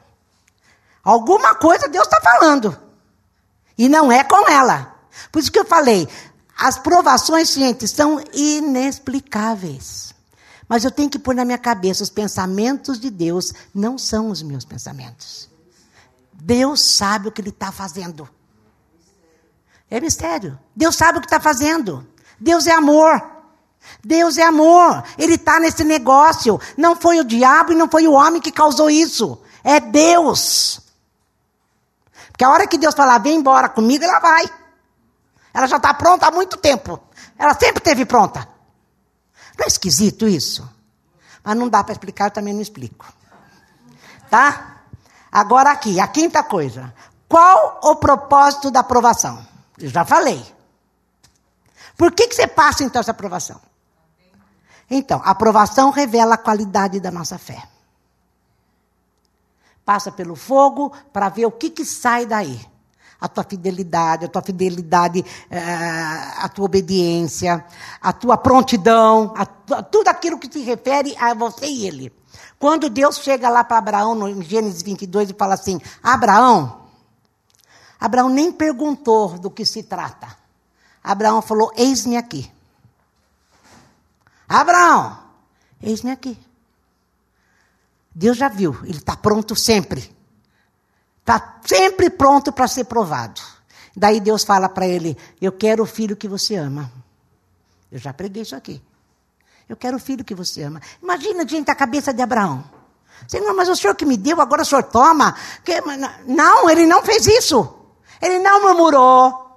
Alguma 1.02 1.54
coisa 1.56 1.88
Deus 1.88 2.06
está 2.06 2.20
falando. 2.20 2.78
E 3.76 3.88
não 3.88 4.12
é 4.12 4.22
com 4.22 4.48
ela. 4.48 4.94
Por 5.32 5.40
isso 5.40 5.50
que 5.50 5.58
eu 5.58 5.64
falei, 5.64 6.08
as 6.56 6.78
provações, 6.78 7.52
gente, 7.52 7.88
são 7.88 8.22
inexplicáveis. 8.32 10.14
Mas 10.68 10.84
eu 10.84 10.90
tenho 10.90 11.10
que 11.10 11.18
pôr 11.18 11.34
na 11.34 11.44
minha 11.44 11.58
cabeça: 11.58 12.02
os 12.02 12.10
pensamentos 12.10 13.00
de 13.00 13.10
Deus 13.10 13.52
não 13.74 13.98
são 13.98 14.30
os 14.30 14.40
meus 14.40 14.64
pensamentos. 14.64 15.48
Deus 16.32 16.80
sabe 16.80 17.28
o 17.28 17.32
que 17.32 17.40
Ele 17.40 17.48
está 17.48 17.72
fazendo. 17.72 18.28
É 19.90 20.00
mistério. 20.00 20.58
Deus 20.76 20.94
sabe 20.94 21.18
o 21.18 21.20
que 21.20 21.26
está 21.26 21.40
fazendo. 21.40 22.06
Deus 22.38 22.66
é 22.66 22.72
amor. 22.72 23.20
Deus 24.04 24.38
é 24.38 24.42
amor. 24.42 25.04
Ele 25.18 25.34
está 25.34 25.60
nesse 25.60 25.84
negócio. 25.84 26.60
Não 26.76 26.96
foi 26.96 27.20
o 27.20 27.24
diabo 27.24 27.72
e 27.72 27.76
não 27.76 27.88
foi 27.88 28.06
o 28.06 28.12
homem 28.12 28.40
que 28.40 28.50
causou 28.50 28.90
isso. 28.90 29.40
É 29.62 29.78
Deus. 29.80 30.80
Porque 32.30 32.44
a 32.44 32.50
hora 32.50 32.66
que 32.66 32.78
Deus 32.78 32.94
falar, 32.94 33.18
vem 33.18 33.36
embora 33.36 33.68
comigo, 33.68 34.04
ela 34.04 34.18
vai. 34.18 34.50
Ela 35.52 35.66
já 35.66 35.76
está 35.76 35.92
pronta 35.92 36.26
há 36.26 36.30
muito 36.30 36.56
tempo. 36.56 36.98
Ela 37.38 37.52
sempre 37.54 37.78
esteve 37.78 38.04
pronta. 38.04 38.48
Não 39.58 39.64
é 39.64 39.68
esquisito 39.68 40.26
isso? 40.26 40.68
Mas 41.44 41.56
não 41.56 41.68
dá 41.68 41.82
para 41.84 41.92
explicar, 41.92 42.26
eu 42.26 42.30
também 42.30 42.54
não 42.54 42.62
explico. 42.62 43.06
Tá? 44.30 44.82
Agora 45.30 45.70
aqui, 45.70 46.00
a 46.00 46.06
quinta 46.06 46.42
coisa. 46.42 46.94
Qual 47.28 47.80
o 47.82 47.96
propósito 47.96 48.70
da 48.70 48.80
aprovação? 48.80 49.46
Eu 49.78 49.90
já 49.90 50.04
falei. 50.04 50.44
Por 51.96 52.12
que, 52.12 52.28
que 52.28 52.34
você 52.34 52.46
passa 52.46 52.82
então 52.82 53.00
essa 53.00 53.10
aprovação? 53.10 53.60
Então, 54.90 55.22
a 55.24 55.30
aprovação 55.30 55.90
revela 55.90 56.34
a 56.34 56.38
qualidade 56.38 56.98
da 56.98 57.10
nossa 57.10 57.38
fé. 57.38 57.62
Passa 59.84 60.10
pelo 60.10 60.34
fogo 60.34 60.92
para 61.12 61.28
ver 61.28 61.46
o 61.46 61.52
que, 61.52 61.70
que 61.70 61.84
sai 61.84 62.26
daí 62.26 62.60
a 63.20 63.28
tua 63.28 63.44
fidelidade, 63.44 64.24
a 64.24 64.28
tua 64.28 64.40
fidelidade, 64.40 65.24
eh, 65.50 65.60
a 66.38 66.48
tua 66.48 66.64
obediência, 66.64 67.64
a 68.00 68.12
tua 68.12 68.38
prontidão, 68.38 69.34
a 69.36 69.44
tua, 69.44 69.82
tudo 69.82 70.08
aquilo 70.08 70.38
que 70.38 70.50
se 70.50 70.60
refere 70.62 71.14
a 71.18 71.34
você 71.34 71.66
e 71.66 71.86
ele. 71.86 72.12
Quando 72.58 72.88
Deus 72.88 73.18
chega 73.18 73.50
lá 73.50 73.62
para 73.62 73.78
Abraão, 73.78 74.14
no 74.14 74.42
Gênesis 74.42 74.82
22, 74.82 75.30
e 75.30 75.34
fala 75.34 75.54
assim: 75.54 75.78
Abraão, 76.02 76.80
Abraão 77.98 78.30
nem 78.30 78.50
perguntou 78.50 79.38
do 79.38 79.50
que 79.50 79.66
se 79.66 79.82
trata. 79.82 80.28
Abraão 81.04 81.42
falou: 81.42 81.70
Eis-me 81.76 82.16
aqui. 82.16 82.50
Abraão, 84.50 85.16
eis-me 85.80 86.10
aqui. 86.10 86.36
Deus 88.12 88.36
já 88.36 88.48
viu, 88.48 88.76
ele 88.82 88.98
está 88.98 89.16
pronto 89.16 89.54
sempre. 89.54 90.14
Está 91.20 91.60
sempre 91.64 92.10
pronto 92.10 92.52
para 92.52 92.66
ser 92.66 92.84
provado. 92.84 93.40
Daí 93.96 94.18
Deus 94.18 94.42
fala 94.42 94.68
para 94.68 94.88
ele: 94.88 95.16
Eu 95.40 95.52
quero 95.52 95.84
o 95.84 95.86
filho 95.86 96.16
que 96.16 96.26
você 96.26 96.56
ama. 96.56 96.90
Eu 97.92 97.98
já 97.98 98.12
preguei 98.12 98.42
isso 98.42 98.56
aqui. 98.56 98.82
Eu 99.68 99.76
quero 99.76 99.96
o 99.96 100.00
filho 100.00 100.24
que 100.24 100.34
você 100.34 100.64
ama. 100.64 100.80
Imagina, 101.00 101.46
gente, 101.46 101.70
a 101.70 101.74
cabeça 101.76 102.12
de 102.12 102.20
Abraão. 102.20 102.64
Senhor, 103.28 103.54
mas 103.54 103.68
o 103.68 103.76
senhor 103.76 103.94
que 103.94 104.04
me 104.04 104.16
deu, 104.16 104.40
agora 104.40 104.62
o 104.62 104.64
senhor 104.64 104.82
toma. 104.82 105.36
Que... 105.64 105.80
Não, 106.26 106.68
ele 106.68 106.86
não 106.86 107.04
fez 107.04 107.24
isso. 107.26 107.72
Ele 108.20 108.40
não 108.40 108.62
murmurou. 108.62 109.49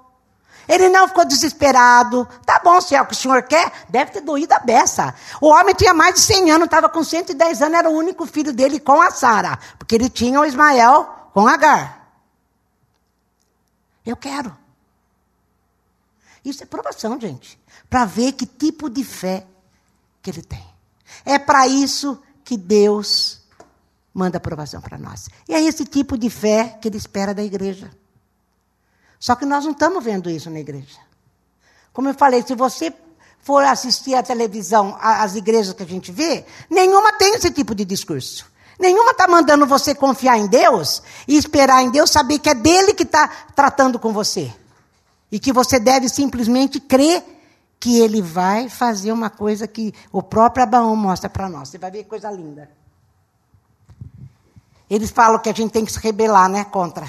Ele 0.68 0.90
não 0.90 1.08
ficou 1.08 1.26
desesperado. 1.26 2.28
Tá 2.46 2.60
bom, 2.64 2.80
se 2.80 2.96
é 2.96 3.02
o 3.02 3.06
que 3.06 3.14
o 3.14 3.16
senhor 3.18 3.44
quer, 3.44 3.72
deve 3.90 4.12
ter 4.12 4.22
doído 4.22 4.54
a 4.54 4.60
beça. 4.60 5.14
O 5.42 5.48
homem 5.48 5.76
tinha 5.76 5.94
mais 5.94 6.16
de 6.16 6.22
100 6.22 6.52
anos, 6.52 6.66
estava 6.66 6.88
com 6.90 7.04
110 7.04 7.62
anos, 7.62 7.78
era 7.78 7.90
o 7.90 7.94
único 7.94 8.26
filho 8.26 8.54
dele 8.54 8.80
com 8.80 9.02
a 9.02 9.12
Sara. 9.12 9.60
Porque 9.78 9.96
ele 9.96 10.10
tinha 10.10 10.40
o 10.40 10.46
Ismael 10.46 11.06
com 11.34 11.48
Agar. 11.48 12.08
Eu 14.06 14.16
quero. 14.16 14.56
Isso 16.44 16.64
é 16.64 16.66
provação, 16.66 17.20
gente. 17.20 17.60
Para 17.90 18.06
ver 18.06 18.34
que 18.34 18.46
tipo 18.46 18.90
de 18.90 19.04
fé 19.04 19.46
que 20.22 20.30
ele 20.30 20.42
tem. 20.42 20.66
É 21.26 21.40
para 21.40 21.68
isso 21.68 22.22
que 22.44 22.58
Deus 22.58 23.42
manda 24.14 24.38
aprovação 24.38 24.82
para 24.82 24.98
nós. 24.98 25.30
E 25.48 25.54
é 25.54 25.62
esse 25.62 25.86
tipo 25.86 26.18
de 26.18 26.30
fé 26.30 26.78
que 26.82 26.88
ele 26.88 26.98
espera 26.98 27.34
da 27.34 27.44
igreja. 27.44 27.92
Só 29.24 29.38
que 29.38 29.46
nós 29.46 29.64
não 29.64 29.72
estamos 29.72 30.04
vendo 30.04 30.30
isso 30.30 30.50
na 30.50 30.60
igreja. 30.60 31.00
Como 31.94 32.10
eu 32.10 32.14
falei, 32.14 32.44
se 32.46 32.54
você 32.56 32.94
for 33.40 33.64
assistir 33.64 34.16
à 34.16 34.22
televisão, 34.22 34.98
às 35.00 35.34
igrejas 35.38 35.74
que 35.74 35.82
a 35.82 35.86
gente 35.86 36.12
vê, 36.12 36.46
nenhuma 36.70 37.14
tem 37.14 37.34
esse 37.34 37.50
tipo 37.50 37.74
de 37.74 37.86
discurso. 37.86 38.52
Nenhuma 38.78 39.12
está 39.12 39.26
mandando 39.26 39.66
você 39.66 39.96
confiar 39.96 40.38
em 40.38 40.48
Deus 40.48 41.02
e 41.26 41.38
esperar 41.38 41.82
em 41.82 41.90
Deus 41.90 42.10
saber 42.10 42.38
que 42.38 42.50
é 42.50 42.54
dele 42.54 42.94
que 42.94 43.04
está 43.04 43.30
tratando 43.56 43.98
com 43.98 44.12
você. 44.12 44.54
E 45.32 45.40
que 45.40 45.54
você 45.54 45.80
deve 45.80 46.10
simplesmente 46.10 46.82
crer 46.82 47.24
que 47.80 48.02
ele 48.02 48.22
vai 48.22 48.68
fazer 48.68 49.14
uma 49.14 49.30
coisa 49.30 49.66
que 49.66 49.94
o 50.12 50.22
próprio 50.22 50.64
Abraão 50.64 50.98
mostra 50.98 51.30
para 51.30 51.48
nós. 51.48 51.70
Você 51.70 51.78
vai 51.78 51.92
ver 51.92 52.04
coisa 52.04 52.30
linda. 52.30 52.70
Eles 54.90 55.12
falam 55.12 55.40
que 55.40 55.50
a 55.50 55.54
gente 55.54 55.72
tem 55.72 55.86
que 55.86 55.94
se 55.94 56.00
rebelar, 56.00 56.50
né, 56.50 56.66
contra. 56.66 57.08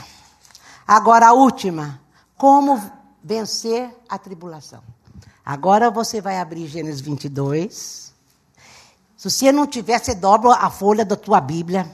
Agora 0.87 1.27
a 1.27 1.33
última, 1.33 2.04
como 2.37 2.81
vencer 3.23 3.95
a 4.09 4.19
tribulação? 4.19 4.83
Agora 5.45 5.91
você 5.91 6.21
vai 6.21 6.39
abrir 6.39 6.67
Gênesis 6.67 7.01
22. 7.01 8.13
Se 9.17 9.31
você 9.31 9.53
não 9.53 9.67
tiver, 9.67 9.99
você 9.99 10.15
dobra 10.15 10.55
a 10.55 10.71
folha 10.71 11.05
da 11.05 11.17
tua 11.17 11.41
Bíblia. 11.41 11.91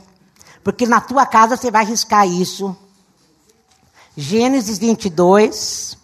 Porque 0.63 0.87
na 0.87 1.01
tua 1.01 1.27
casa 1.27 1.57
você 1.57 1.71
vai 1.71 1.85
riscar 1.85 2.27
isso. 2.29 2.77
Gênesis 4.17 4.79
22. 4.79 5.99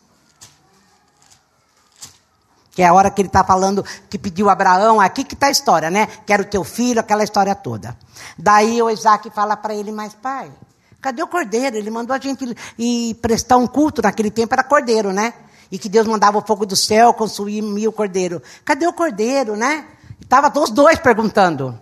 Que 2.70 2.82
é 2.82 2.86
a 2.86 2.92
hora 2.92 3.10
que 3.10 3.22
ele 3.22 3.28
está 3.28 3.42
falando, 3.42 3.84
que 4.10 4.18
pediu 4.18 4.50
Abraão, 4.50 5.00
aqui 5.00 5.24
que 5.24 5.34
está 5.34 5.46
a 5.46 5.50
história, 5.50 5.90
né? 5.90 6.06
Quero 6.26 6.44
teu 6.44 6.62
filho, 6.62 7.00
aquela 7.00 7.24
história 7.24 7.54
toda. 7.54 7.96
Daí 8.36 8.82
o 8.82 8.90
Isaac 8.90 9.30
fala 9.30 9.56
para 9.56 9.74
ele, 9.74 9.90
mas 9.90 10.14
pai, 10.14 10.52
Cadê 11.00 11.22
o 11.22 11.26
cordeiro? 11.26 11.76
Ele 11.76 11.90
mandou 11.90 12.14
a 12.14 12.18
gente 12.18 12.56
ir 12.78 13.14
prestar 13.16 13.56
um 13.56 13.66
culto 13.66 14.02
naquele 14.02 14.30
tempo, 14.30 14.54
era 14.54 14.64
cordeiro, 14.64 15.12
né? 15.12 15.34
E 15.70 15.78
que 15.78 15.88
Deus 15.88 16.06
mandava 16.06 16.38
o 16.38 16.46
fogo 16.46 16.64
do 16.64 16.76
céu 16.76 17.12
consumir 17.12 17.88
o 17.88 17.92
cordeiro. 17.92 18.42
Cadê 18.64 18.86
o 18.86 18.92
cordeiro, 18.92 19.56
né? 19.56 19.86
Estava 20.20 20.52
os 20.58 20.70
dois 20.70 20.98
perguntando. 20.98 21.78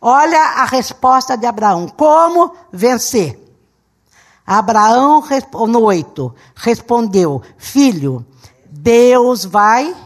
Olha 0.00 0.38
a 0.38 0.64
resposta 0.64 1.36
de 1.36 1.46
Abraão. 1.46 1.88
Como 1.88 2.54
vencer? 2.72 3.40
Abraão, 4.46 5.24
no 5.68 5.82
8, 5.84 6.34
respondeu: 6.54 7.40
Filho, 7.56 8.24
Deus 8.66 9.44
vai 9.44 9.96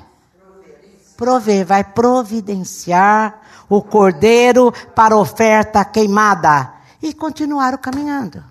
prover, 1.16 1.66
vai 1.66 1.82
providenciar 1.82 3.40
o 3.68 3.82
cordeiro 3.82 4.72
para 4.94 5.16
oferta 5.16 5.84
queimada. 5.84 6.77
E 7.02 7.14
continuaram 7.14 7.78
caminhando. 7.78 8.42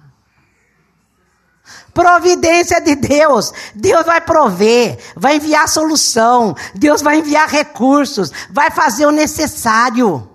Providência 1.93 2.79
de 2.79 2.95
Deus. 2.95 3.51
Deus 3.75 4.05
vai 4.05 4.21
prover, 4.21 4.97
vai 5.15 5.37
enviar 5.37 5.67
solução, 5.67 6.55
Deus 6.73 7.01
vai 7.01 7.19
enviar 7.19 7.49
recursos, 7.49 8.31
vai 8.49 8.71
fazer 8.71 9.05
o 9.05 9.11
necessário. 9.11 10.29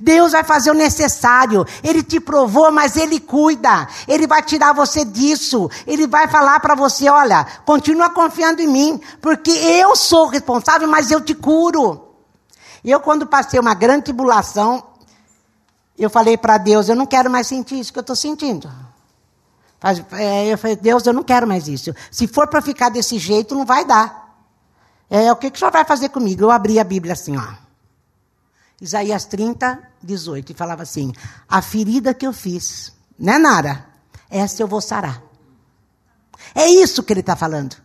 Deus 0.00 0.32
vai 0.32 0.42
fazer 0.42 0.70
o 0.70 0.74
necessário. 0.74 1.64
Ele 1.84 2.02
te 2.02 2.18
provou, 2.18 2.72
mas 2.72 2.96
ele 2.96 3.20
cuida. 3.20 3.86
Ele 4.06 4.26
vai 4.26 4.42
tirar 4.42 4.72
você 4.72 5.04
disso. 5.04 5.70
Ele 5.86 6.06
vai 6.06 6.26
falar 6.26 6.58
para 6.60 6.74
você, 6.74 7.08
olha, 7.08 7.46
continua 7.64 8.10
confiando 8.10 8.60
em 8.60 8.66
mim, 8.66 9.00
porque 9.20 9.50
eu 9.50 9.94
sou 9.94 10.26
responsável, 10.26 10.88
mas 10.88 11.10
eu 11.10 11.20
te 11.20 11.34
curo. 11.34 12.08
Eu 12.84 13.00
quando 13.00 13.26
passei 13.26 13.58
uma 13.60 13.74
grande 13.74 14.04
tribulação, 14.04 14.82
eu 15.98 16.10
falei 16.10 16.36
para 16.36 16.58
Deus, 16.58 16.88
eu 16.88 16.96
não 16.96 17.06
quero 17.06 17.30
mais 17.30 17.46
sentir 17.46 17.80
isso 17.80 17.92
que 17.92 17.98
eu 17.98 18.02
estou 18.02 18.16
sentindo. 18.16 18.70
É, 20.12 20.52
eu 20.52 20.58
falei, 20.58 20.76
Deus, 20.76 21.06
eu 21.06 21.12
não 21.12 21.22
quero 21.22 21.46
mais 21.46 21.68
isso. 21.68 21.94
Se 22.10 22.26
for 22.26 22.48
para 22.48 22.60
ficar 22.60 22.88
desse 22.88 23.18
jeito, 23.18 23.54
não 23.54 23.64
vai 23.64 23.84
dar. 23.84 24.36
É, 25.08 25.32
o 25.32 25.36
que, 25.36 25.50
que 25.50 25.56
o 25.56 25.58
senhor 25.58 25.70
vai 25.70 25.84
fazer 25.84 26.08
comigo? 26.08 26.42
Eu 26.42 26.50
abri 26.50 26.78
a 26.78 26.84
Bíblia 26.84 27.12
assim, 27.12 27.36
ó. 27.36 27.68
Isaías 28.80 29.24
30, 29.24 29.78
18, 30.02 30.52
e 30.52 30.54
falava 30.54 30.82
assim: 30.82 31.12
A 31.48 31.60
ferida 31.62 32.14
que 32.14 32.26
eu 32.26 32.32
fiz, 32.32 32.92
né, 33.18 33.38
Nara? 33.38 33.86
Essa 34.30 34.62
eu 34.62 34.68
vou 34.68 34.80
sarar. 34.80 35.22
É 36.54 36.66
isso 36.66 37.02
que 37.02 37.12
ele 37.12 37.20
está 37.20 37.34
falando. 37.34 37.76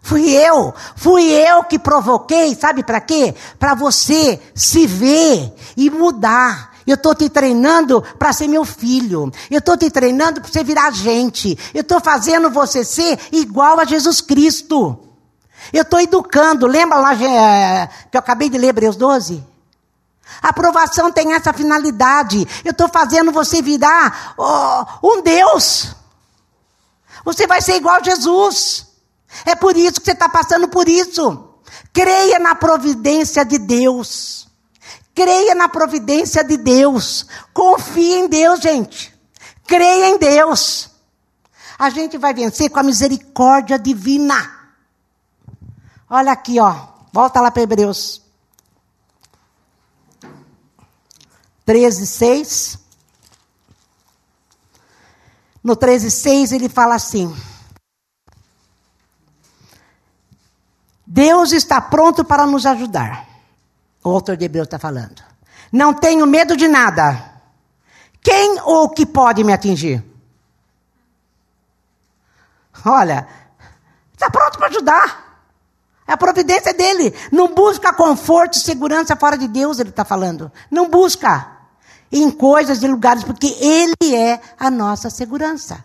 Fui 0.00 0.30
eu, 0.30 0.72
fui 0.96 1.24
eu 1.24 1.64
que 1.64 1.78
provoquei, 1.78 2.54
sabe 2.54 2.82
para 2.84 3.00
quê? 3.00 3.34
Para 3.58 3.74
você 3.74 4.40
se 4.54 4.86
ver 4.86 5.52
e 5.76 5.90
mudar. 5.90 6.77
Eu 6.88 6.94
estou 6.94 7.14
te 7.14 7.28
treinando 7.28 8.00
para 8.18 8.32
ser 8.32 8.48
meu 8.48 8.64
filho. 8.64 9.30
Eu 9.50 9.58
estou 9.58 9.76
te 9.76 9.90
treinando 9.90 10.40
para 10.40 10.50
você 10.50 10.64
virar 10.64 10.90
gente. 10.90 11.58
Eu 11.74 11.82
estou 11.82 12.00
fazendo 12.00 12.48
você 12.48 12.82
ser 12.82 13.20
igual 13.30 13.78
a 13.78 13.84
Jesus 13.84 14.22
Cristo. 14.22 14.98
Eu 15.70 15.82
estou 15.82 16.00
educando. 16.00 16.66
Lembra 16.66 16.98
lá 16.98 17.14
que 17.14 18.16
eu 18.16 18.18
acabei 18.18 18.48
de 18.48 18.56
ler 18.56 18.68
Hebreus 18.68 18.96
12? 18.96 19.44
A 20.40 20.48
aprovação 20.48 21.12
tem 21.12 21.34
essa 21.34 21.52
finalidade. 21.52 22.48
Eu 22.64 22.70
estou 22.70 22.88
fazendo 22.88 23.32
você 23.32 23.60
virar 23.60 24.32
oh, 24.38 25.10
um 25.12 25.20
Deus. 25.20 25.94
Você 27.22 27.46
vai 27.46 27.60
ser 27.60 27.76
igual 27.76 27.96
a 27.96 28.02
Jesus. 28.02 28.86
É 29.44 29.54
por 29.54 29.76
isso 29.76 30.00
que 30.00 30.06
você 30.06 30.12
está 30.12 30.26
passando 30.30 30.68
por 30.68 30.88
isso. 30.88 31.50
Creia 31.92 32.38
na 32.38 32.54
providência 32.54 33.44
de 33.44 33.58
Deus. 33.58 34.47
Creia 35.18 35.52
na 35.52 35.68
providência 35.68 36.44
de 36.44 36.56
Deus. 36.56 37.26
Confie 37.52 38.14
em 38.14 38.28
Deus, 38.28 38.60
gente. 38.60 39.12
Creia 39.66 40.10
em 40.10 40.16
Deus. 40.16 40.90
A 41.76 41.90
gente 41.90 42.16
vai 42.16 42.32
vencer 42.32 42.70
com 42.70 42.78
a 42.78 42.84
misericórdia 42.84 43.76
divina. 43.76 44.48
Olha 46.08 46.30
aqui, 46.30 46.60
ó. 46.60 46.86
Volta 47.12 47.40
lá 47.40 47.50
para 47.50 47.62
Hebreus. 47.64 48.22
13, 51.64 52.06
6. 52.06 52.78
No 55.64 55.74
13, 55.74 56.12
6 56.12 56.52
ele 56.52 56.68
fala 56.68 56.94
assim: 56.94 57.36
Deus 61.04 61.50
está 61.50 61.80
pronto 61.80 62.24
para 62.24 62.46
nos 62.46 62.64
ajudar. 62.64 63.27
O 64.04 64.10
autor 64.10 64.36
de 64.36 64.44
Hebreus 64.44 64.66
está 64.66 64.78
falando. 64.78 65.22
Não 65.72 65.92
tenho 65.92 66.26
medo 66.26 66.56
de 66.56 66.68
nada. 66.68 67.32
Quem 68.22 68.60
ou 68.62 68.88
que 68.90 69.04
pode 69.04 69.44
me 69.44 69.52
atingir? 69.52 70.04
Olha, 72.84 73.26
está 74.12 74.30
pronto 74.30 74.58
para 74.58 74.68
ajudar. 74.68 75.28
É 76.06 76.12
a 76.12 76.16
providência 76.16 76.72
dele. 76.72 77.14
Não 77.30 77.54
busca 77.54 77.92
conforto 77.92 78.54
e 78.54 78.60
segurança 78.60 79.14
fora 79.16 79.36
de 79.36 79.46
Deus, 79.46 79.78
ele 79.78 79.90
está 79.90 80.04
falando. 80.04 80.50
Não 80.70 80.88
busca 80.88 81.58
em 82.10 82.30
coisas 82.30 82.82
e 82.82 82.88
lugares, 82.88 83.24
porque 83.24 83.48
ele 83.60 84.14
é 84.14 84.40
a 84.58 84.70
nossa 84.70 85.10
segurança. 85.10 85.84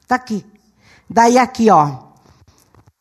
Está 0.00 0.14
aqui. 0.14 0.46
Daí 1.10 1.36
aqui, 1.36 1.68
ó. 1.70 2.04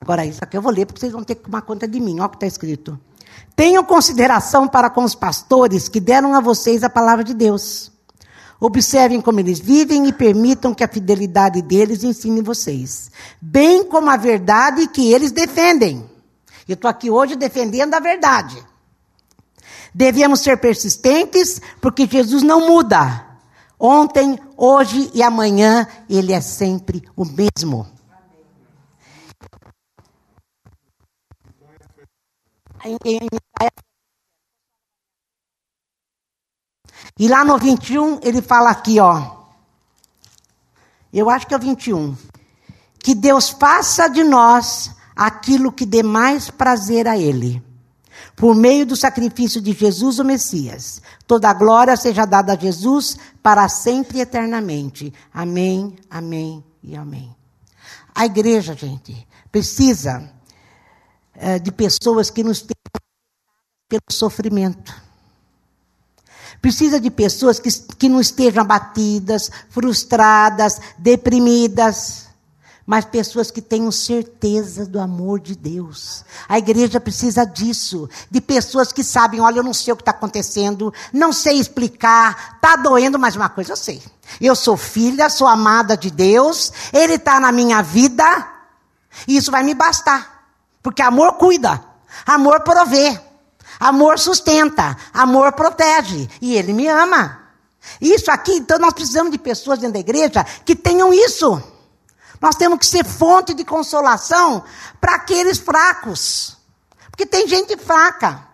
Agora, 0.01 0.25
isso 0.25 0.43
aqui 0.43 0.57
eu 0.57 0.61
vou 0.61 0.71
ler, 0.71 0.85
porque 0.85 0.99
vocês 0.99 1.13
vão 1.13 1.23
ter 1.23 1.35
que 1.35 1.43
tomar 1.43 1.61
conta 1.61 1.87
de 1.87 1.99
mim. 1.99 2.15
Olha 2.15 2.25
o 2.25 2.29
que 2.29 2.37
está 2.37 2.47
escrito. 2.47 2.99
Tenham 3.55 3.83
consideração 3.83 4.67
para 4.67 4.89
com 4.89 5.03
os 5.03 5.13
pastores 5.13 5.87
que 5.87 5.99
deram 5.99 6.33
a 6.33 6.39
vocês 6.39 6.83
a 6.83 6.89
palavra 6.89 7.23
de 7.23 7.33
Deus. 7.33 7.91
Observem 8.59 9.19
como 9.19 9.39
eles 9.39 9.59
vivem 9.59 10.07
e 10.07 10.13
permitam 10.13 10.73
que 10.73 10.83
a 10.83 10.87
fidelidade 10.87 11.61
deles 11.61 12.03
ensine 12.03 12.41
vocês, 12.41 13.11
bem 13.41 13.83
como 13.83 14.09
a 14.09 14.15
verdade 14.15 14.87
que 14.87 15.11
eles 15.11 15.31
defendem. 15.31 16.09
Eu 16.67 16.75
estou 16.75 16.89
aqui 16.89 17.11
hoje 17.11 17.35
defendendo 17.35 17.93
a 17.93 17.99
verdade. 17.99 18.55
Devemos 19.93 20.39
ser 20.39 20.57
persistentes, 20.57 21.61
porque 21.81 22.07
Jesus 22.07 22.41
não 22.41 22.67
muda. 22.67 23.25
Ontem, 23.77 24.39
hoje 24.55 25.11
e 25.13 25.21
amanhã, 25.21 25.85
Ele 26.09 26.31
é 26.31 26.39
sempre 26.39 27.03
o 27.15 27.25
mesmo. 27.25 27.85
em, 32.72 32.72
em 32.72 32.72
E 37.17 37.27
lá 37.27 37.45
no 37.45 37.57
21, 37.57 38.19
ele 38.23 38.41
fala 38.41 38.71
aqui, 38.71 38.99
ó. 38.99 39.43
Eu 41.11 41.29
acho 41.29 41.45
que 41.45 41.53
é 41.53 41.57
o 41.57 41.59
21. 41.59 42.15
Que 42.99 43.13
Deus 43.13 43.49
faça 43.49 44.07
de 44.07 44.23
nós 44.23 44.91
aquilo 45.15 45.71
que 45.71 45.85
dê 45.85 46.01
mais 46.01 46.49
prazer 46.49 47.07
a 47.07 47.17
Ele. 47.17 47.61
Por 48.35 48.55
meio 48.55 48.85
do 48.85 48.95
sacrifício 48.95 49.61
de 49.61 49.73
Jesus, 49.73 50.17
o 50.17 50.25
Messias. 50.25 51.01
Toda 51.27 51.49
a 51.49 51.53
glória 51.53 51.95
seja 51.95 52.25
dada 52.25 52.53
a 52.53 52.57
Jesus 52.57 53.17
para 53.43 53.69
sempre 53.69 54.17
e 54.17 54.21
eternamente. 54.21 55.13
Amém, 55.31 55.95
amém 56.09 56.63
e 56.81 56.95
amém. 56.95 57.35
A 58.15 58.25
igreja, 58.25 58.73
gente, 58.73 59.27
precisa 59.51 60.31
é, 61.35 61.59
de 61.59 61.71
pessoas 61.71 62.29
que 62.29 62.43
nos 62.43 62.61
pelo 63.99 64.17
sofrimento. 64.17 65.03
Precisa 66.61 66.99
de 66.99 67.11
pessoas 67.11 67.59
que, 67.59 67.69
que 67.97 68.07
não 68.07 68.21
estejam 68.21 68.61
abatidas, 68.61 69.51
frustradas, 69.69 70.79
deprimidas, 70.97 72.29
mas 72.85 73.05
pessoas 73.05 73.51
que 73.51 73.61
tenham 73.61 73.91
certeza 73.91 74.85
do 74.85 74.99
amor 74.99 75.39
de 75.39 75.55
Deus. 75.55 76.23
A 76.47 76.57
igreja 76.57 76.99
precisa 76.99 77.45
disso, 77.45 78.09
de 78.29 78.39
pessoas 78.39 78.91
que 78.91 79.03
sabem, 79.03 79.41
olha, 79.41 79.57
eu 79.57 79.63
não 79.63 79.73
sei 79.73 79.93
o 79.93 79.95
que 79.95 80.01
está 80.01 80.11
acontecendo, 80.11 80.93
não 81.11 81.33
sei 81.33 81.59
explicar, 81.59 82.55
está 82.55 82.75
doendo, 82.75 83.19
mas 83.19 83.35
uma 83.35 83.49
coisa 83.49 83.73
eu 83.73 83.77
sei. 83.77 84.01
Eu 84.39 84.55
sou 84.55 84.77
filha, 84.77 85.29
sou 85.29 85.47
amada 85.47 85.97
de 85.97 86.09
Deus, 86.09 86.71
Ele 86.93 87.15
está 87.15 87.39
na 87.39 87.51
minha 87.51 87.81
vida, 87.81 88.23
e 89.27 89.37
isso 89.37 89.51
vai 89.51 89.63
me 89.63 89.73
bastar, 89.73 90.45
porque 90.81 91.01
amor 91.01 91.33
cuida, 91.33 91.83
amor 92.25 92.61
provê. 92.61 93.32
Amor 93.83 94.17
sustenta, 94.17 94.95
amor 95.13 95.51
protege. 95.51 96.29
E 96.41 96.55
Ele 96.55 96.71
me 96.71 96.87
ama. 96.87 97.39
Isso 97.99 98.31
aqui, 98.31 98.53
então 98.53 98.79
nós 98.79 98.93
precisamos 98.93 99.29
de 99.31 99.37
pessoas 99.37 99.79
dentro 99.79 99.95
da 99.95 99.99
igreja 99.99 100.45
que 100.63 100.73
tenham 100.73 101.13
isso. 101.13 101.61
Nós 102.39 102.55
temos 102.55 102.79
que 102.79 102.85
ser 102.85 103.03
fonte 103.03 103.53
de 103.53 103.65
consolação 103.65 104.63
para 105.01 105.15
aqueles 105.15 105.57
fracos. 105.57 106.57
Porque 107.11 107.25
tem 107.25 107.45
gente 107.45 107.75
fraca, 107.77 108.47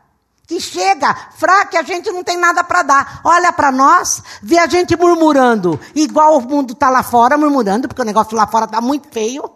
que 0.48 0.60
chega 0.60 1.16
fraca 1.38 1.76
e 1.76 1.78
a 1.78 1.84
gente 1.84 2.12
não 2.12 2.24
tem 2.24 2.36
nada 2.36 2.64
para 2.64 2.82
dar. 2.82 3.22
Olha 3.24 3.54
para 3.54 3.72
nós, 3.72 4.24
vê 4.42 4.58
a 4.58 4.66
gente 4.66 4.98
murmurando, 4.98 5.80
igual 5.94 6.38
o 6.38 6.42
mundo 6.42 6.74
está 6.74 6.90
lá 6.90 7.04
fora 7.04 7.38
murmurando, 7.38 7.88
porque 7.88 8.02
o 8.02 8.06
negócio 8.06 8.36
lá 8.36 8.48
fora 8.48 8.66
está 8.66 8.82
muito 8.82 9.08
feio. 9.10 9.48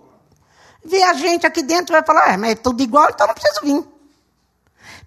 Vê 0.85 1.01
a 1.01 1.13
gente 1.13 1.47
aqui 1.47 1.63
dentro 1.63 1.95
e 1.95 1.97
vai 1.97 2.03
falar, 2.03 2.33
é, 2.33 2.37
mas 2.37 2.51
é 2.51 2.55
tudo 2.55 2.83
igual, 2.83 3.09
então 3.09 3.25
não 3.25 3.33
preciso 3.33 3.61
vir. 3.63 3.92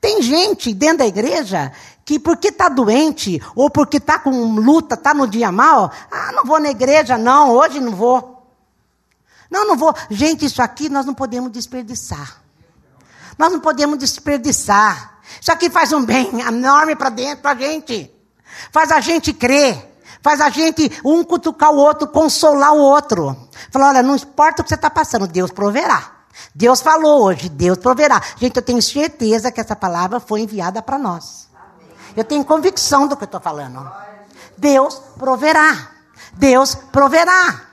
Tem 0.01 0.22
gente 0.22 0.72
dentro 0.74 0.99
da 0.99 1.07
igreja 1.07 1.72
que 2.05 2.18
porque 2.18 2.49
está 2.49 2.68
doente 2.68 3.42
ou 3.55 3.68
porque 3.68 3.97
está 3.97 4.18
com 4.18 4.30
luta, 4.55 4.94
está 4.94 5.12
no 5.12 5.26
dia 5.26 5.51
mal, 5.51 5.90
ah, 6.11 6.32
não 6.32 6.44
vou 6.44 6.61
na 6.61 6.70
igreja, 6.70 7.18
não, 7.18 7.51
hoje 7.51 7.80
não 7.80 7.92
vou. 7.92 8.36
Não, 9.51 9.66
não 9.66 9.76
vou. 9.76 9.94
Gente, 10.11 10.44
isso 10.44 10.62
aqui 10.62 10.88
nós 10.88 11.07
não 11.07 11.14
podemos 11.14 11.51
desperdiçar. 11.51 12.42
Nós 13.38 13.53
não 13.53 13.61
podemos 13.61 13.99
desperdiçar. 13.99 15.18
Isso 15.40 15.53
aqui 15.53 15.68
faz 15.68 15.92
um 15.92 16.05
bem 16.05 16.40
enorme 16.40 16.97
para 16.97 17.11
dentro 17.11 17.42
da 17.42 17.55
gente. 17.55 18.11
Faz 18.72 18.90
a 18.90 19.01
gente 19.01 19.32
crer. 19.32 19.94
Faz 20.22 20.40
a 20.40 20.49
gente 20.49 20.90
um 21.05 21.22
cutucar 21.22 21.70
o 21.70 21.76
outro, 21.76 22.09
consolar 22.09 22.72
o 22.72 22.78
outro. 22.78 23.36
Falar, 23.70 23.88
olha, 23.90 24.03
não 24.03 24.16
importa 24.16 24.61
o 24.61 24.64
que 24.64 24.68
você 24.68 24.74
está 24.74 24.90
passando, 24.90 25.26
Deus 25.26 25.51
proverá. 25.51 26.16
Deus 26.55 26.80
falou 26.80 27.24
hoje, 27.24 27.49
Deus 27.49 27.78
proverá. 27.78 28.22
Gente, 28.37 28.57
eu 28.57 28.62
tenho 28.62 28.82
certeza 28.82 29.51
que 29.51 29.61
essa 29.61 29.76
palavra 29.76 30.20
foi 30.20 30.41
enviada 30.41 30.82
para 30.82 30.99
nós. 30.99 31.49
Eu 32.16 32.24
tenho 32.24 32.45
convicção 32.45 33.07
do 33.07 33.16
que 33.16 33.24
eu 33.24 33.26
estou 33.26 33.41
falando. 33.41 33.91
Deus 34.57 35.01
proverá. 35.18 35.91
Deus 36.32 36.74
proverá. 36.74 37.66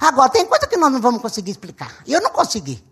Agora, 0.00 0.30
tem 0.30 0.46
coisa 0.46 0.66
que 0.66 0.76
nós 0.76 0.92
não 0.92 1.00
vamos 1.00 1.20
conseguir 1.20 1.50
explicar. 1.50 1.92
Eu 2.06 2.20
não 2.20 2.30
consegui. 2.30 2.82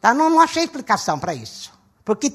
Tá? 0.00 0.14
Não, 0.14 0.30
não 0.30 0.40
achei 0.40 0.64
explicação 0.64 1.18
para 1.18 1.34
isso. 1.34 1.72
Porque 2.04 2.30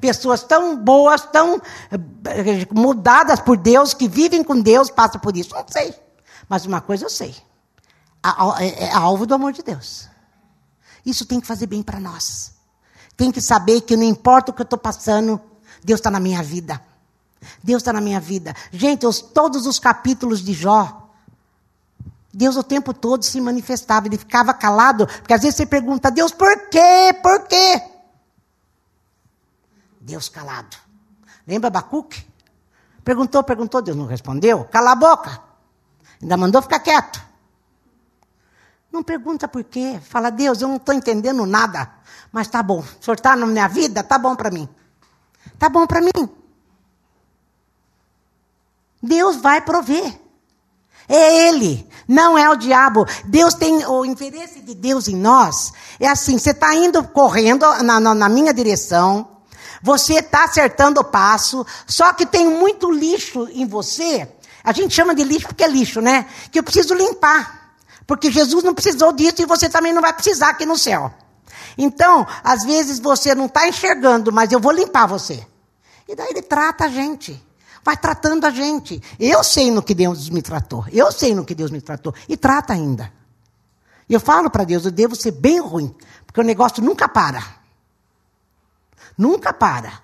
pessoas 0.00 0.42
tão 0.42 0.76
boas, 0.76 1.22
tão 1.26 1.60
eh, 1.90 2.66
mudadas 2.72 3.40
por 3.40 3.56
Deus, 3.56 3.94
que 3.94 4.08
vivem 4.08 4.44
com 4.44 4.60
Deus, 4.60 4.90
passam 4.90 5.20
por 5.20 5.36
isso. 5.36 5.54
Não 5.54 5.64
sei. 5.68 5.94
Mas 6.48 6.64
uma 6.64 6.80
coisa 6.80 7.04
eu 7.04 7.10
sei. 7.10 7.34
É, 8.58 8.84
é 8.84 8.92
alvo 8.92 9.26
do 9.26 9.34
amor 9.34 9.52
de 9.52 9.62
Deus. 9.62 10.08
Isso 11.04 11.24
tem 11.24 11.40
que 11.40 11.46
fazer 11.46 11.66
bem 11.66 11.82
para 11.82 12.00
nós. 12.00 12.52
Tem 13.16 13.30
que 13.30 13.40
saber 13.40 13.82
que 13.82 13.96
não 13.96 14.02
importa 14.02 14.50
o 14.50 14.54
que 14.54 14.60
eu 14.60 14.64
estou 14.64 14.78
passando, 14.78 15.40
Deus 15.82 16.00
está 16.00 16.10
na 16.10 16.20
minha 16.20 16.42
vida. 16.42 16.82
Deus 17.62 17.80
está 17.80 17.92
na 17.92 18.00
minha 18.00 18.20
vida. 18.20 18.54
Gente, 18.72 19.06
os, 19.06 19.20
todos 19.20 19.66
os 19.66 19.78
capítulos 19.78 20.42
de 20.42 20.52
Jó, 20.52 21.10
Deus 22.32 22.56
o 22.56 22.62
tempo 22.62 22.92
todo 22.92 23.24
se 23.24 23.40
manifestava. 23.40 24.06
Ele 24.06 24.18
ficava 24.18 24.52
calado, 24.52 25.06
porque 25.06 25.32
às 25.32 25.42
vezes 25.42 25.56
você 25.56 25.66
pergunta, 25.66 26.10
Deus, 26.10 26.32
por 26.32 26.68
quê? 26.68 27.16
Por 27.22 27.46
quê? 27.46 27.82
Deus 30.00 30.28
calado. 30.28 30.76
Lembra 31.46 31.68
Abacuque? 31.68 32.26
Perguntou, 33.04 33.42
perguntou, 33.44 33.80
Deus 33.80 33.96
não 33.96 34.06
respondeu. 34.06 34.64
Cala 34.64 34.92
a 34.92 34.96
boca. 34.96 35.40
Ainda 36.20 36.36
mandou 36.36 36.60
ficar 36.60 36.80
quieto. 36.80 37.25
Não 38.96 39.02
pergunta 39.02 39.46
por 39.46 39.62
quê. 39.62 40.00
Fala, 40.08 40.30
Deus, 40.30 40.62
eu 40.62 40.68
não 40.68 40.76
estou 40.76 40.94
entendendo 40.94 41.44
nada. 41.44 41.90
Mas 42.32 42.48
tá 42.48 42.62
bom. 42.62 42.78
O 42.78 43.04
senhor 43.04 43.14
está 43.14 43.36
na 43.36 43.44
minha 43.44 43.68
vida? 43.68 44.02
Tá 44.02 44.16
bom 44.16 44.34
para 44.34 44.50
mim. 44.50 44.66
Tá 45.58 45.68
bom 45.68 45.86
para 45.86 46.00
mim. 46.00 46.30
Deus 49.02 49.36
vai 49.36 49.60
prover. 49.60 50.18
É 51.06 51.46
Ele, 51.46 51.86
não 52.08 52.38
é 52.38 52.48
o 52.48 52.56
diabo. 52.56 53.04
Deus 53.26 53.52
tem 53.52 53.84
o 53.84 54.02
interesse 54.02 54.60
de 54.62 54.74
Deus 54.74 55.08
em 55.08 55.16
nós. 55.16 55.74
É 56.00 56.08
assim: 56.08 56.38
você 56.38 56.52
está 56.52 56.74
indo 56.74 57.04
correndo 57.04 57.66
na, 57.82 58.00
na, 58.00 58.14
na 58.14 58.28
minha 58.30 58.54
direção, 58.54 59.28
você 59.82 60.14
está 60.14 60.44
acertando 60.44 61.02
o 61.02 61.04
passo, 61.04 61.66
só 61.86 62.14
que 62.14 62.24
tem 62.24 62.48
muito 62.48 62.90
lixo 62.90 63.46
em 63.52 63.66
você. 63.66 64.26
A 64.64 64.72
gente 64.72 64.94
chama 64.94 65.14
de 65.14 65.22
lixo 65.22 65.48
porque 65.48 65.64
é 65.64 65.68
lixo, 65.68 66.00
né? 66.00 66.26
Que 66.50 66.58
eu 66.58 66.62
preciso 66.62 66.94
limpar. 66.94 67.55
Porque 68.06 68.30
Jesus 68.30 68.62
não 68.62 68.74
precisou 68.74 69.12
disso 69.12 69.42
e 69.42 69.46
você 69.46 69.68
também 69.68 69.92
não 69.92 70.00
vai 70.00 70.12
precisar 70.12 70.50
aqui 70.50 70.64
no 70.64 70.78
céu. 70.78 71.12
Então, 71.76 72.26
às 72.42 72.64
vezes 72.64 72.98
você 72.98 73.34
não 73.34 73.46
está 73.46 73.68
enxergando, 73.68 74.32
mas 74.32 74.52
eu 74.52 74.60
vou 74.60 74.72
limpar 74.72 75.06
você. 75.06 75.46
E 76.08 76.14
daí 76.14 76.30
ele 76.30 76.42
trata 76.42 76.84
a 76.84 76.88
gente. 76.88 77.44
Vai 77.84 77.96
tratando 77.96 78.44
a 78.44 78.50
gente. 78.50 79.02
Eu 79.18 79.44
sei 79.44 79.70
no 79.70 79.82
que 79.82 79.94
Deus 79.94 80.28
me 80.28 80.42
tratou. 80.42 80.84
Eu 80.92 81.12
sei 81.12 81.34
no 81.34 81.44
que 81.44 81.54
Deus 81.54 81.70
me 81.70 81.80
tratou. 81.80 82.14
E 82.28 82.36
trata 82.36 82.72
ainda. 82.72 83.12
E 84.08 84.14
eu 84.14 84.20
falo 84.20 84.50
para 84.50 84.64
Deus, 84.64 84.84
eu 84.84 84.90
devo 84.90 85.16
ser 85.16 85.32
bem 85.32 85.60
ruim. 85.60 85.94
Porque 86.26 86.40
o 86.40 86.44
negócio 86.44 86.82
nunca 86.82 87.08
para. 87.08 87.42
Nunca 89.18 89.52
para. 89.52 90.00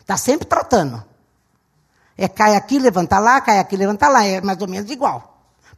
Está 0.00 0.16
sempre 0.16 0.46
tratando. 0.46 1.02
É 2.16 2.28
cai 2.28 2.54
aqui, 2.54 2.78
levanta 2.78 3.18
lá, 3.18 3.40
cai 3.40 3.58
aqui, 3.58 3.76
levanta 3.76 4.08
lá. 4.08 4.24
É 4.24 4.40
mais 4.40 4.60
ou 4.60 4.68
menos 4.68 4.90
igual. 4.90 5.29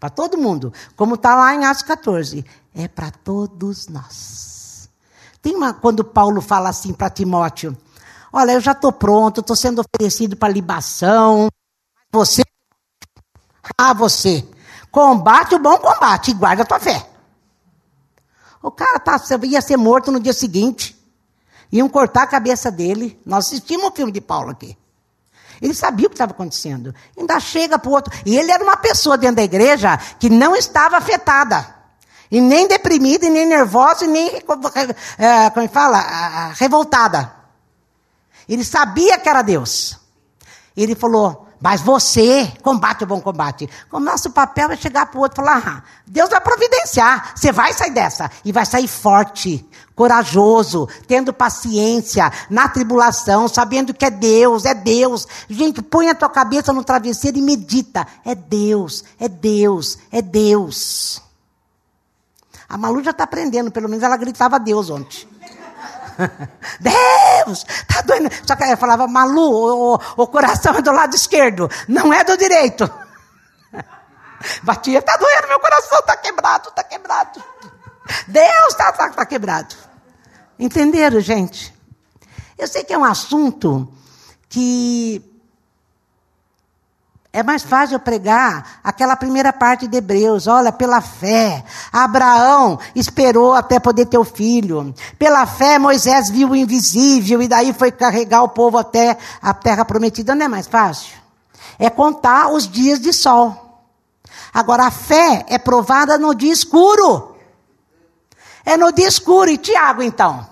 Para 0.02 0.10
todo 0.10 0.36
mundo. 0.36 0.72
Como 0.96 1.14
está 1.14 1.36
lá 1.36 1.54
em 1.54 1.64
Atos 1.64 1.84
14. 1.84 2.44
É 2.74 2.88
para 2.88 3.12
todos 3.12 3.86
nós. 3.86 4.90
Tem 5.40 5.54
uma, 5.54 5.72
quando 5.72 6.02
Paulo 6.02 6.40
fala 6.40 6.70
assim 6.70 6.92
para 6.92 7.08
Timóteo: 7.08 7.76
Olha, 8.32 8.50
eu 8.50 8.60
já 8.60 8.72
estou 8.72 8.90
pronto, 8.90 9.40
estou 9.40 9.54
sendo 9.54 9.80
oferecido 9.80 10.36
para 10.36 10.52
libação. 10.52 11.46
Você, 12.10 12.42
ah, 13.78 13.92
você, 13.92 14.44
combate 14.90 15.54
o 15.54 15.60
bom 15.60 15.78
combate 15.78 16.32
e 16.32 16.34
guarda 16.34 16.64
a 16.64 16.66
tua 16.66 16.80
fé. 16.80 17.08
O 18.60 18.72
cara 18.72 18.98
tá, 18.98 19.20
ia 19.44 19.62
ser 19.62 19.76
morto 19.76 20.10
no 20.10 20.18
dia 20.18 20.32
seguinte. 20.32 21.00
Iam 21.70 21.88
cortar 21.88 22.24
a 22.24 22.26
cabeça 22.26 22.72
dele. 22.72 23.20
Nós 23.24 23.46
assistimos 23.46 23.86
o 23.86 23.92
filme 23.92 24.10
de 24.10 24.20
Paulo 24.20 24.50
aqui. 24.50 24.76
Ele 25.62 25.72
sabia 25.72 26.08
o 26.08 26.10
que 26.10 26.14
estava 26.14 26.32
acontecendo. 26.32 26.92
Ainda 27.16 27.38
chega 27.38 27.78
para 27.78 27.88
o 27.88 27.92
outro. 27.92 28.12
E 28.26 28.36
ele 28.36 28.50
era 28.50 28.64
uma 28.64 28.76
pessoa 28.76 29.16
dentro 29.16 29.36
da 29.36 29.44
igreja 29.44 29.96
que 30.18 30.28
não 30.28 30.56
estava 30.56 30.96
afetada. 30.96 31.76
E 32.28 32.40
nem 32.40 32.66
deprimida, 32.66 33.26
e 33.26 33.30
nem 33.30 33.46
nervosa, 33.46 34.04
e 34.04 34.08
nem, 34.08 34.28
é, 35.18 35.50
como 35.50 35.68
fala, 35.68 36.52
revoltada. 36.54 37.32
Ele 38.48 38.64
sabia 38.64 39.18
que 39.18 39.28
era 39.28 39.40
Deus. 39.42 39.96
Ele 40.76 40.96
falou, 40.96 41.46
mas 41.62 41.80
você 41.80 42.52
combate 42.60 43.04
o 43.04 43.06
bom 43.06 43.20
combate. 43.20 43.70
O 43.90 44.00
nosso 44.00 44.30
papel 44.30 44.72
é 44.72 44.76
chegar 44.76 45.06
para 45.06 45.18
o 45.18 45.22
outro 45.22 45.40
e 45.40 45.46
falar: 45.46 45.62
ah, 45.64 45.82
Deus 46.04 46.28
vai 46.28 46.40
providenciar, 46.40 47.32
você 47.36 47.52
vai 47.52 47.72
sair 47.72 47.92
dessa. 47.92 48.28
E 48.44 48.50
vai 48.50 48.66
sair 48.66 48.88
forte, 48.88 49.64
corajoso, 49.94 50.88
tendo 51.06 51.32
paciência, 51.32 52.32
na 52.50 52.68
tribulação, 52.68 53.46
sabendo 53.46 53.94
que 53.94 54.04
é 54.04 54.10
Deus, 54.10 54.64
é 54.64 54.74
Deus. 54.74 55.26
Gente, 55.48 55.80
põe 55.80 56.08
a 56.08 56.14
tua 56.14 56.28
cabeça 56.28 56.72
no 56.72 56.82
travesseiro 56.82 57.38
e 57.38 57.42
medita: 57.42 58.06
é 58.24 58.34
Deus, 58.34 59.04
é 59.20 59.28
Deus, 59.28 59.98
é 60.10 60.20
Deus. 60.20 61.22
A 62.68 62.76
Malu 62.76 63.04
já 63.04 63.10
está 63.12 63.24
aprendendo, 63.24 63.70
pelo 63.70 63.88
menos 63.88 64.02
ela 64.02 64.16
gritava 64.16 64.58
Deus 64.58 64.90
ontem. 64.90 65.28
Deus, 66.80 67.64
tá 67.86 68.00
doendo. 68.02 68.30
Só 68.46 68.56
que 68.56 68.64
ela 68.64 68.76
falava, 68.76 69.06
Malu, 69.06 69.94
o, 69.94 70.00
o 70.16 70.26
coração 70.26 70.74
é 70.74 70.82
do 70.82 70.92
lado 70.92 71.14
esquerdo, 71.14 71.70
não 71.88 72.12
é 72.12 72.24
do 72.24 72.36
direito. 72.36 72.90
Batia, 74.62 75.00
tá 75.02 75.16
doendo, 75.16 75.48
meu 75.48 75.60
coração 75.60 76.02
tá 76.02 76.16
quebrado, 76.16 76.70
tá 76.72 76.82
quebrado. 76.84 77.42
Deus 78.26 78.74
tá, 78.74 78.92
tá, 78.92 79.10
tá 79.10 79.26
quebrado. 79.26 79.74
Entenderam, 80.58 81.20
gente? 81.20 81.74
Eu 82.58 82.66
sei 82.66 82.84
que 82.84 82.92
é 82.92 82.98
um 82.98 83.04
assunto 83.04 83.92
que 84.48 85.31
é 87.32 87.42
mais 87.42 87.62
fácil 87.62 87.98
pregar 87.98 88.80
aquela 88.84 89.16
primeira 89.16 89.54
parte 89.54 89.86
de 89.86 89.96
Hebreus. 89.96 90.46
Olha, 90.46 90.70
pela 90.70 91.00
fé, 91.00 91.64
Abraão 91.90 92.78
esperou 92.94 93.54
até 93.54 93.80
poder 93.80 94.04
ter 94.04 94.18
o 94.18 94.24
filho. 94.24 94.94
Pela 95.18 95.46
fé, 95.46 95.78
Moisés 95.78 96.28
viu 96.28 96.50
o 96.50 96.56
invisível 96.56 97.40
e 97.40 97.48
daí 97.48 97.72
foi 97.72 97.90
carregar 97.90 98.42
o 98.42 98.50
povo 98.50 98.76
até 98.76 99.16
a 99.40 99.54
terra 99.54 99.82
prometida. 99.82 100.34
Não 100.34 100.44
é 100.44 100.48
mais 100.48 100.66
fácil? 100.66 101.16
É 101.78 101.88
contar 101.88 102.48
os 102.48 102.68
dias 102.68 103.00
de 103.00 103.14
sol. 103.14 103.56
Agora, 104.52 104.84
a 104.84 104.90
fé 104.90 105.46
é 105.48 105.56
provada 105.56 106.18
no 106.18 106.34
dia 106.34 106.52
escuro. 106.52 107.34
É 108.62 108.76
no 108.76 108.92
dia 108.92 109.08
escuro. 109.08 109.50
E 109.50 109.56
Tiago, 109.56 110.02
então? 110.02 110.46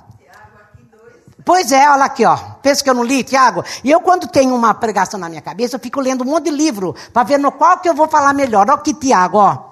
Pois 1.44 1.72
é, 1.72 1.90
olha 1.90 2.04
aqui, 2.04 2.24
ó. 2.24 2.38
Pensa 2.62 2.84
que 2.84 2.90
eu 2.90 2.94
não 2.94 3.04
li, 3.04 3.22
Tiago? 3.24 3.64
E 3.82 3.90
eu, 3.90 4.00
quando 4.00 4.26
tenho 4.26 4.54
uma 4.54 4.74
pregação 4.74 5.18
na 5.18 5.28
minha 5.28 5.40
cabeça, 5.40 5.76
eu 5.76 5.80
fico 5.80 6.00
lendo 6.00 6.22
um 6.22 6.26
monte 6.26 6.44
de 6.44 6.50
livro 6.50 6.94
para 7.12 7.22
ver 7.22 7.38
no 7.38 7.50
qual 7.52 7.78
que 7.78 7.88
eu 7.88 7.94
vou 7.94 8.08
falar 8.08 8.32
melhor. 8.34 8.68
Olha 8.68 8.74
aqui, 8.74 8.92
Tiago, 8.92 9.38
ó. 9.38 9.70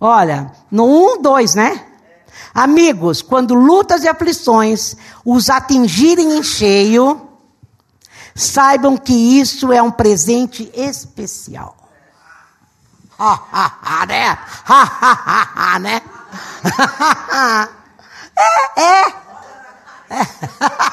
Olha, 0.00 0.50
no 0.70 1.16
1, 1.16 1.22
2, 1.22 1.54
né? 1.54 1.86
Amigos, 2.54 3.20
quando 3.20 3.54
lutas 3.54 4.02
e 4.02 4.08
aflições 4.08 4.96
os 5.24 5.50
atingirem 5.50 6.38
em 6.38 6.42
cheio, 6.42 7.28
saibam 8.34 8.96
que 8.96 9.12
isso 9.12 9.72
é 9.72 9.82
um 9.82 9.90
presente 9.90 10.70
especial. 10.74 11.76
Ha, 13.18 13.38
ha, 13.52 13.78
ha, 13.82 14.06
né? 14.06 14.38
Ha, 14.66 14.82
ha, 14.82 15.12
ha, 15.26 15.74
ha, 15.74 15.78
né? 15.78 16.00
é, 18.76 18.80
é. 18.80 19.20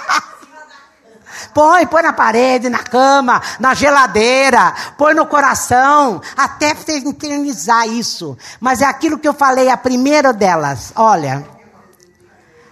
põe, 1.58 1.88
põe 1.88 2.04
na 2.04 2.14
parede, 2.14 2.70
na 2.70 2.84
cama, 2.84 3.42
na 3.60 3.74
geladeira, 3.74 4.76
põe 4.96 5.16
no 5.16 5.26
coração, 5.26 6.22
até 6.38 6.76
internizar 7.00 7.90
isso. 7.90 8.38
Mas 8.60 8.84
é 8.84 8.86
aquilo 8.86 9.18
que 9.18 9.28
eu 9.28 9.34
falei, 9.34 9.68
a 9.68 9.76
primeira 9.76 10.32
delas. 10.32 10.94
Olha, 10.96 11.44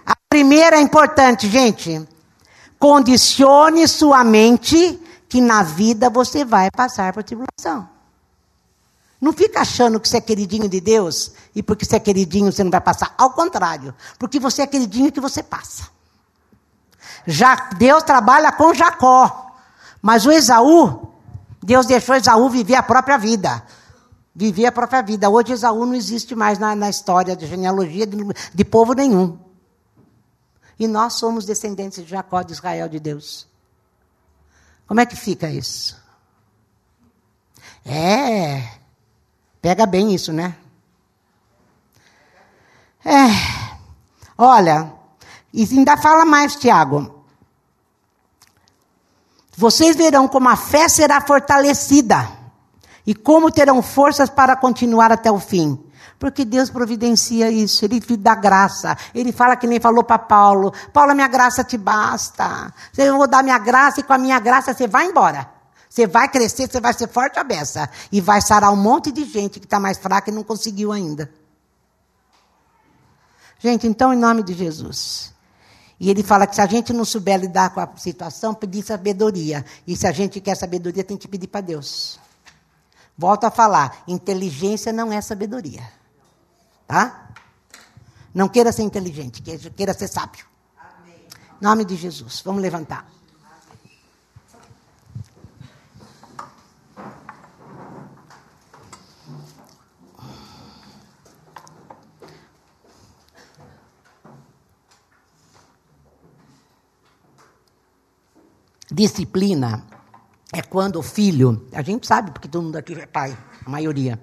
a 0.06 0.14
primeira 0.28 0.76
é 0.76 0.80
importante, 0.80 1.48
gente. 1.48 2.06
Condicione 2.78 3.88
sua 3.88 4.22
mente 4.22 5.02
que 5.28 5.40
na 5.40 5.64
vida 5.64 6.08
você 6.08 6.44
vai 6.44 6.70
passar 6.70 7.12
por 7.12 7.24
tribulação. 7.24 7.88
Não 9.20 9.32
fica 9.32 9.62
achando 9.62 9.98
que 9.98 10.08
você 10.08 10.18
é 10.18 10.20
queridinho 10.20 10.68
de 10.68 10.80
Deus 10.80 11.32
e 11.56 11.60
porque 11.60 11.84
você 11.84 11.96
é 11.96 11.98
queridinho 11.98 12.52
você 12.52 12.62
não 12.62 12.70
vai 12.70 12.80
passar. 12.80 13.12
Ao 13.18 13.30
contrário, 13.30 13.92
porque 14.16 14.38
você 14.38 14.62
é 14.62 14.66
queridinho 14.68 15.10
que 15.10 15.18
você 15.18 15.42
passa. 15.42 15.95
Já 17.26 17.54
Deus 17.76 18.02
trabalha 18.02 18.52
com 18.52 18.72
Jacó. 18.72 19.54
Mas 20.00 20.24
o 20.24 20.30
Esaú, 20.30 21.12
Deus 21.62 21.86
deixou 21.86 22.14
Esaú 22.14 22.48
viver 22.48 22.76
a 22.76 22.82
própria 22.82 23.18
vida. 23.18 23.62
Viver 24.34 24.66
a 24.66 24.72
própria 24.72 25.02
vida. 25.02 25.28
Hoje 25.28 25.52
Esaú 25.52 25.84
não 25.84 25.94
existe 25.94 26.34
mais 26.34 26.58
na, 26.58 26.76
na 26.76 26.88
história 26.88 27.34
de 27.34 27.46
genealogia 27.46 28.06
de, 28.06 28.16
de 28.54 28.64
povo 28.64 28.92
nenhum. 28.92 29.38
E 30.78 30.86
nós 30.86 31.14
somos 31.14 31.44
descendentes 31.44 32.04
de 32.04 32.10
Jacó, 32.10 32.42
de 32.42 32.52
Israel, 32.52 32.88
de 32.88 33.00
Deus. 33.00 33.48
Como 34.86 35.00
é 35.00 35.06
que 35.06 35.16
fica 35.16 35.50
isso? 35.50 36.00
É. 37.84 38.62
Pega 39.60 39.86
bem 39.86 40.14
isso, 40.14 40.32
né? 40.32 40.54
É. 43.04 43.26
Olha, 44.36 44.92
e 45.52 45.62
ainda 45.62 45.96
fala 45.96 46.24
mais, 46.24 46.54
Tiago. 46.56 47.15
Vocês 49.56 49.96
verão 49.96 50.28
como 50.28 50.48
a 50.48 50.56
fé 50.56 50.86
será 50.88 51.20
fortalecida 51.20 52.28
e 53.06 53.14
como 53.14 53.50
terão 53.50 53.80
forças 53.80 54.28
para 54.28 54.54
continuar 54.54 55.10
até 55.10 55.30
o 55.32 55.38
fim. 55.38 55.82
Porque 56.18 56.44
Deus 56.44 56.70
providencia 56.70 57.50
isso, 57.50 57.84
Ele 57.84 58.00
dá 58.18 58.34
graça. 58.34 58.96
Ele 59.14 59.32
fala 59.32 59.56
que 59.56 59.66
nem 59.66 59.80
falou 59.80 60.04
para 60.04 60.18
Paulo: 60.18 60.72
Paulo, 60.92 61.14
minha 61.14 61.28
graça 61.28 61.64
te 61.64 61.78
basta. 61.78 62.72
Eu 62.96 63.16
vou 63.16 63.26
dar 63.26 63.42
minha 63.42 63.58
graça 63.58 64.00
e 64.00 64.02
com 64.02 64.12
a 64.12 64.18
minha 64.18 64.38
graça 64.38 64.74
você 64.74 64.86
vai 64.86 65.06
embora. 65.06 65.48
Você 65.88 66.06
vai 66.06 66.28
crescer, 66.28 66.70
você 66.70 66.80
vai 66.80 66.92
ser 66.92 67.08
forte 67.08 67.38
a 67.38 67.44
beça. 67.44 67.88
E 68.12 68.20
vai 68.20 68.42
sarar 68.42 68.70
um 68.70 68.76
monte 68.76 69.10
de 69.10 69.24
gente 69.24 69.58
que 69.58 69.66
está 69.66 69.80
mais 69.80 69.96
fraca 69.96 70.30
e 70.30 70.34
não 70.34 70.42
conseguiu 70.42 70.92
ainda. 70.92 71.30
Gente, 73.58 73.86
então, 73.86 74.12
em 74.12 74.18
nome 74.18 74.42
de 74.42 74.52
Jesus. 74.52 75.35
E 75.98 76.10
ele 76.10 76.22
fala 76.22 76.46
que 76.46 76.54
se 76.54 76.60
a 76.60 76.66
gente 76.66 76.92
não 76.92 77.04
souber 77.04 77.40
lidar 77.40 77.70
com 77.70 77.80
a 77.80 77.88
situação, 77.96 78.54
pedir 78.54 78.82
sabedoria. 78.82 79.64
E 79.86 79.96
se 79.96 80.06
a 80.06 80.12
gente 80.12 80.40
quer 80.40 80.54
sabedoria, 80.54 81.02
tem 81.02 81.16
que 81.16 81.26
pedir 81.26 81.46
para 81.46 81.62
Deus. 81.62 82.20
Volto 83.16 83.44
a 83.44 83.50
falar, 83.50 84.02
inteligência 84.06 84.92
não 84.92 85.10
é 85.10 85.20
sabedoria. 85.20 85.82
Tá? 86.86 87.30
Não 88.34 88.48
queira 88.48 88.70
ser 88.70 88.82
inteligente, 88.82 89.42
queira 89.42 89.94
ser 89.94 90.08
sábio. 90.08 90.44
Em 91.60 91.64
nome 91.64 91.84
de 91.86 91.96
Jesus. 91.96 92.42
Vamos 92.44 92.60
levantar. 92.60 93.08
Disciplina 108.96 109.84
é 110.50 110.62
quando 110.62 110.98
o 110.98 111.02
filho, 111.02 111.66
a 111.70 111.82
gente 111.82 112.06
sabe 112.06 112.30
porque 112.30 112.48
todo 112.48 112.64
mundo 112.64 112.76
aqui 112.76 112.94
é 112.94 113.04
pai, 113.04 113.36
a 113.62 113.68
maioria, 113.68 114.18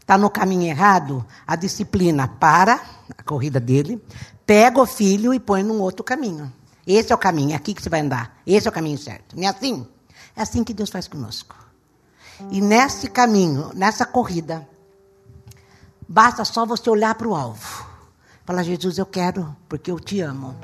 está 0.00 0.16
no 0.16 0.30
caminho 0.30 0.62
errado, 0.62 1.22
a 1.46 1.54
disciplina 1.54 2.26
para 2.26 2.80
a 3.14 3.22
corrida 3.22 3.60
dele, 3.60 4.02
pega 4.46 4.80
o 4.80 4.86
filho 4.86 5.34
e 5.34 5.38
põe 5.38 5.62
num 5.62 5.82
outro 5.82 6.02
caminho. 6.02 6.50
Esse 6.86 7.12
é 7.12 7.14
o 7.14 7.18
caminho, 7.18 7.52
é 7.52 7.56
aqui 7.56 7.74
que 7.74 7.82
você 7.82 7.90
vai 7.90 8.00
andar. 8.00 8.40
Esse 8.46 8.66
é 8.66 8.70
o 8.70 8.72
caminho 8.72 8.96
certo. 8.96 9.36
Não 9.36 9.42
é 9.42 9.48
assim? 9.48 9.86
É 10.34 10.40
assim 10.40 10.64
que 10.64 10.72
Deus 10.72 10.88
faz 10.88 11.06
conosco. 11.06 11.54
E 12.50 12.62
nesse 12.62 13.10
caminho, 13.10 13.70
nessa 13.74 14.06
corrida, 14.06 14.66
basta 16.08 16.42
só 16.46 16.64
você 16.64 16.88
olhar 16.88 17.14
para 17.16 17.28
o 17.28 17.34
alvo. 17.34 17.86
Falar, 18.46 18.62
Jesus, 18.62 18.96
eu 18.96 19.04
quero, 19.04 19.54
porque 19.68 19.90
eu 19.90 20.00
te 20.00 20.22
amo. 20.22 20.56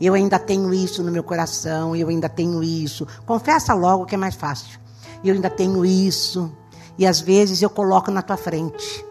Eu 0.00 0.14
ainda 0.14 0.38
tenho 0.38 0.72
isso 0.74 1.02
no 1.02 1.10
meu 1.10 1.22
coração, 1.22 1.96
eu 1.96 2.08
ainda 2.08 2.28
tenho 2.28 2.62
isso. 2.62 3.06
Confessa 3.24 3.72
logo 3.72 4.04
que 4.04 4.14
é 4.14 4.18
mais 4.18 4.34
fácil. 4.34 4.78
Eu 5.24 5.34
ainda 5.34 5.48
tenho 5.48 5.84
isso. 5.84 6.52
E 6.98 7.06
às 7.06 7.20
vezes 7.20 7.62
eu 7.62 7.70
coloco 7.70 8.10
na 8.10 8.22
tua 8.22 8.36
frente. 8.36 9.04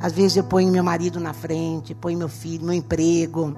Às 0.00 0.12
vezes 0.12 0.36
eu 0.36 0.44
ponho 0.44 0.70
meu 0.70 0.82
marido 0.82 1.20
na 1.20 1.32
frente, 1.32 1.94
ponho 1.94 2.18
meu 2.18 2.28
filho, 2.28 2.64
meu 2.64 2.74
emprego. 2.74 3.56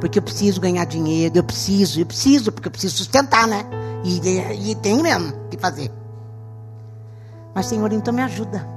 Porque 0.00 0.18
eu 0.18 0.22
preciso 0.22 0.60
ganhar 0.60 0.84
dinheiro, 0.84 1.38
eu 1.38 1.44
preciso, 1.44 2.00
eu 2.00 2.06
preciso, 2.06 2.52
porque 2.52 2.68
eu 2.68 2.72
preciso 2.72 2.96
sustentar, 2.96 3.46
né? 3.46 3.64
E, 4.04 4.70
e, 4.70 4.74
tenho 4.76 5.02
mesmo 5.02 5.32
que 5.48 5.56
fazer. 5.56 5.90
Mas, 7.54 7.66
Senhor, 7.66 7.92
então 7.92 8.12
me 8.12 8.22
ajuda. 8.22 8.68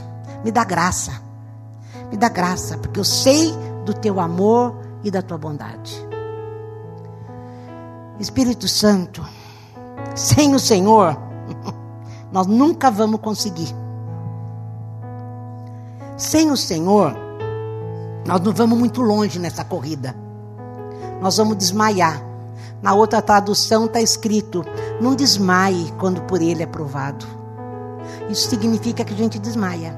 Me 0.43 0.51
dá 0.51 0.63
graça. 0.63 1.11
Me 2.11 2.17
dá 2.17 2.29
graça, 2.29 2.77
porque 2.77 2.99
eu 2.99 3.03
sei 3.03 3.53
do 3.85 3.93
teu 3.93 4.19
amor 4.19 4.75
e 5.03 5.11
da 5.11 5.21
tua 5.21 5.37
bondade. 5.37 6.08
Espírito 8.19 8.67
Santo, 8.67 9.25
sem 10.13 10.53
o 10.53 10.59
Senhor, 10.59 11.17
nós 12.31 12.47
nunca 12.47 12.91
vamos 12.91 13.21
conseguir. 13.21 13.73
Sem 16.17 16.51
o 16.51 16.57
Senhor, 16.57 17.15
nós 18.27 18.41
não 18.41 18.53
vamos 18.53 18.77
muito 18.77 19.01
longe 19.01 19.39
nessa 19.39 19.63
corrida. 19.63 20.13
Nós 21.21 21.37
vamos 21.37 21.55
desmaiar. 21.55 22.21
Na 22.81 22.93
outra 22.93 23.21
tradução 23.21 23.85
está 23.85 24.01
escrito: 24.01 24.65
não 24.99 25.15
desmaie 25.15 25.93
quando 25.97 26.21
por 26.23 26.41
Ele 26.41 26.61
é 26.61 26.67
provado. 26.67 27.25
Isso 28.29 28.49
significa 28.49 29.05
que 29.05 29.13
a 29.13 29.17
gente 29.17 29.39
desmaia. 29.39 29.97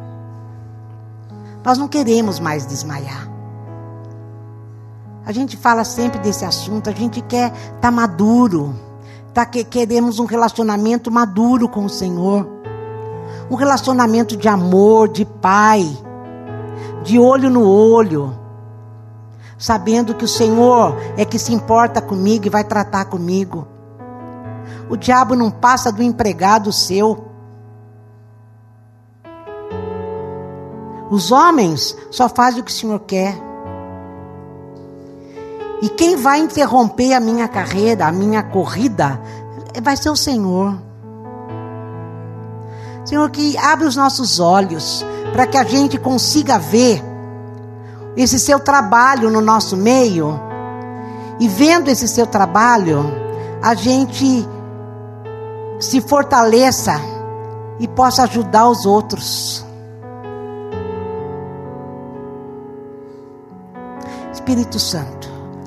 Nós 1.65 1.77
não 1.77 1.87
queremos 1.87 2.39
mais 2.39 2.65
desmaiar. 2.67 3.30
A 5.25 5.31
gente 5.31 5.55
fala 5.55 5.83
sempre 5.83 6.19
desse 6.19 6.43
assunto, 6.43 6.89
a 6.89 6.93
gente 6.93 7.21
quer 7.21 7.51
estar 7.51 7.79
tá 7.79 7.91
maduro, 7.91 8.75
tá, 9.33 9.45
que, 9.45 9.63
queremos 9.63 10.17
um 10.17 10.25
relacionamento 10.25 11.11
maduro 11.11 11.69
com 11.69 11.85
o 11.85 11.89
Senhor. 11.89 12.47
Um 13.49 13.55
relacionamento 13.55 14.35
de 14.35 14.47
amor, 14.47 15.09
de 15.09 15.23
pai, 15.23 15.85
de 17.03 17.19
olho 17.19 17.49
no 17.49 17.67
olho. 17.67 18.39
sabendo 19.57 20.15
que 20.15 20.25
o 20.25 20.27
Senhor 20.27 20.97
é 21.15 21.23
que 21.23 21.37
se 21.37 21.53
importa 21.53 22.01
comigo 22.01 22.47
e 22.47 22.49
vai 22.49 22.63
tratar 22.63 23.05
comigo. 23.05 23.67
O 24.89 24.97
diabo 24.97 25.35
não 25.35 25.51
passa 25.51 25.91
do 25.91 26.01
empregado 26.01 26.71
seu. 26.71 27.27
Os 31.11 31.31
homens 31.31 31.95
só 32.09 32.27
fazem 32.27 32.61
o 32.61 32.63
que 32.63 32.71
o 32.71 32.73
Senhor 32.73 32.99
quer. 33.01 33.50
E 35.81 35.89
quem 35.89 36.15
vai 36.15 36.39
interromper 36.39 37.13
a 37.13 37.19
minha 37.19 37.47
carreira, 37.47 38.05
a 38.05 38.11
minha 38.11 38.43
corrida, 38.43 39.19
vai 39.81 39.97
ser 39.97 40.09
o 40.09 40.15
Senhor. 40.15 40.77
Senhor, 43.03 43.29
que 43.31 43.57
abre 43.57 43.87
os 43.87 43.95
nossos 43.95 44.39
olhos 44.39 45.03
para 45.33 45.47
que 45.47 45.57
a 45.57 45.63
gente 45.63 45.97
consiga 45.97 46.59
ver 46.59 47.03
esse 48.15 48.39
seu 48.39 48.59
trabalho 48.59 49.29
no 49.29 49.41
nosso 49.41 49.75
meio. 49.75 50.39
E 51.39 51.47
vendo 51.47 51.89
esse 51.89 52.07
seu 52.07 52.27
trabalho, 52.27 53.03
a 53.61 53.73
gente 53.73 54.47
se 55.79 55.99
fortaleça 56.01 56.93
e 57.79 57.87
possa 57.87 58.23
ajudar 58.23 58.69
os 58.69 58.85
outros. 58.85 59.65
Espírito 64.31 64.79
Santo, 64.79 65.20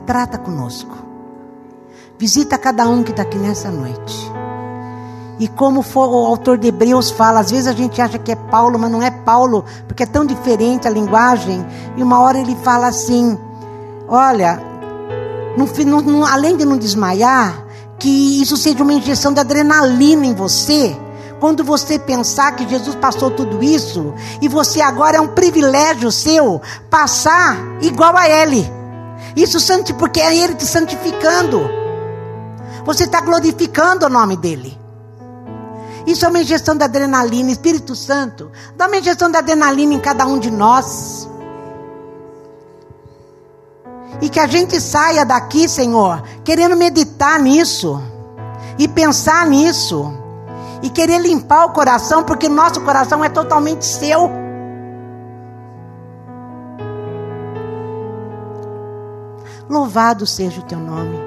trata 0.06 0.38
conosco. 0.38 0.96
Visita 2.18 2.56
cada 2.56 2.88
um 2.88 3.02
que 3.02 3.10
está 3.10 3.22
aqui 3.22 3.38
nessa 3.38 3.70
noite. 3.70 4.32
E 5.38 5.48
como 5.48 5.82
for, 5.82 6.08
o 6.08 6.26
autor 6.26 6.58
de 6.58 6.68
Hebreus 6.68 7.10
fala, 7.10 7.40
às 7.40 7.50
vezes 7.50 7.66
a 7.66 7.72
gente 7.72 8.00
acha 8.00 8.18
que 8.18 8.30
é 8.30 8.36
Paulo, 8.36 8.78
mas 8.78 8.90
não 8.90 9.02
é 9.02 9.10
Paulo, 9.10 9.64
porque 9.88 10.04
é 10.04 10.06
tão 10.06 10.24
diferente 10.24 10.86
a 10.86 10.90
linguagem. 10.90 11.64
E 11.96 12.02
uma 12.02 12.20
hora 12.20 12.38
ele 12.38 12.56
fala 12.62 12.86
assim: 12.86 13.36
olha, 14.08 14.60
no, 15.56 16.02
no, 16.02 16.24
além 16.24 16.56
de 16.56 16.64
não 16.64 16.76
desmaiar, 16.76 17.64
que 17.98 18.40
isso 18.40 18.56
seja 18.56 18.82
uma 18.82 18.92
injeção 18.92 19.32
de 19.32 19.40
adrenalina 19.40 20.24
em 20.24 20.34
você. 20.34 20.96
Quando 21.40 21.64
você 21.64 21.98
pensar 21.98 22.52
que 22.52 22.66
Jesus 22.68 22.94
passou 22.94 23.30
tudo 23.30 23.62
isso, 23.62 24.14
e 24.40 24.48
você 24.48 24.80
agora 24.80 25.16
é 25.16 25.20
um 25.20 25.28
privilégio 25.28 26.10
seu 26.12 26.62
passar 26.88 27.58
igual 27.82 28.16
a 28.16 28.28
Ele. 28.28 28.70
Isso 29.36 29.58
porque 29.94 30.20
é 30.20 30.36
Ele 30.36 30.54
te 30.54 30.66
santificando. 30.66 31.68
Você 32.84 33.04
está 33.04 33.20
glorificando 33.20 34.06
o 34.06 34.08
nome 34.08 34.36
dEle. 34.36 34.78
Isso 36.06 36.24
é 36.26 36.28
uma 36.28 36.40
injeção 36.40 36.76
de 36.76 36.84
adrenalina, 36.84 37.50
Espírito 37.50 37.96
Santo. 37.96 38.50
Dá 38.76 38.86
uma 38.86 38.96
injeção 38.96 39.30
de 39.30 39.38
adrenalina 39.38 39.94
em 39.94 40.00
cada 40.00 40.26
um 40.26 40.38
de 40.38 40.50
nós. 40.50 41.28
E 44.20 44.28
que 44.28 44.38
a 44.38 44.46
gente 44.46 44.80
saia 44.80 45.24
daqui, 45.24 45.68
Senhor, 45.68 46.22
querendo 46.44 46.76
meditar 46.76 47.40
nisso. 47.40 48.00
E 48.78 48.86
pensar 48.86 49.46
nisso. 49.46 50.12
E 50.82 50.90
querer 50.90 51.18
limpar 51.18 51.64
o 51.64 51.70
coração, 51.70 52.22
porque 52.22 52.48
nosso 52.48 52.80
coração 52.82 53.24
é 53.24 53.30
totalmente 53.30 53.84
seu. 53.86 54.43
Louvado 59.68 60.26
seja 60.26 60.60
o 60.60 60.64
teu 60.64 60.78
nome. 60.78 61.18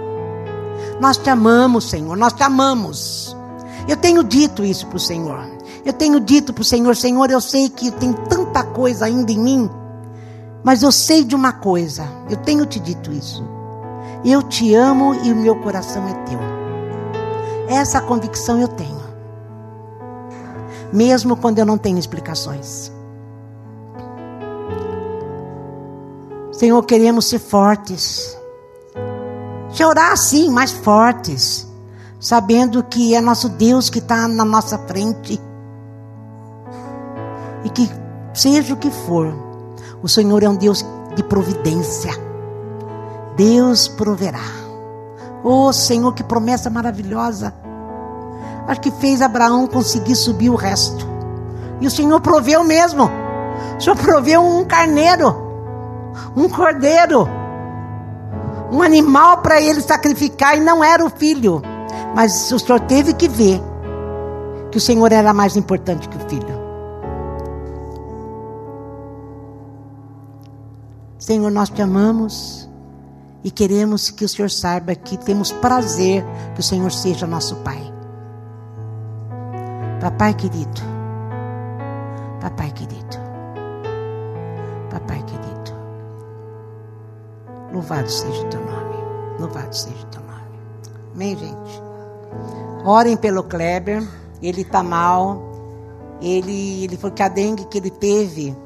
Nós 1.00 1.18
te 1.18 1.30
amamos, 1.30 1.90
Senhor, 1.90 2.16
nós 2.16 2.34
te 2.34 2.44
amamos. 2.44 3.36
Eu 3.88 3.98
tenho 3.98 4.24
dito 4.24 4.64
isso 4.64 4.86
para 4.88 4.98
o 4.98 5.00
Senhor. 5.00 5.40
Eu 5.86 5.94
tenho 5.94 6.20
dito 6.20 6.54
para 6.54 6.62
o 6.62 6.66
Senhor: 6.66 6.96
Senhor, 6.96 7.30
eu 7.32 7.42
sei 7.42 7.70
que 7.70 7.92
tem 7.92 8.14
tanta 8.14 8.64
coisa 8.64 9.06
ainda 9.06 9.32
em 9.32 9.40
mim, 9.40 9.70
mas 10.64 10.84
eu 10.84 10.92
sei 10.92 11.24
de 11.24 11.36
uma 11.36 11.54
coisa. 11.54 12.08
Eu 12.30 12.38
tenho 12.38 12.66
te 12.66 12.80
dito 12.80 13.12
isso. 13.12 13.48
Eu 14.26 14.44
te 14.44 14.74
amo 14.76 15.16
e 15.24 15.32
o 15.32 15.36
meu 15.36 15.56
coração 15.62 16.08
é 16.08 16.14
teu. 16.26 16.40
Essa 17.70 18.02
convicção 18.02 18.60
eu 18.60 18.68
tenho. 18.68 18.98
Mesmo 20.92 21.36
quando 21.38 21.60
eu 21.60 21.66
não 21.66 21.78
tenho 21.78 21.98
explicações. 21.98 22.92
Senhor, 26.58 26.84
queremos 26.84 27.26
ser 27.26 27.40
fortes. 27.40 28.38
Chorar 29.72 30.18
sim, 30.18 30.50
mas 30.50 30.72
fortes 30.72 31.68
sabendo 32.20 32.84
que 32.84 33.16
é 33.16 33.22
nosso 33.22 33.50
Deus 33.50 33.90
que 33.90 34.00
está 34.00 34.28
na 34.28 34.44
nossa 34.44 34.78
frente. 34.80 35.40
E 37.64 37.70
que 37.70 37.90
seja 38.34 38.74
o 38.74 38.78
que 38.78 38.90
for, 38.90 39.34
o 40.02 40.08
Senhor 40.08 40.44
é 40.44 40.50
um 40.50 40.56
Deus 40.56 40.86
de 41.16 41.24
providência. 41.24 42.12
Deus 43.36 43.88
proverá. 43.88 44.44
Oh 45.44 45.72
Senhor, 45.72 46.14
que 46.14 46.24
promessa 46.24 46.70
maravilhosa. 46.70 47.54
Acho 48.68 48.82
que 48.82 48.92
fez 48.92 49.22
Abraão 49.22 49.68
conseguir 49.68 50.16
subir 50.16 50.50
o 50.50 50.56
resto. 50.56 51.08
E 51.80 51.88
o 51.88 51.92
Senhor 51.92 52.20
proveu 52.20 52.64
mesmo. 52.64 53.10
O 53.78 53.82
Senhor 53.82 53.96
proveu 53.96 54.42
um 54.42 54.66
carneiro, 54.66 55.47
um 56.36 56.50
cordeiro, 56.50 57.28
um 58.72 58.82
animal 58.82 59.38
para 59.40 59.62
ele 59.62 59.82
sacrificar 59.82 60.58
e 60.58 60.62
não 60.62 60.84
era 60.84 61.04
o 61.04 61.10
filho. 61.10 61.62
Mas 62.16 62.52
o 62.52 62.60
senhor 62.60 62.80
teve 62.82 63.14
que 63.14 63.28
ver 63.28 63.62
que 64.72 64.78
o 64.78 64.82
Senhor 64.82 65.12
era 65.12 65.34
mais 65.34 65.56
importante 65.56 66.10
que 66.10 66.18
o 66.18 66.30
filho. 66.30 66.58
Senhor, 71.18 71.52
nós 71.52 71.70
te 71.70 71.82
amamos 71.82 72.70
e 73.44 73.52
queremos 73.52 74.10
que 74.10 74.24
o 74.24 74.30
Senhor 74.30 74.50
saiba 74.50 74.96
que 74.96 75.18
temos 75.18 75.52
prazer 75.52 76.24
que 76.54 76.60
o 76.60 76.64
Senhor 76.64 76.92
seja 76.92 77.26
nosso 77.26 77.56
Pai. 77.58 77.94
Papai 80.00 80.34
querido, 80.34 80.82
Papai 82.40 82.72
querido, 82.72 83.18
louvado 87.78 88.10
seja 88.10 88.42
o 88.42 88.50
teu 88.50 88.60
nome, 88.60 88.96
louvado 89.40 89.76
seja 89.76 90.04
o 90.04 90.06
teu 90.08 90.22
nome. 90.22 90.60
Amém, 91.14 91.38
gente? 91.38 91.82
Orem 92.84 93.16
pelo 93.16 93.44
Kleber, 93.44 94.04
ele 94.42 94.62
está 94.62 94.82
mal. 94.82 95.46
Ele, 96.20 96.84
ele 96.84 96.98
foi 96.98 97.12
que 97.12 97.22
a 97.22 97.28
dengue 97.28 97.66
que 97.66 97.78
ele 97.78 97.92
teve 97.92 98.58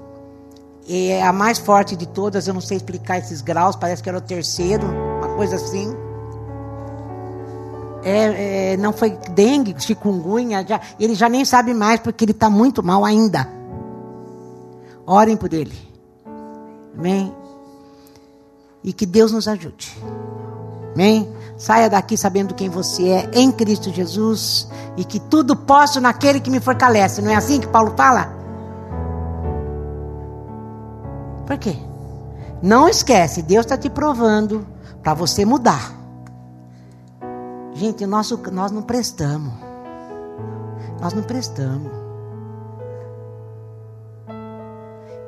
é 0.87 1.21
a 1.21 1.33
mais 1.33 1.59
forte 1.59 1.97
de 1.97 2.07
todas. 2.07 2.47
Eu 2.47 2.53
não 2.53 2.61
sei 2.61 2.77
explicar 2.77 3.17
esses 3.17 3.41
graus, 3.41 3.75
parece 3.75 4.01
que 4.01 4.07
era 4.07 4.17
o 4.17 4.21
terceiro, 4.21 4.87
uma 4.87 5.35
coisa 5.35 5.57
assim. 5.57 5.93
É, 8.03 8.73
é, 8.73 8.77
não 8.77 8.93
foi 8.93 9.11
dengue, 9.31 9.75
chikungunya, 9.77 10.65
já, 10.65 10.79
ele 10.99 11.13
já 11.13 11.27
nem 11.27 11.43
sabe 11.43 11.73
mais 11.73 11.99
porque 11.99 12.23
ele 12.23 12.31
está 12.31 12.49
muito 12.49 12.81
mal 12.81 13.03
ainda. 13.03 13.47
Orem 15.05 15.35
por 15.35 15.53
ele. 15.53 15.77
Amém? 16.97 17.40
E 18.83 18.91
que 18.91 19.05
Deus 19.05 19.31
nos 19.31 19.47
ajude. 19.47 19.95
Amém? 20.93 21.31
Saia 21.57 21.89
daqui 21.89 22.17
sabendo 22.17 22.55
quem 22.55 22.69
você 22.69 23.09
é 23.09 23.29
em 23.33 23.51
Cristo 23.51 23.91
Jesus 23.91 24.67
e 24.97 25.05
que 25.05 25.19
tudo 25.19 25.55
posso 25.55 26.01
naquele 26.01 26.39
que 26.39 26.49
me 26.49 26.59
fortalece. 26.59 27.21
Não 27.21 27.31
é 27.31 27.35
assim 27.35 27.59
que 27.59 27.67
Paulo 27.67 27.93
fala? 27.95 28.33
Por 31.45 31.57
quê? 31.57 31.75
Não 32.61 32.87
esquece, 32.87 33.41
Deus 33.41 33.65
está 33.65 33.77
te 33.77 33.89
provando 33.89 34.65
para 35.01 35.13
você 35.13 35.45
mudar. 35.45 35.93
Gente, 37.73 38.05
nosso, 38.05 38.37
nós 38.51 38.71
não 38.71 38.81
prestamos. 38.81 39.53
Nós 40.99 41.13
não 41.13 41.23
prestamos. 41.23 41.91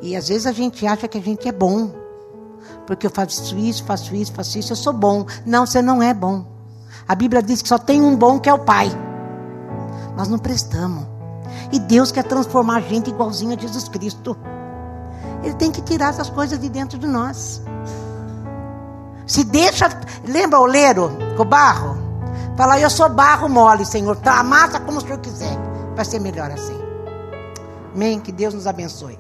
E 0.02 0.16
às 0.16 0.28
vezes 0.28 0.46
a 0.46 0.52
gente 0.52 0.86
acha 0.86 1.08
que 1.08 1.18
a 1.18 1.22
gente 1.22 1.48
é 1.48 1.52
bom 1.52 2.03
porque 2.86 3.08
eu 3.08 3.12
faço 3.12 3.58
isso, 3.58 3.84
faço 3.84 4.16
isso, 4.16 4.34
faço 4.34 4.58
isso, 4.58 4.74
eu 4.74 4.78
sou 4.78 4.94
bom. 4.94 5.26
Não, 5.46 5.66
você 5.66 5.82
não 5.82 6.02
é 6.02 6.14
bom. 6.14 6.46
A 7.08 7.16
Bíblia 7.16 7.42
diz 7.42 7.62
que 7.62 7.68
só 7.68 7.78
tem 7.78 8.02
um 8.02 8.16
bom 8.16 8.40
que 8.40 8.50
é 8.50 8.54
o 8.54 8.60
Pai. 8.60 8.90
Nós 10.16 10.28
não 10.28 10.38
prestamos. 10.38 11.06
E 11.72 11.80
Deus 11.80 12.12
quer 12.12 12.24
transformar 12.24 12.78
a 12.78 12.82
gente 12.82 13.10
igualzinho 13.10 13.56
a 13.56 13.60
Jesus 13.60 13.88
Cristo. 13.88 14.38
Ele 15.44 15.54
tem 15.56 15.72
que 15.72 15.82
tirar 15.82 16.10
essas 16.10 16.30
coisas 16.30 16.60
de 16.60 16.70
dentro 16.70 16.98
de 16.98 17.08
nós. 17.08 17.62
Se 19.26 19.44
deixa, 19.44 19.90
lembra 20.26 20.60
o 20.60 20.64
oleiro 20.64 21.12
com 21.36 21.46
barro? 21.46 21.98
Fala, 22.56 22.80
eu 22.80 22.90
sou 22.90 23.10
barro 23.10 23.50
mole, 23.50 23.86
Senhor. 23.86 24.16
Tá, 24.18 24.40
amassa 24.40 24.80
como 24.80 25.00
o 25.00 25.02
Senhor 25.02 25.18
quiser. 25.20 25.58
Vai 25.96 26.06
ser 26.06 26.20
melhor 26.20 26.52
assim. 26.52 26.80
Amém. 27.94 28.20
Que 28.20 28.32
Deus 28.32 28.54
nos 28.54 28.68
abençoe. 28.68 29.20